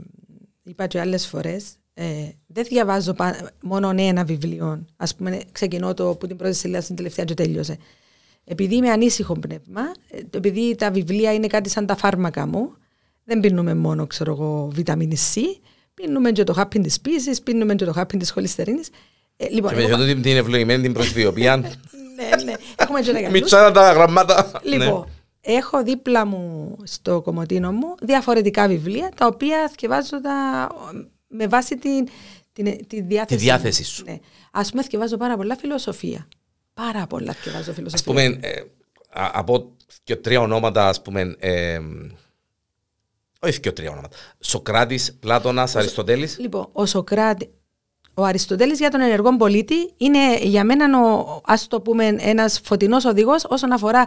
[0.62, 2.04] είπα και άλλες φορές, ε,
[2.46, 4.84] δεν διαβάζω πα- μόνο ένα βιβλίο.
[4.96, 7.76] Ας πούμε, ξεκινώ το που την πρώτη σελίδα στην τελευταία και τέλειωσε.
[8.44, 9.80] Επειδή είμαι ανήσυχο πνεύμα,
[10.10, 12.72] ε, επειδή τα βιβλία είναι κάτι σαν τα φάρμακα μου,
[13.24, 15.40] δεν πίνουμε μόνο, ξέρω εγώ, βιταμίνη C,
[15.94, 18.88] πίνουμε και το χάπιν της πίσης, πίνουμε και το χάπιν της χολυστερίνης.
[19.36, 21.62] Ε, λοιπόν, Και με εγώ- την, την ευλογημένη την προσβιοπία.
[22.16, 23.32] ναι, ναι, έχουμε και ένα καλούς.
[23.40, 24.50] Μιτσάνα τα γραμμάτα.
[24.62, 25.08] Λοιπόν,
[25.40, 30.68] έχω δίπλα μου στο κομμωτίνο μου διαφορετικά βιβλία τα οποία θυκευάζω τα,
[31.28, 32.08] με βάση την,
[32.52, 34.04] Την, τη διάθεση, Τη διάθεση σου.
[34.04, 34.18] Ναι.
[34.50, 36.28] Α πούμε, διαβάζω πάρα πολλά φιλοσοφία.
[36.74, 38.04] Πάρα πολλά διαβάζω Ας φιλοσοφία.
[38.04, 38.60] πούμε, ε,
[39.10, 39.72] α- από
[40.04, 41.80] και τρία ονόματα, ας πούμε, ε,
[43.40, 44.16] όχι και τρία ονόματα.
[44.40, 46.38] Σοκράτης, Πλάτωνας, Αριστοτέλης.
[46.38, 47.50] Λοιπόν, ο Σοκράτη,
[48.18, 53.04] ο Αριστοτέλης για τον ενεργό πολίτη είναι για μένα, ο, ας το πούμε, ένας φωτεινός
[53.04, 54.04] οδηγός όσον αφορά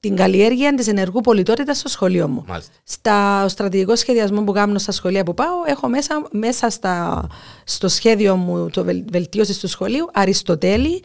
[0.00, 2.44] την καλλιέργεια της ενεργού πολιτότητας στο σχολείο μου.
[2.48, 2.72] Μάλιστα.
[2.84, 7.26] Στα στο στρατηγικός σχεδιασμός που κάνω στα σχολεία που πάω, έχω μέσα, μέσα στα,
[7.64, 11.02] στο σχέδιο μου το βελ, βελτίωση του σχολείου Αριστοτέλη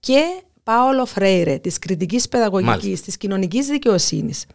[0.00, 0.22] και
[0.62, 3.04] Πάολο Φρέιρε, της κριτικής παιδαγωγικής, Μάλιστα.
[3.04, 4.46] της κοινωνικής δικαιοσύνης.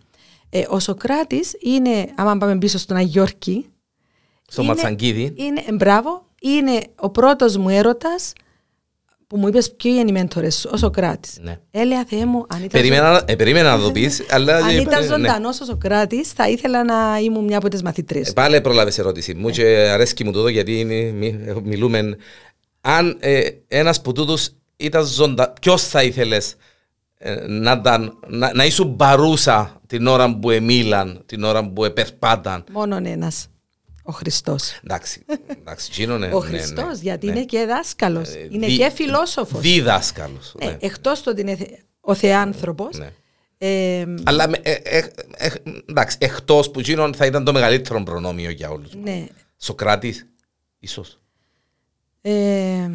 [0.50, 3.66] Ε, ο Σοκράτης είναι, άμα πάμε πίσω στον Αγιόρκη,
[4.48, 5.34] Στο είναι- Ματσαγκίδη.
[5.36, 8.34] είναι, ε, μπράβο, είναι ο πρώτος μου έρωτας
[9.28, 11.38] που μου είπες ποιο είναι οι μέντορες σου, ο Σοκράτης.
[11.42, 11.60] Ναι.
[11.72, 14.56] Έλεγα Θεέ μου, αν ήταν, Περίμενα, ε, περίμενα να το πεις, αλλά...
[14.56, 15.08] αν ε, ήταν ναι.
[15.08, 18.34] ζωντανός ο Σοκράτης θα ήθελα να ήμουν μια από τις μαθητρίες Ε, του.
[18.34, 22.18] Πάλι πρόλαβες ερώτηση μου και αρέσκει μου τούτο γιατί είναι, μι- ε, μιλούμε.
[22.82, 26.56] Αν ε, ένας που τούτους ήταν ζώντα, ποιος θα ήθελες
[27.18, 32.64] ε, να, ήταν, να, να ήσουν παρούσα την ώρα που εμίλαν, την ώρα που επερπάταν;
[32.72, 33.48] Μόνον ένας,
[34.10, 34.80] ο Χριστός.
[34.84, 37.32] Εντάξει, εντάξει, εκείνο, ναι, ο ναι, ναι, Χριστός, γιατί ναι.
[37.32, 39.62] είναι και δάσκαλος, Ε, είναι δι- και φιλόσοφος.
[39.62, 40.56] Δίδασκαλος.
[40.60, 40.78] Ε, ναι.
[40.80, 43.10] Εκτός το ότι είναι θε- ο θεάνθρωπος, Ναι.
[43.58, 45.08] ε, Αλλά με- ε, ε,
[45.38, 45.50] ε,
[45.86, 48.94] εντάξει, εκτός που εκείνον θα ήταν το μεγαλύτερο προνόμιο για όλους.
[48.94, 49.26] ναι,
[49.58, 50.26] Σοκράτης,
[50.80, 51.20] ίσως.
[52.22, 52.90] Ε,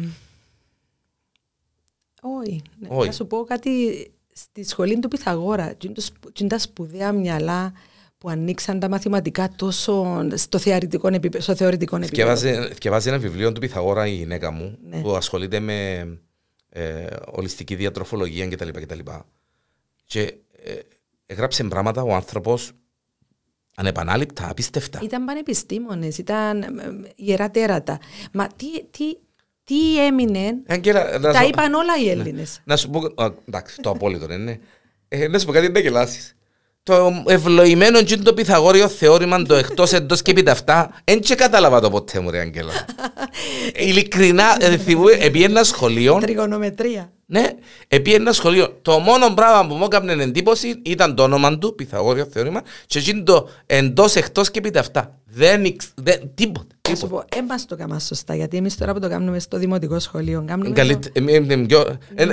[2.21, 2.61] όχι.
[2.79, 2.87] Ναι.
[2.91, 3.07] Όχι.
[3.07, 3.71] Να σου πω κάτι
[4.33, 5.75] στη σχολή του Πυθαγόρα.
[5.75, 7.73] Τι είναι το σπου- τι είναι τα σπουδαία μυαλά
[8.25, 11.43] που ανοίξαν τα μαθηματικά τόσο στο θεωρητικό επίπεδο.
[11.43, 12.35] Στο θεωρητικό επίπεδο.
[12.35, 15.01] Θκευάζει, θκευάζει ένα βιβλίο του Πυθαγόρα η γυναίκα μου Ναι.
[15.01, 16.07] που ασχολείται με
[16.69, 18.69] ε, ολιστική διατροφολογία κτλ.
[18.69, 18.99] κτλ.
[20.05, 20.21] Και
[20.63, 20.73] ε,
[21.25, 22.71] έγραψε πράγματα ο άνθρωπος
[23.75, 24.99] ανεπανάληπτα, απίστευτα.
[25.03, 27.99] Ήταν πανεπιστήμονες, ήταν ε, ε, ιερά τέρατα.
[28.33, 29.03] Μα τι, τι,
[29.63, 32.61] τι έμεινε, Αγγέλα, να τα σου- είπαν όλα οι Έλληνες.
[32.63, 34.59] Να σου πω, α, εντάξει, το απόλυτο είναι.
[35.07, 36.35] Ε, να σου πω κάτι, δεν γελάσεις.
[36.89, 41.79] Το ευλογημένο και το Πυθαγόριο θεώρημα το εκτός εντός και επί αυτά, δεν και κατάλαβα
[41.79, 42.71] το ποτέ μου ρε Αγγέλα.
[43.75, 47.11] Ειλικρινά, ε, θυμούμαι, επί ένα σχολείο, Τριγωνομετρία.
[47.25, 47.43] ναι,
[47.87, 48.77] επί ένα σχολείο.
[48.81, 53.23] Το μόνο πράγμα που μου έκανε εντύπωση ήταν το όνομα του, Πυθαγόριο θεώρημα, και εκείνο
[53.23, 55.19] το εντός, εκτός και επί αυτά.
[55.25, 56.75] Δεν, ήξ- δεν, τίποτε.
[56.89, 59.57] Να σου πω, ε, μας το κάνουμε σωστά, γιατί εμείς τώρα που το κάνουμε στο
[59.57, 62.27] δημοτικό σχολείο, κάνουμε το- Καλύτε- ε, ε, ε, πιο- ε, Ε,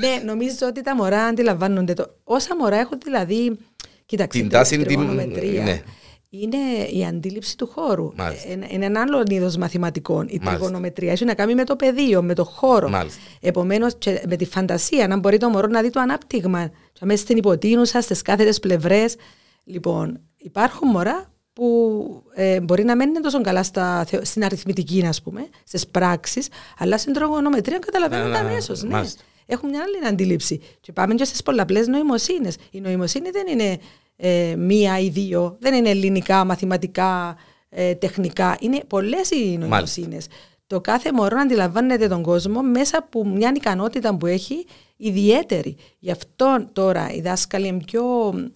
[0.00, 2.06] ναι, νομίζω ότι τα μωρά αντιλαμβάνονται το.
[2.24, 3.58] Όσα μωρά έχουν δηλαδή.
[4.06, 5.62] Κοίταξε, Την την τάση, την- τριγωνομετρία.
[5.62, 5.82] ναι.
[6.30, 6.56] Είναι
[6.92, 8.12] η αντίληψη του χώρου.
[8.16, 8.48] Μάλιστα.
[8.48, 10.22] Ε, Είναι, είναι ένα άλλο είδος μαθηματικών.
[10.22, 10.50] Η Μάλιστα.
[10.50, 12.88] τριγωνομετρία έχει να κάνει με το πεδίο, με το χώρο.
[12.88, 13.20] Μάλιστα.
[13.40, 13.92] Επομένως,
[14.28, 16.70] με τη φαντασία, να μπορεί το μωρό να δει το ανάπτυγμα.
[16.92, 19.16] Και μέσα στην υποτείνουσα, στις κάθετες πλευρές.
[19.64, 25.22] Λοιπόν, υπάρχουν μωρά που ε, μπορεί να μένουν τόσο καλά στα, θεω- στην αριθμητική, ας
[25.22, 26.48] πούμε, στις πράξεις,
[26.78, 28.72] αλλά στην τρογωνομετρία καταλαβαίνουν Ναι, τα ναι, αμέσω.
[28.76, 28.88] Ναι.
[28.88, 29.22] μάλιστα.
[29.46, 30.60] Έχουν μια άλλη αντίληψη.
[30.80, 32.56] Και πάμε και στις πολλαπλές νοημοσύνες.
[32.70, 33.78] Η νοημοσύνη δεν είναι
[34.16, 37.36] ε, μία ή δύο, δεν είναι ελληνικά, μαθηματικά,
[37.68, 38.56] ε, τεχνικά.
[38.60, 40.26] Είναι πολλές οι νοημοσύνες.
[40.66, 44.66] Το κάθε μωρό να αντιλαμβάνεται τον κόσμο μέσα από μια ικανότητα που έχει
[44.96, 45.76] ιδιαίτερη.
[45.98, 48.04] Γι' αυτό τώρα οι δάσκαλοι είναι πιο,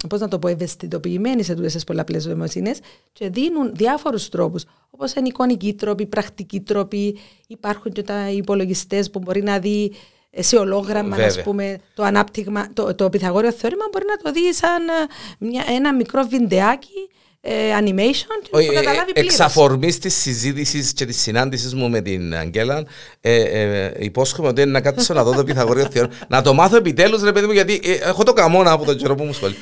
[0.09, 2.79] πώς να το πω, ευαισθητοποιημένοι σε τούτες τις πολλαπλές νοημοσύνες
[3.13, 4.65] και δίνουν διάφορους τρόπους.
[4.91, 7.19] Όπως είναι εικονικοί τρόποι, πρακτικοί τρόποι.
[7.47, 11.27] Υπάρχουν και τα υπολογιστές που μπορεί να δει ε, σε ολόγραμμα, Βέβαια.
[11.27, 14.93] ας πούμε, το ανάπτυγμα, το, το Πυθαγόριο θεώρημα μπορεί να το δει σαν ε,
[15.39, 17.09] μια, ένα μικρό βιντεάκι,
[17.41, 19.31] ε, animation και να Όχι, το ε, καταλάβει ε, πλήρως.
[19.33, 22.85] Εξ αφορμής της συζήτησης και της συνάντησης μου με την Αγγέλα
[23.21, 26.77] ε, ε, υπόσχομαι ότι είναι να κάτσω να δω το Πυθαγόριο Θεόρο να το μάθω
[26.77, 29.57] επιτέλους ρε παιδί μου γιατί ε, έχω το καμώνα από τον καιρό που μου σχολεί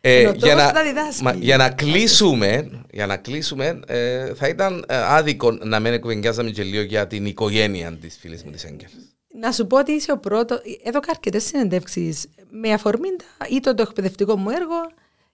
[0.00, 1.22] Ε, Είναι ο για, τρόπος να, που τα διδάσκει.
[1.22, 6.50] μα- για να κλείσουμε, για να κλείσουμε ε, θα ήταν ε, άδικο να μην κουβεντιάζαμε
[6.50, 8.92] και λίγο για την οικογένεια της φίλης μου της Αγγέλας.
[9.38, 10.60] Να σου πω ότι είσαι ο πρώτο.
[10.82, 14.74] Εδώ αρκετές συνεντεύξεις με αφορμή τα- είτε το εκπαιδευτικό μου έργο,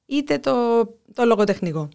[0.06, 0.52] είτε το,
[1.14, 1.88] το λογοτεχνικό.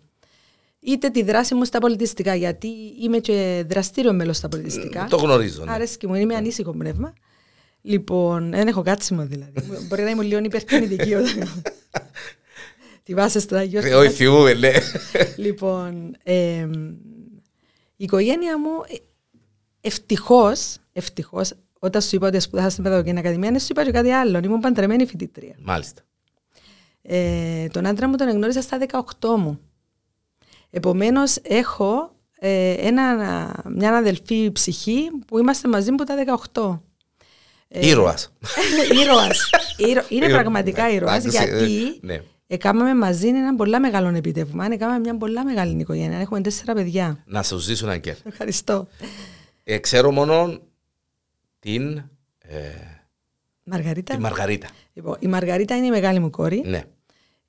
[0.79, 2.67] Είτε τη δράση μου στα πολιτιστικά, γιατί
[3.01, 5.07] είμαι και δραστήριο μέλος στα πολιτιστικά.
[5.09, 5.63] Το γνωρίζω.
[5.63, 5.71] Ναι.
[5.71, 7.13] Αρέσκει μου, είμαι ανήσυχο πνεύμα.
[7.81, 9.53] Λοιπόν, δεν έχω κάτσιμο δηλαδή.
[9.87, 11.63] Μπορεί να είμαι λίγο υπερκινητική όταν.
[13.03, 13.85] Τη βάση στο Αγίο.
[13.85, 14.71] Ε, Όχι θυμούμε, ναι.
[15.37, 16.71] Λοιπόν, εμ,
[17.95, 18.69] η οικογένεια μου
[19.81, 21.53] ευτυχώς, ευτυχώς,
[21.86, 24.41] όταν σου είπα ότι σπουδάσα στην Παιδαγωγική Ακαδημία, δεν σου είπα και κάτι άλλο.
[24.43, 25.55] Ήμουν παντρεμένη φοιτήτρια.
[25.63, 26.01] Μάλιστα.
[27.01, 28.77] Ε, τον άντρα μου τον εγνώρισα στα
[29.19, 29.59] 18 μου.
[30.69, 33.15] Επομένως, έχω ε, ένα,
[33.69, 36.15] μια αδελφή ψυχή που είμαστε μαζί μου τα
[36.53, 36.79] 18.
[37.67, 38.33] Ήρωας.
[39.03, 39.49] Ήρωας.
[39.77, 40.39] Ήρωα- Είναι Ήρωα.
[40.39, 42.21] πραγματικά Ναι, ήρωας εντάξει, γιατί ε, ναι.
[42.47, 44.65] Έκαναμε μαζί ένα πολύ μεγάλο επίτευγμα.
[44.71, 46.19] Έκαναμε μια πολύ μεγάλη οικογένεια.
[46.19, 47.23] Έχουμε τέσσερα παιδιά.
[47.25, 48.15] Να σου ζήσουν, Αγγέλ.
[48.23, 48.88] Ευχαριστώ.
[49.63, 50.59] Ε, ξέρω μόνο
[51.66, 51.97] την.
[52.47, 52.57] Ε,
[53.63, 54.13] Μαργαρίτα.
[54.16, 54.68] Τη Μαργαρίτα.
[54.93, 56.61] Λοιπόν, η Μαργαρίτα είναι η μεγάλη μου κόρη.
[56.66, 56.84] Ναι.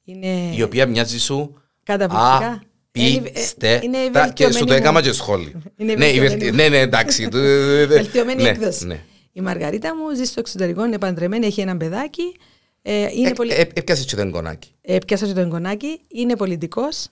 [0.05, 0.53] Είναι...
[0.57, 1.55] Η οποία μοιάζει σου.
[1.83, 2.62] Καταπληκτικά.
[2.91, 5.62] Πιστεύτα και σου το έκανα και σχόλιο.
[5.77, 7.29] Είναι ναι, ναι, ναι, εντάξει.
[7.89, 8.87] Βελτιωμένη ναι, έκδοση.
[8.87, 9.01] ναι.
[9.33, 12.37] Η Μαργαρίτα μου ζει στο εξωτερικό, είναι παντρεμένη, έχει ένα παιδάκι.
[12.83, 13.53] Ε, είναι Ε, πολυ...
[13.53, 14.71] ε, Έπιασε και το εγγονάκι.
[14.81, 17.09] ε, πιάσα και το εγγονάκι, είναι πολιτικός,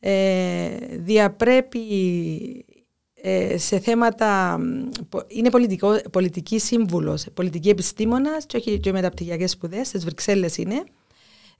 [0.00, 1.78] ε, διαπρέπει
[2.68, 2.77] ε,
[3.56, 9.86] σε θέματα, μ, πο- είναι πολιτικό, πολιτική σύμβουλος, πολιτική επιστήμονας και όχι και μεταπτυχιακές σπουδές,
[9.88, 10.84] στις Βρυξέλλες είναι.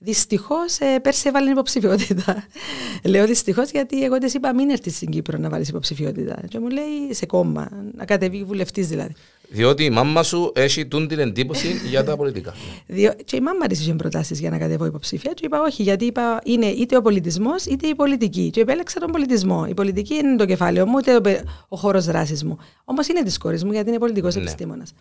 [0.00, 2.44] Δυστυχώς, ε, πέρσι έβαλε υποψηφιότητα.
[3.04, 6.38] Λέω δυστυχώς γιατί εγώ τη είπα μην έρθεις στην Κύπρο να βάλεις υποψηφιότητα.
[6.48, 9.12] Και μου λέει σε κόμμα, να κατεβεί βουλευτής δηλαδή.
[9.50, 12.54] Διότι η μάμα σου έχει τούν την εντύπωση για τα πολιτικά.
[12.86, 13.12] Διό...
[13.24, 15.32] Και η μάμα της είχε προτάσεις για να κατεβώ υποψήφια.
[15.32, 18.50] Και είπα όχι, γιατί είπα είναι είτε ο πολιτισμός είτε η πολιτική.
[18.50, 19.66] Και επέλεξα τον πολιτισμό.
[19.68, 22.58] Η πολιτική είναι το κεφάλαιο μου, είτε ο, πε- ο χώρος δράσης μου.
[22.84, 24.40] Όμως είναι της κόρης μου, γιατί είναι πολιτικός Ναι.
[24.40, 24.92] επιστήμονας.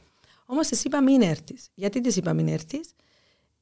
[0.45, 1.67] Όμως της είπα μην έρθεις.
[1.73, 2.79] Γιατί της είπα μην έρθεις,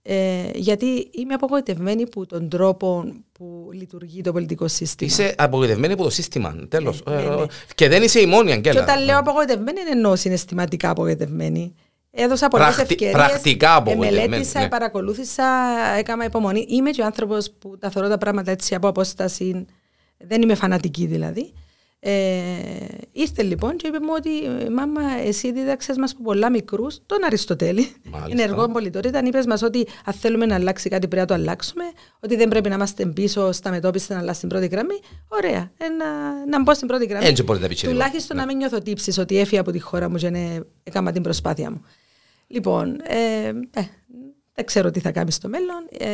[0.07, 5.11] ε, Γιατί είμαι απογοητευμένη που τον τρόπο που λειτουργεί το πολιτικό σύστημα.
[5.11, 6.55] Είσαι απογοητευμένη από το σύστημα.
[6.69, 7.03] Τέλος.
[7.09, 7.45] Ναι, ναι, ναι.
[7.75, 8.81] Και δεν είσαι η μόνη, Και Αγγέλα.
[8.81, 11.73] όταν λέω απογοητευμένη, δεν εννοώ συναισθηματικά απογοητευμένη.
[12.11, 13.27] Έδωσα πολλές Πρακτι- ευκαιρίες.
[13.27, 14.67] πρακτικά απογοητευμένη, Μελέτησα, ναι.
[14.67, 15.45] παρακολούθησα,
[15.97, 16.65] έκανα υπομονή.
[16.69, 19.65] Είμαι και ο άνθρωπος που τα θεωρώ τα πράγματα έτσι από απόσταση.
[20.17, 21.53] Δεν είμαι φανατική δηλαδή.
[22.07, 22.11] Ε,
[23.11, 24.29] ήρθε λοιπόν και είπε μου ότι
[24.71, 28.43] μάμα εσύ δίδαξες μας από πολλά μικρούς τον Αριστοτέλη Μάλιστα.
[28.43, 31.83] ενεργό πολιτότητα είπες μας ότι αν θέλουμε να αλλάξει κάτι πρέπει να το αλλάξουμε
[32.19, 36.05] ότι δεν πρέπει να είμαστε πίσω στα μετώπιστα αλλά στην πρώτη γραμμή ωραία ε, να,
[36.45, 37.99] να μπω στην πρώτη γραμμή Έτσι μπορεί να πει και λίγο.
[37.99, 41.21] Τουλάχιστον να μην νιώθω τύψεις ότι έφυγα από τη χώρα μου και ναι, έκανα την
[41.21, 41.81] προσπάθεια μου.
[42.47, 43.81] Λοιπόν, ε, ε,
[44.53, 45.87] δεν ξέρω τι θα κάνει στο μέλλον.
[45.97, 46.07] Ε,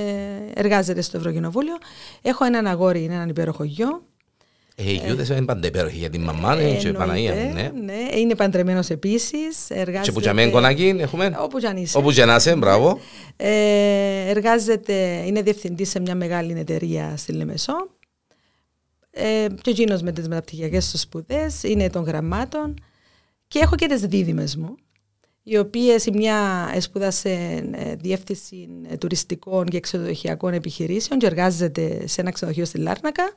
[0.54, 1.78] εργάζεται στο Ευρωκοινοβούλιο.
[2.22, 4.04] Έχω έναν αγόρι, είναι έναν υπέροχο γιο.
[4.76, 7.34] Ε, οι γιούδες είναι πάντα υπέροχοι για την μαμά Ε, ναι, και η Παναγία.
[7.34, 7.94] εννοείται, ναι.
[7.94, 8.20] ναι.
[8.20, 9.70] Είναι παντρεμένος επίσης.
[9.70, 10.02] Εργάζεται...
[10.02, 11.36] Και που για μένα κονάκι έχουμε.
[11.40, 11.98] Όπου κι αν είσαι.
[11.98, 13.00] Όπου και να είσαι, μπράβο.
[13.36, 17.90] Ε, εργάζεται, είναι διευθυντής σε μια μεγάλη εταιρεία στη Λεμεσό.
[19.12, 22.74] Ε, και εκείνο με τις μεταπτυχιακές του σπουδές, είναι των γραμμάτων.
[23.48, 24.76] Και έχω και τις δίδυμες μου,
[25.44, 27.30] οι οποίες η μια σπούδασε
[27.72, 33.34] ε, διεύθυνση ε, τουριστικών και ξενοδοχειακών επιχειρήσεων και εργάζεται σε ένα ξενοδοχείο στη Λάρνακα.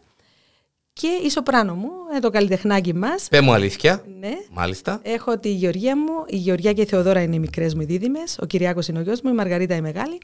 [1.00, 3.26] Και η σοπράνο μου, ε, το καλλιτεχνάκι μας.
[3.30, 4.04] Πε μου αλήθεια.
[4.20, 5.00] Ναι, Μάλιστα.
[5.02, 6.12] Έχω τη Γεωργία μου.
[6.26, 8.38] Η Γεωργία και η Θεοδόρα είναι οι μικρές μου δίδυμες.
[8.42, 9.30] Ο Κυριάκος είναι ο γιος μου.
[9.30, 10.18] Η Μαργαρίτα η μεγάλη.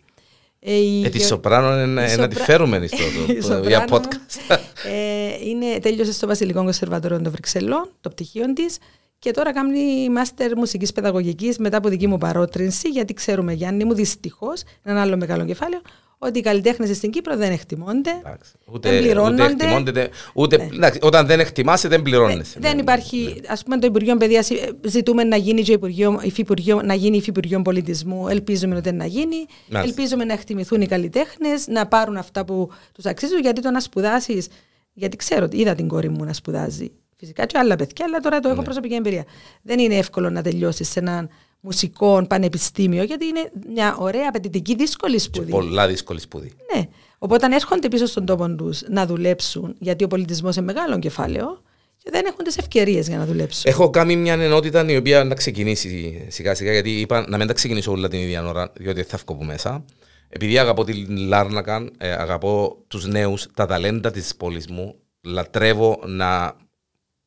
[0.61, 2.97] Ε, η Ε, τη Γεω- σοπράνο είναι να- η να τη σοπρα- φέρουμε στο
[3.33, 4.59] η το- σοπράνο για μου, podcast.
[4.85, 8.79] ε, είναι, τέλειωσε στο Βασιλικό Κονσερβατόριο των Βρυξελών, το πτυχίο της.
[9.19, 13.95] Και τώρα κάνει μάστερ μουσικής παιδαγωγικής μετά από δική μου παρότρινση, γιατί ξέρουμε, Γιάννη μου,
[13.95, 15.81] δυστυχώς, ένα άλλο μεγάλο κεφάλαιο,
[16.23, 18.11] ότι οι καλλιτέχνες στην Κύπρο δεν εκτιμώνται.
[18.19, 18.51] Εντάξει.
[18.65, 19.45] δεν Ούτε, ούτε πληρώνονται.
[19.45, 22.59] εκτιμώνται, τε- ούτε, εντάξει, όταν δεν εκτιμάσαι δεν πληρώνεσαι.
[22.61, 22.81] Δεν Ναι.
[22.81, 24.49] υπάρχει, ας πούμε, το Υπουργείο Παιδείας
[24.87, 28.29] ζητούμε να γίνει και Υπουργείο, υφυπουργείο, να γίνει υφυπουργείο πολιτισμού.
[28.29, 29.37] Ελπίζουμε ότι να γίνει.
[29.69, 29.81] Μάλιστα.
[30.01, 33.41] Ελπίζουμε να εκτιμηθούν οι καλλιτέχνες, να πάρουν αυτά που τους αξίζουν.
[33.41, 34.49] Γιατί το να σπουδάσεις,
[34.93, 36.91] γιατί ξέρω ότι είδα την κόρη μου να σπουδάζει.
[37.17, 38.55] Φυσικά και άλλα παιδιά, αλλά τώρα το Ναι.
[38.55, 39.25] έχω προσωπική εμπειρία.
[39.63, 41.29] Δεν είναι εύκολο να τελειώσεις σε έναν
[41.61, 45.51] μουσικό πανεπιστήμιο, γιατί είναι μια ωραία, απαιτητική, δύσκολη Και σπουδή.
[45.51, 46.53] πολλά δύσκολη σπουδή.
[46.75, 46.89] Ναι.
[47.19, 51.63] Οπότε αν έρχονται πίσω στον τόπο τους να δουλέψουν, γιατί ο πολιτισμός είναι μεγάλο κεφάλαιο,
[52.03, 53.63] και δεν έχουν τις ευκαιρίες για να δουλέψουν.
[53.71, 57.53] Έχω κάνει μια ενότητα η οποία να ξεκινήσει σιγά σιγά γιατί είπα να μην τα
[57.53, 59.85] ξεκινήσω όλα την ίδια ώρα διότι θα βγω από μέσα.
[60.29, 66.57] Επειδή αγαπώ τη Λάρνακα, ε, αγαπώ τους νέους, τα ταλέντα της πόλης μου, λατρεύω να,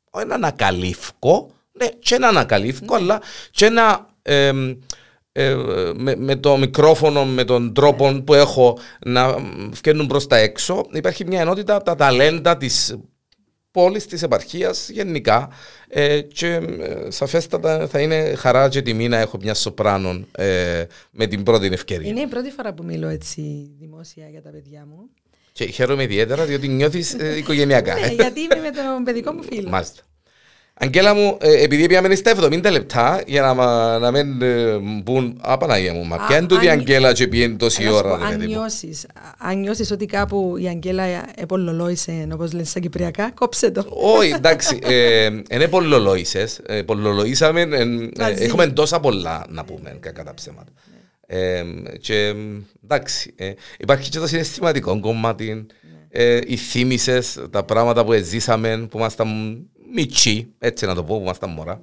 [0.09, 3.21] όχι να ανακαλύφω, ναι, και να ανακαλύφω, αλλά
[3.51, 4.75] και να εμ,
[5.31, 5.55] ε,
[5.95, 9.35] με, με το μικρόφωνο, με τον τρόπο που έχω να
[9.71, 10.85] βγαίνουν προς τα έξω.
[10.91, 12.97] Υπάρχει μια ενότητα, τα ταλέντα της
[13.71, 15.49] πόλης, της επαρχίας γενικά
[15.87, 21.27] ε, και ε, σαφέστατα θα είναι χαρά και τιμή να έχω μια σοπράνο ε, με
[21.27, 22.09] την πρώτη ευκαιρία.
[22.09, 25.09] Είναι η πρώτη φορά που μιλώ έτσι δημόσια για τα παιδιά μου.
[25.51, 27.99] Και χαίρομαι ιδιαίτερα διότι νιώθεις ε, οικογενειακά.
[27.99, 29.69] ναι, γιατί είμαι με τον παιδικό μου φίλο.
[29.69, 30.01] Μάλιστα.
[30.75, 35.37] Αγγέλα μου, ε, επειδή πήγαμε στα 70 λεπτά για να, μα- να μην ε, μπουν.
[35.41, 37.91] Α, Παναγία μου, μα Α, ποια είναι τούτη η αν- Αγγέλα και πήγαινε τόση Να
[37.91, 38.17] σου πω, ώρα.
[38.17, 38.59] ρε αν παιδί μου.
[38.59, 39.05] νιώσεις,
[39.37, 41.03] αν νιώσεις ότι κάπου η Αγγέλα
[41.35, 43.85] επολολόησε, όπως λένε στα κυπριακά, κόψε το.
[43.89, 47.85] Όχι, εντάξει, ε, είναι πολλολόησες, ε, πολλολοήσαμε, ε, ε,
[48.19, 48.43] Μαζί.
[48.43, 50.71] έχουμε τόσα πολλά να πούμε, κακά τα ψέματα.
[51.27, 51.63] Ε,
[52.01, 52.33] και
[52.83, 55.65] εντάξει, ε, υπάρχει και το συναισθηματικό κομμάτι,
[56.09, 59.27] ε, οι θύμησες, τα πράγματα που ζήσαμε, που ήμασταν
[59.93, 61.81] μητσί, έτσι να το πω, που ήμασταν μωρά.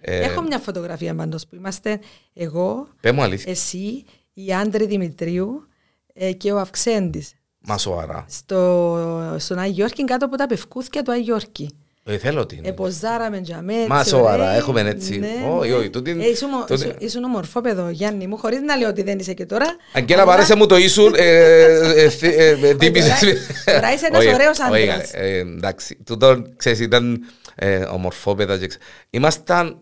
[0.00, 2.00] Ε, Έχω μια φωτογραφία πάντως που είμαστε
[2.34, 3.52] εγώ, Πες μου αλήθεια.
[3.52, 5.66] εσύ, η Άντρη Δημητρίου,
[6.12, 7.34] ε, και ο Αυξέντης.
[7.58, 8.24] Μα σοβαρά.
[8.28, 11.70] Στο, στον Άγιο Γιώργη κάτω από τα πευκούθια του Άγιο Γιώργη.
[12.08, 12.60] Ε, θέλω την.
[12.64, 13.74] Εποζάραμε για μέ.
[13.88, 14.54] Μα έτσι, σοβαρά, ωραία.
[14.56, 15.18] έχουμε έτσι.
[15.18, 15.28] Ναι,
[15.58, 15.74] Όχι, ναι.
[15.76, 19.18] όχι, τούτη- Ε, ήσουν, τούτη- ήσουν, ήσουν ομορφόπεδο, Γιάννη μου, χωρίς να λέω ότι δεν
[19.18, 19.66] είσαι και τώρα.
[19.92, 21.14] Αγγέλα, Αλλά- παρέσε μου το ήσουν.
[21.16, 23.18] ε, ε, ε, ε, ε, τύπησες.
[23.20, 25.12] τώρα- τώρα είσαι ένας Όχι, ωραίος όχι, άντρας.
[25.14, 27.24] ε, Εντάξει, τούτο, ξέρεις, ήταν
[27.54, 28.58] ε, ομορφόπεδα.
[28.58, 29.80] και ξε- Ήμασταν...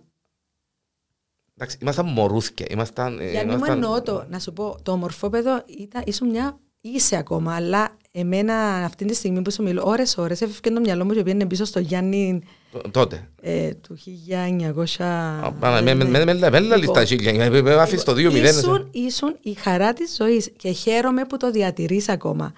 [1.56, 2.66] Εντάξει, ήμασταν μωρούθια.
[2.70, 3.18] Ήμασταν...
[3.18, 7.16] ε, Γιάννη μου ήμασταν- εννοώ το, να σου πω, το ομορφόπεδο ήταν, ήσουν μια, είσαι
[7.16, 8.54] ακόμα, αλλά εμένα
[8.84, 11.64] αυτή τη στιγμή που σου μιλώ, ώρες ώρες έφευγε το μυαλό μου και πήγαινε πίσω
[11.64, 12.42] στο Γιάννη
[12.72, 13.28] Τ- Τότε.
[13.40, 15.04] ε, του 1900.
[15.44, 17.30] Α, πάμε, Με με- με- με- με λαλείς Λοιπόν, τα χίλια.
[17.44, 18.58] ε, ε, ε, Άφησες το 2-0.
[18.58, 22.52] Ήσουν, ήσουν η χαρά της ζωής και χαίρομαι που το διατηρείς ακόμα.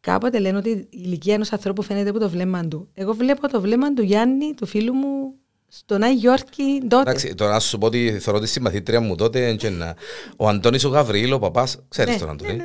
[0.00, 2.88] Κάποτε λένε ότι η ηλικία ενός ανθρώπου φαίνεται από το βλέμμα του.
[2.94, 5.34] Εγώ βλέπω το βλέμμα του Γιάννη, του φίλου μου,
[5.68, 7.00] στον Άι Γιώργη τότε.
[7.10, 9.94] Εντάξει, τώρα να σου πω ότι θεωρώ τη συμμαθήτρια μου τότε και να-
[10.36, 12.56] ο Αντώνης ο Γαβριήλ, ο παπάς, ξέρεις Ναι, τον Αντώνη.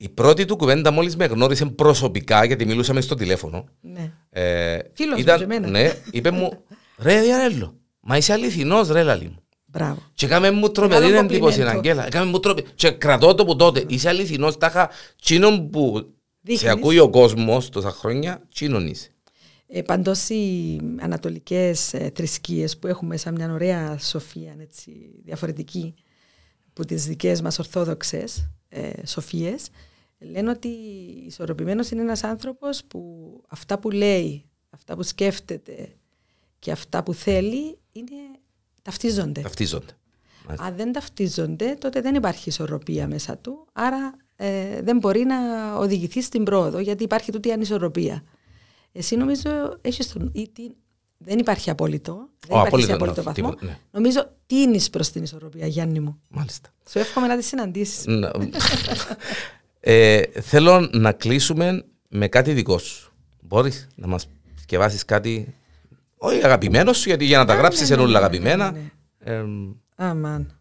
[0.00, 0.12] Ναι, ναι, ναι.
[0.12, 4.12] Η πρώτη του κουβέντα μόλις με γνώρισε προσωπικά, γιατί μιλούσαμε στο τηλέφωνο, Ναι.
[4.30, 5.68] ε, Φίλος μου ήταν, και εμένα.
[5.68, 6.64] ναι, είπε μου,
[6.98, 9.42] ρε Διαρέλο, μα είσαι αληθινός ρε λαλή μου.
[9.66, 10.02] Μπράβο.
[10.14, 11.78] Και έκαμε μου τρομερή Μεγάλο εντύπωση, κομπλιμέντο.
[11.78, 12.06] Αγγέλα.
[12.06, 12.66] Έκαμε μου τρομερή.
[12.74, 13.84] Και κρατώ το που τότε.
[13.88, 14.90] Είσαι αληθινός, τάχα
[15.22, 16.60] τσίνον που Δείχνεις.
[16.60, 19.08] σε ακούει ο κόσμος τόσα χρόνια, τσίνον είσαι.
[19.66, 24.90] Ε, πάντως οι ανατολικές ε, θρησκείες που έχουμε σαν μια ωραία σοφία έτσι,
[25.24, 25.94] διαφορετική
[26.70, 29.68] από τις δικές μας ορθόδοξες ε, σοφίες
[30.20, 30.68] λένε ότι
[31.26, 35.88] ισορροπημένος είναι ένας άνθρωπος που αυτά που λέει, αυτά που σκέφτεται
[36.58, 38.10] και αυτά που θέλει είναι,
[38.82, 39.40] ταυτίζονται.
[39.40, 39.92] Ταυτίζονται.
[40.58, 45.36] Αν δεν ταυτίζονται, τότε δεν υπάρχει ισορροπία μέσα του, άρα ε, δεν μπορεί να
[45.76, 48.22] οδηγηθεί στην πρόοδο, γιατί υπάρχει τούτη η ανισορροπία.
[48.92, 50.30] Εσύ νομίζω έχεις τον...
[50.34, 50.70] ή τι-
[51.18, 53.48] δεν υπάρχει απόλυτο, δεν Ο, υπάρχει απόλυτο, σε απόλυτο ναι, βαθμό.
[53.50, 53.78] τίποτα, ναι.
[53.90, 56.20] Νομίζω τίνεις προς την ισορροπία, Γιάννη μου.
[56.28, 56.68] Μάλιστα.
[56.90, 58.04] Σου εύχομαι να τη συναντήσεις.
[59.86, 63.12] Να- ε, θέλω να κλείσουμε με κάτι δικό σου.
[63.42, 65.54] Μπορείς να μας σκευάσεις κάτι,
[66.16, 68.70] όχι αγαπημένο σου, γιατί για να τα Α, γράψεις ναι, είναι όλα ναι, ναι, αγαπημένα.
[68.70, 69.34] ναι, ναι.
[69.38, 70.54] Εμ, Αμάν.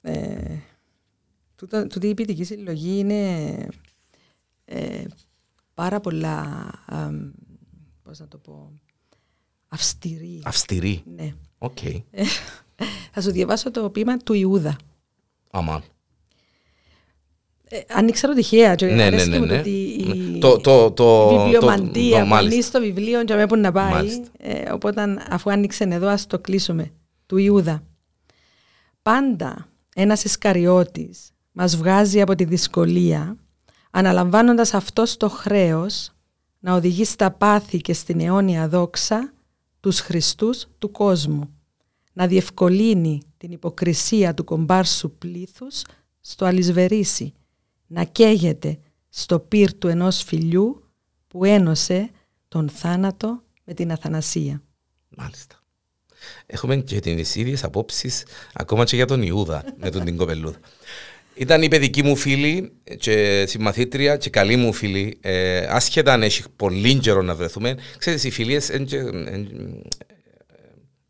[0.00, 0.56] Ε,
[1.56, 3.46] τούτο- τούτη η ποιητική συλλογή είναι
[4.64, 5.04] ε,
[5.74, 7.30] πάρα πολλά, αμ,
[8.02, 8.72] πώς να το πω,
[9.68, 10.42] αυστηρή.
[10.44, 11.02] αυστηρή.
[11.16, 11.34] Ναι.
[11.58, 11.82] Οκ.
[11.84, 12.02] Ε,
[13.12, 14.76] θα σου διαβάσω το ποίημα του Ιούδα.
[15.50, 15.82] Αμάν.
[17.74, 19.58] Ε, αν ήξερα τυχαία, και Ναι, ναι, αρέσκει ναι, μου ναι.
[19.58, 20.38] ότι η, Ναι.
[20.38, 22.36] Το- το- το- η το- βιβλιομαντία το- που μάλιστα.
[22.36, 23.90] ανοίγει στο βιβλίο και με που να πάει.
[23.92, 24.24] Μάλιστα.
[24.38, 26.90] Ε, οπότε αφού άνοιξε εδώ ας το κλείσουμε.
[27.26, 27.82] Του Ιούδα.
[29.02, 33.36] Πάντα ένας Ισκαριώτης μας βγάζει από τη δυσκολία
[33.90, 36.12] αναλαμβάνοντας αυτός το χρέος
[36.58, 39.32] να οδηγεί στα πάθη και στην αιώνια δόξα
[39.80, 41.54] τους Χριστούς του κόσμου
[42.12, 45.82] να διευκολύνει την υποκρισία του κομπάρσου πλήθους
[46.20, 47.32] στο αλυσβερίσι,
[47.92, 48.78] να καίγεται
[49.08, 50.90] στο πυρ του ενός φιλιού
[51.28, 52.10] που ένωσε
[52.48, 54.62] τον θάνατο με την αθανασία.
[55.08, 55.60] Μάλιστα.
[56.46, 60.58] Έχουμε και τις ίδιες απόψεις ακόμα και για τον Ιούδα με τον την κοπελούδα.
[61.34, 65.18] Ήταν η παιδική μου φίλη και συμμαθήτρια και καλή μου φίλη.
[65.20, 67.76] Ε, άσχετα αν έχει πολύ καιρό να βρεθούμε.
[67.98, 69.82] Ξέρεις, οι φιλίες εν και- εν-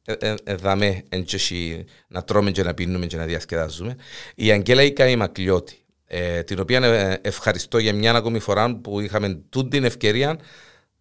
[0.05, 3.97] ε, ε, ε, δάμε εν και έχει να τρώμε και να πίνουμε και να διασκεδάζουμε.
[4.35, 5.82] Η Αγγέλα η Καϊμακλιώτη,
[6.15, 10.39] ε, την οποία ε, ευχαριστώ για μια ακόμη φορά που είχαμε τούτη την ευκαιρία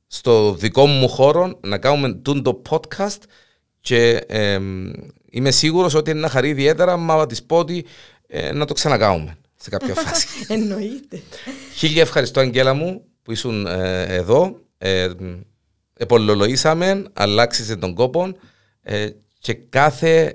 [0.07, 3.17] στο δικό μου χώρο να κάνουμε τούν το podcast
[3.79, 4.59] και ε,
[5.29, 7.85] είμαι σίγουρος ότι είναι να χαρεί ιδιαίτερα μα της πω ότι
[8.27, 10.27] ε, να το ξανακάνουμε σε κάποια φάση.
[10.47, 11.21] Εννοείται.
[11.75, 14.59] Χίλια ευχαριστώ Αγγέλα μου που ήσουν ε, εδώ.
[14.77, 15.09] Ε,
[15.97, 18.35] επολολογήσαμε, αλλάξησε τον κόπο
[18.81, 19.09] ε,
[19.39, 20.33] και κάθε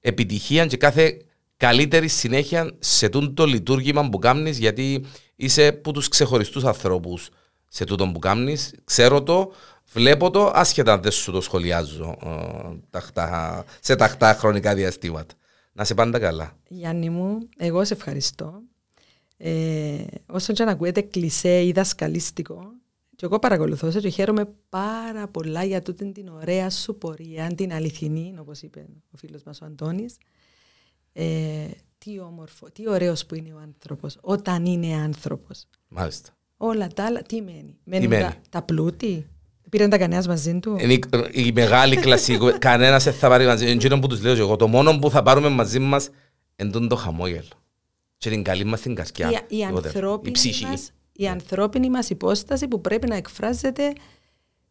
[0.00, 1.18] επιτυχία και κάθε
[1.58, 5.04] καλύτερη συνέχεια σε τούτο το λειτουργήμα που κάνεις γιατί
[5.36, 7.28] είσαι από τους ξεχωριστούς ανθρώπους
[7.68, 8.74] σε τούτο που κάνεις.
[8.84, 9.52] Ξέρω το,
[9.92, 15.34] βλέπω το, άσχετα αν δεν σου το σχολιάζω ε, ταχτά, σε ταχτά χρονικά διαστήματα.
[15.72, 16.56] Να σε πάντα καλά.
[16.68, 18.62] Γιάννη μου, εγώ σε ευχαριστώ.
[19.36, 22.72] Ε, όσο και αν ακούετε κλισέ ή δασκαλίστικο,
[23.16, 27.72] και εγώ παρακολουθώ σε και χαίρομαι πάρα πολλά για τούτη την ωραία σου πορεία, την
[27.72, 30.16] αληθινή, όπως είπε ο φίλος μας ο Αντώνης.
[31.20, 31.66] Ε,
[31.98, 35.64] τι όμορφο, τι ωραίος που είναι ο άνθρωπος, όταν είναι άνθρωπος.
[35.88, 36.30] Μάλιστα.
[36.56, 39.26] Όλα τα άλλα, τι μένει; Μένουν μένει; τα, τα πλούτη;
[39.68, 42.52] Πήραν τα κανένας μαζί του; Είναι η, η μεγάλη κλασική.
[42.58, 43.66] Κανένας δεν θα πάρει μαζί.
[43.66, 44.56] Εκείνο που τους λέω και εγώ.
[44.56, 46.08] Το μόνο που θα πάρουμε μαζί μας
[46.56, 47.48] είναι το χαμόγελο.
[48.16, 49.30] Και την καλή μας την καρδιά.
[49.30, 49.88] η, η, Τίποτε.
[49.88, 50.64] ανθρώπινη η ψυχή.
[50.64, 53.92] μας, η ανθρώπινη μας υπόσταση που πρέπει να εκφράζεται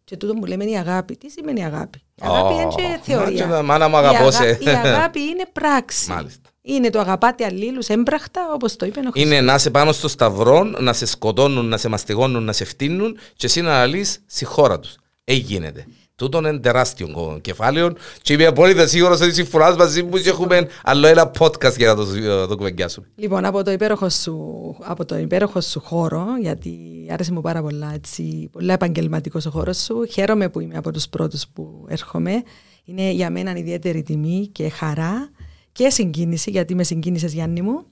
[0.10, 1.18] και τούτο που λέμε είναι η αγάπη.
[1.18, 3.26] Τι σημαίνει αγάπη; Η αγάπη Ω, είναι και θεωρία.
[3.26, 4.50] μα και τα μάνα μου Η αγαπώ αγα- σε.
[4.62, 6.10] Η αγάπη είναι πράξη.
[6.12, 6.50] Μάλιστα.
[6.62, 9.24] Είναι το αγαπάτε αλλήλους έμπραχτα, όπως το είπε ο Χριστός.
[9.24, 13.18] Είναι να είσαι πάνω στο σταυρό, να σε σκοτώνουν, να σε μαστιγώνουν, να σε φτύνουν
[13.36, 14.96] και εσύ να αναλύει στη χώρα τους.
[15.24, 15.86] Έτσι γίνεται.
[16.18, 21.08] Τούτον είναι τεράστιο κεφάλαιο και είμαι απόλυτα σίγουρος ότι συμφωνάς μαζί μου και έχουμε άλλο
[21.08, 23.08] ένα podcast για να το, το κουβεντιάσουμε.
[23.16, 26.80] Λοιπόν, από το, υπέροχο σου, από το υπέροχο σου χώρο, γιατί
[27.10, 31.08] άρεσε μου πάρα πολλά, έτσι, πολλά επαγγελματικός ο χώρος σου, χαίρομαι που είμαι από τους
[31.08, 32.44] πρώτους που έρχομαι.
[32.86, 35.30] Είναι για μένα ιδιαίτερη τιμή και χαρά
[35.72, 37.86] και συγκίνηση, γιατί με συγκίνησες Γιάννη μου.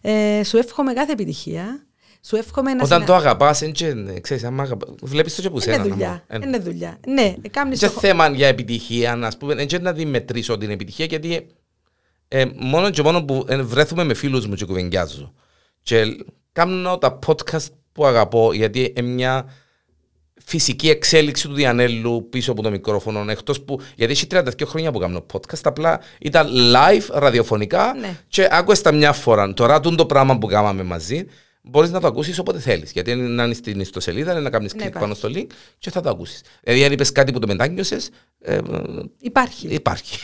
[0.00, 1.84] Ε, σου εύχομαι κάθε επιτυχία.
[2.22, 3.04] Σου εύχομαι να Όταν συνα...
[3.04, 3.62] το αγαπάς,
[4.20, 5.76] ξέρεις, άμα αγαπά, βλέπεις το και που σένα.
[5.76, 6.24] Είναι δουλειά.
[6.44, 6.98] Είναι δουλειά.
[7.06, 7.88] Ναι, κάνει το...
[7.88, 11.46] θέμα για επιτυχία, α πούμε, δεν να μετρήσω την επιτυχία, γιατί
[12.28, 15.32] ε, μόνο και μόνο που ε, βρέθουμε με φίλους μου και κουβεντιάζω.
[15.82, 16.04] Και
[16.52, 19.48] κάνω τα podcast που αγαπώ, γιατί είναι μια
[20.44, 23.24] φυσική εξέλιξη του Διανέλου πίσω από το μικρόφωνο.
[23.28, 28.16] Εκτός που, γιατί έχει 32 χρόνια που κάνω podcast, απλά ήταν live ραδιοφωνικά ναι.
[28.28, 29.54] και άκουες τα μια φορά.
[29.54, 31.26] Τώρα το πράγμα που κάναμε μαζί,
[31.62, 32.92] μπορείς να το ακούσεις όποτε θέλεις.
[32.92, 35.46] Γιατί να είναι στην ιστοσελίδα, να κάνεις ναι, κλικ πάνω στο link
[35.78, 36.42] και θα το ακούσεις.
[36.62, 38.10] Δηλαδή, αν είπες κάτι που το μετάνιωσες.
[38.40, 38.58] Ε,
[39.20, 39.68] υπάρχει.
[39.68, 40.18] Υπάρχει.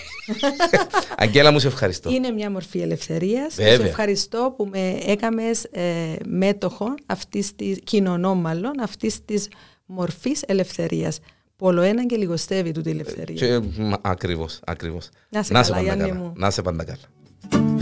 [1.16, 2.10] Αγγέλα μου, σε ευχαριστώ.
[2.10, 3.54] Είναι μια μορφή ελευθερίας.
[3.54, 9.48] Σε ευχαριστώ που με έκαμες ε, μέτοχο αυτής της, κοινωνό μάλλον, αυτής της
[9.86, 11.18] μορφής ελευθερίας.
[11.56, 13.62] Πολλο ένα και λιγοστεύει τούτη η ελευθερία.
[14.00, 15.08] Ακριβώς, ακριβώς.
[15.28, 16.32] Να σε, να καλά, Γιάννη μου.
[16.36, 17.75] Να σε πάντα καλά.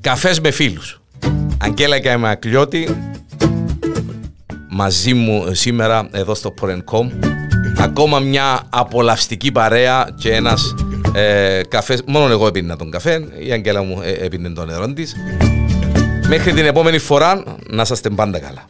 [0.00, 1.00] Καφές με φίλους.
[1.58, 2.96] Αγγέλα και Ακλιώτη
[4.68, 7.10] μαζί μου σήμερα εδώ στο Porencom.
[7.78, 10.74] Ακόμα μια απολαυστική παρέα και ένας
[11.14, 12.02] ε, καφές.
[12.06, 15.16] Μόνο εγώ έπινα τον καφέ, η Αγγέλα μου ε, έπινε τον νερό της.
[16.28, 18.64] Μέχρι την επόμενη φορά να είστε πάντα καλά.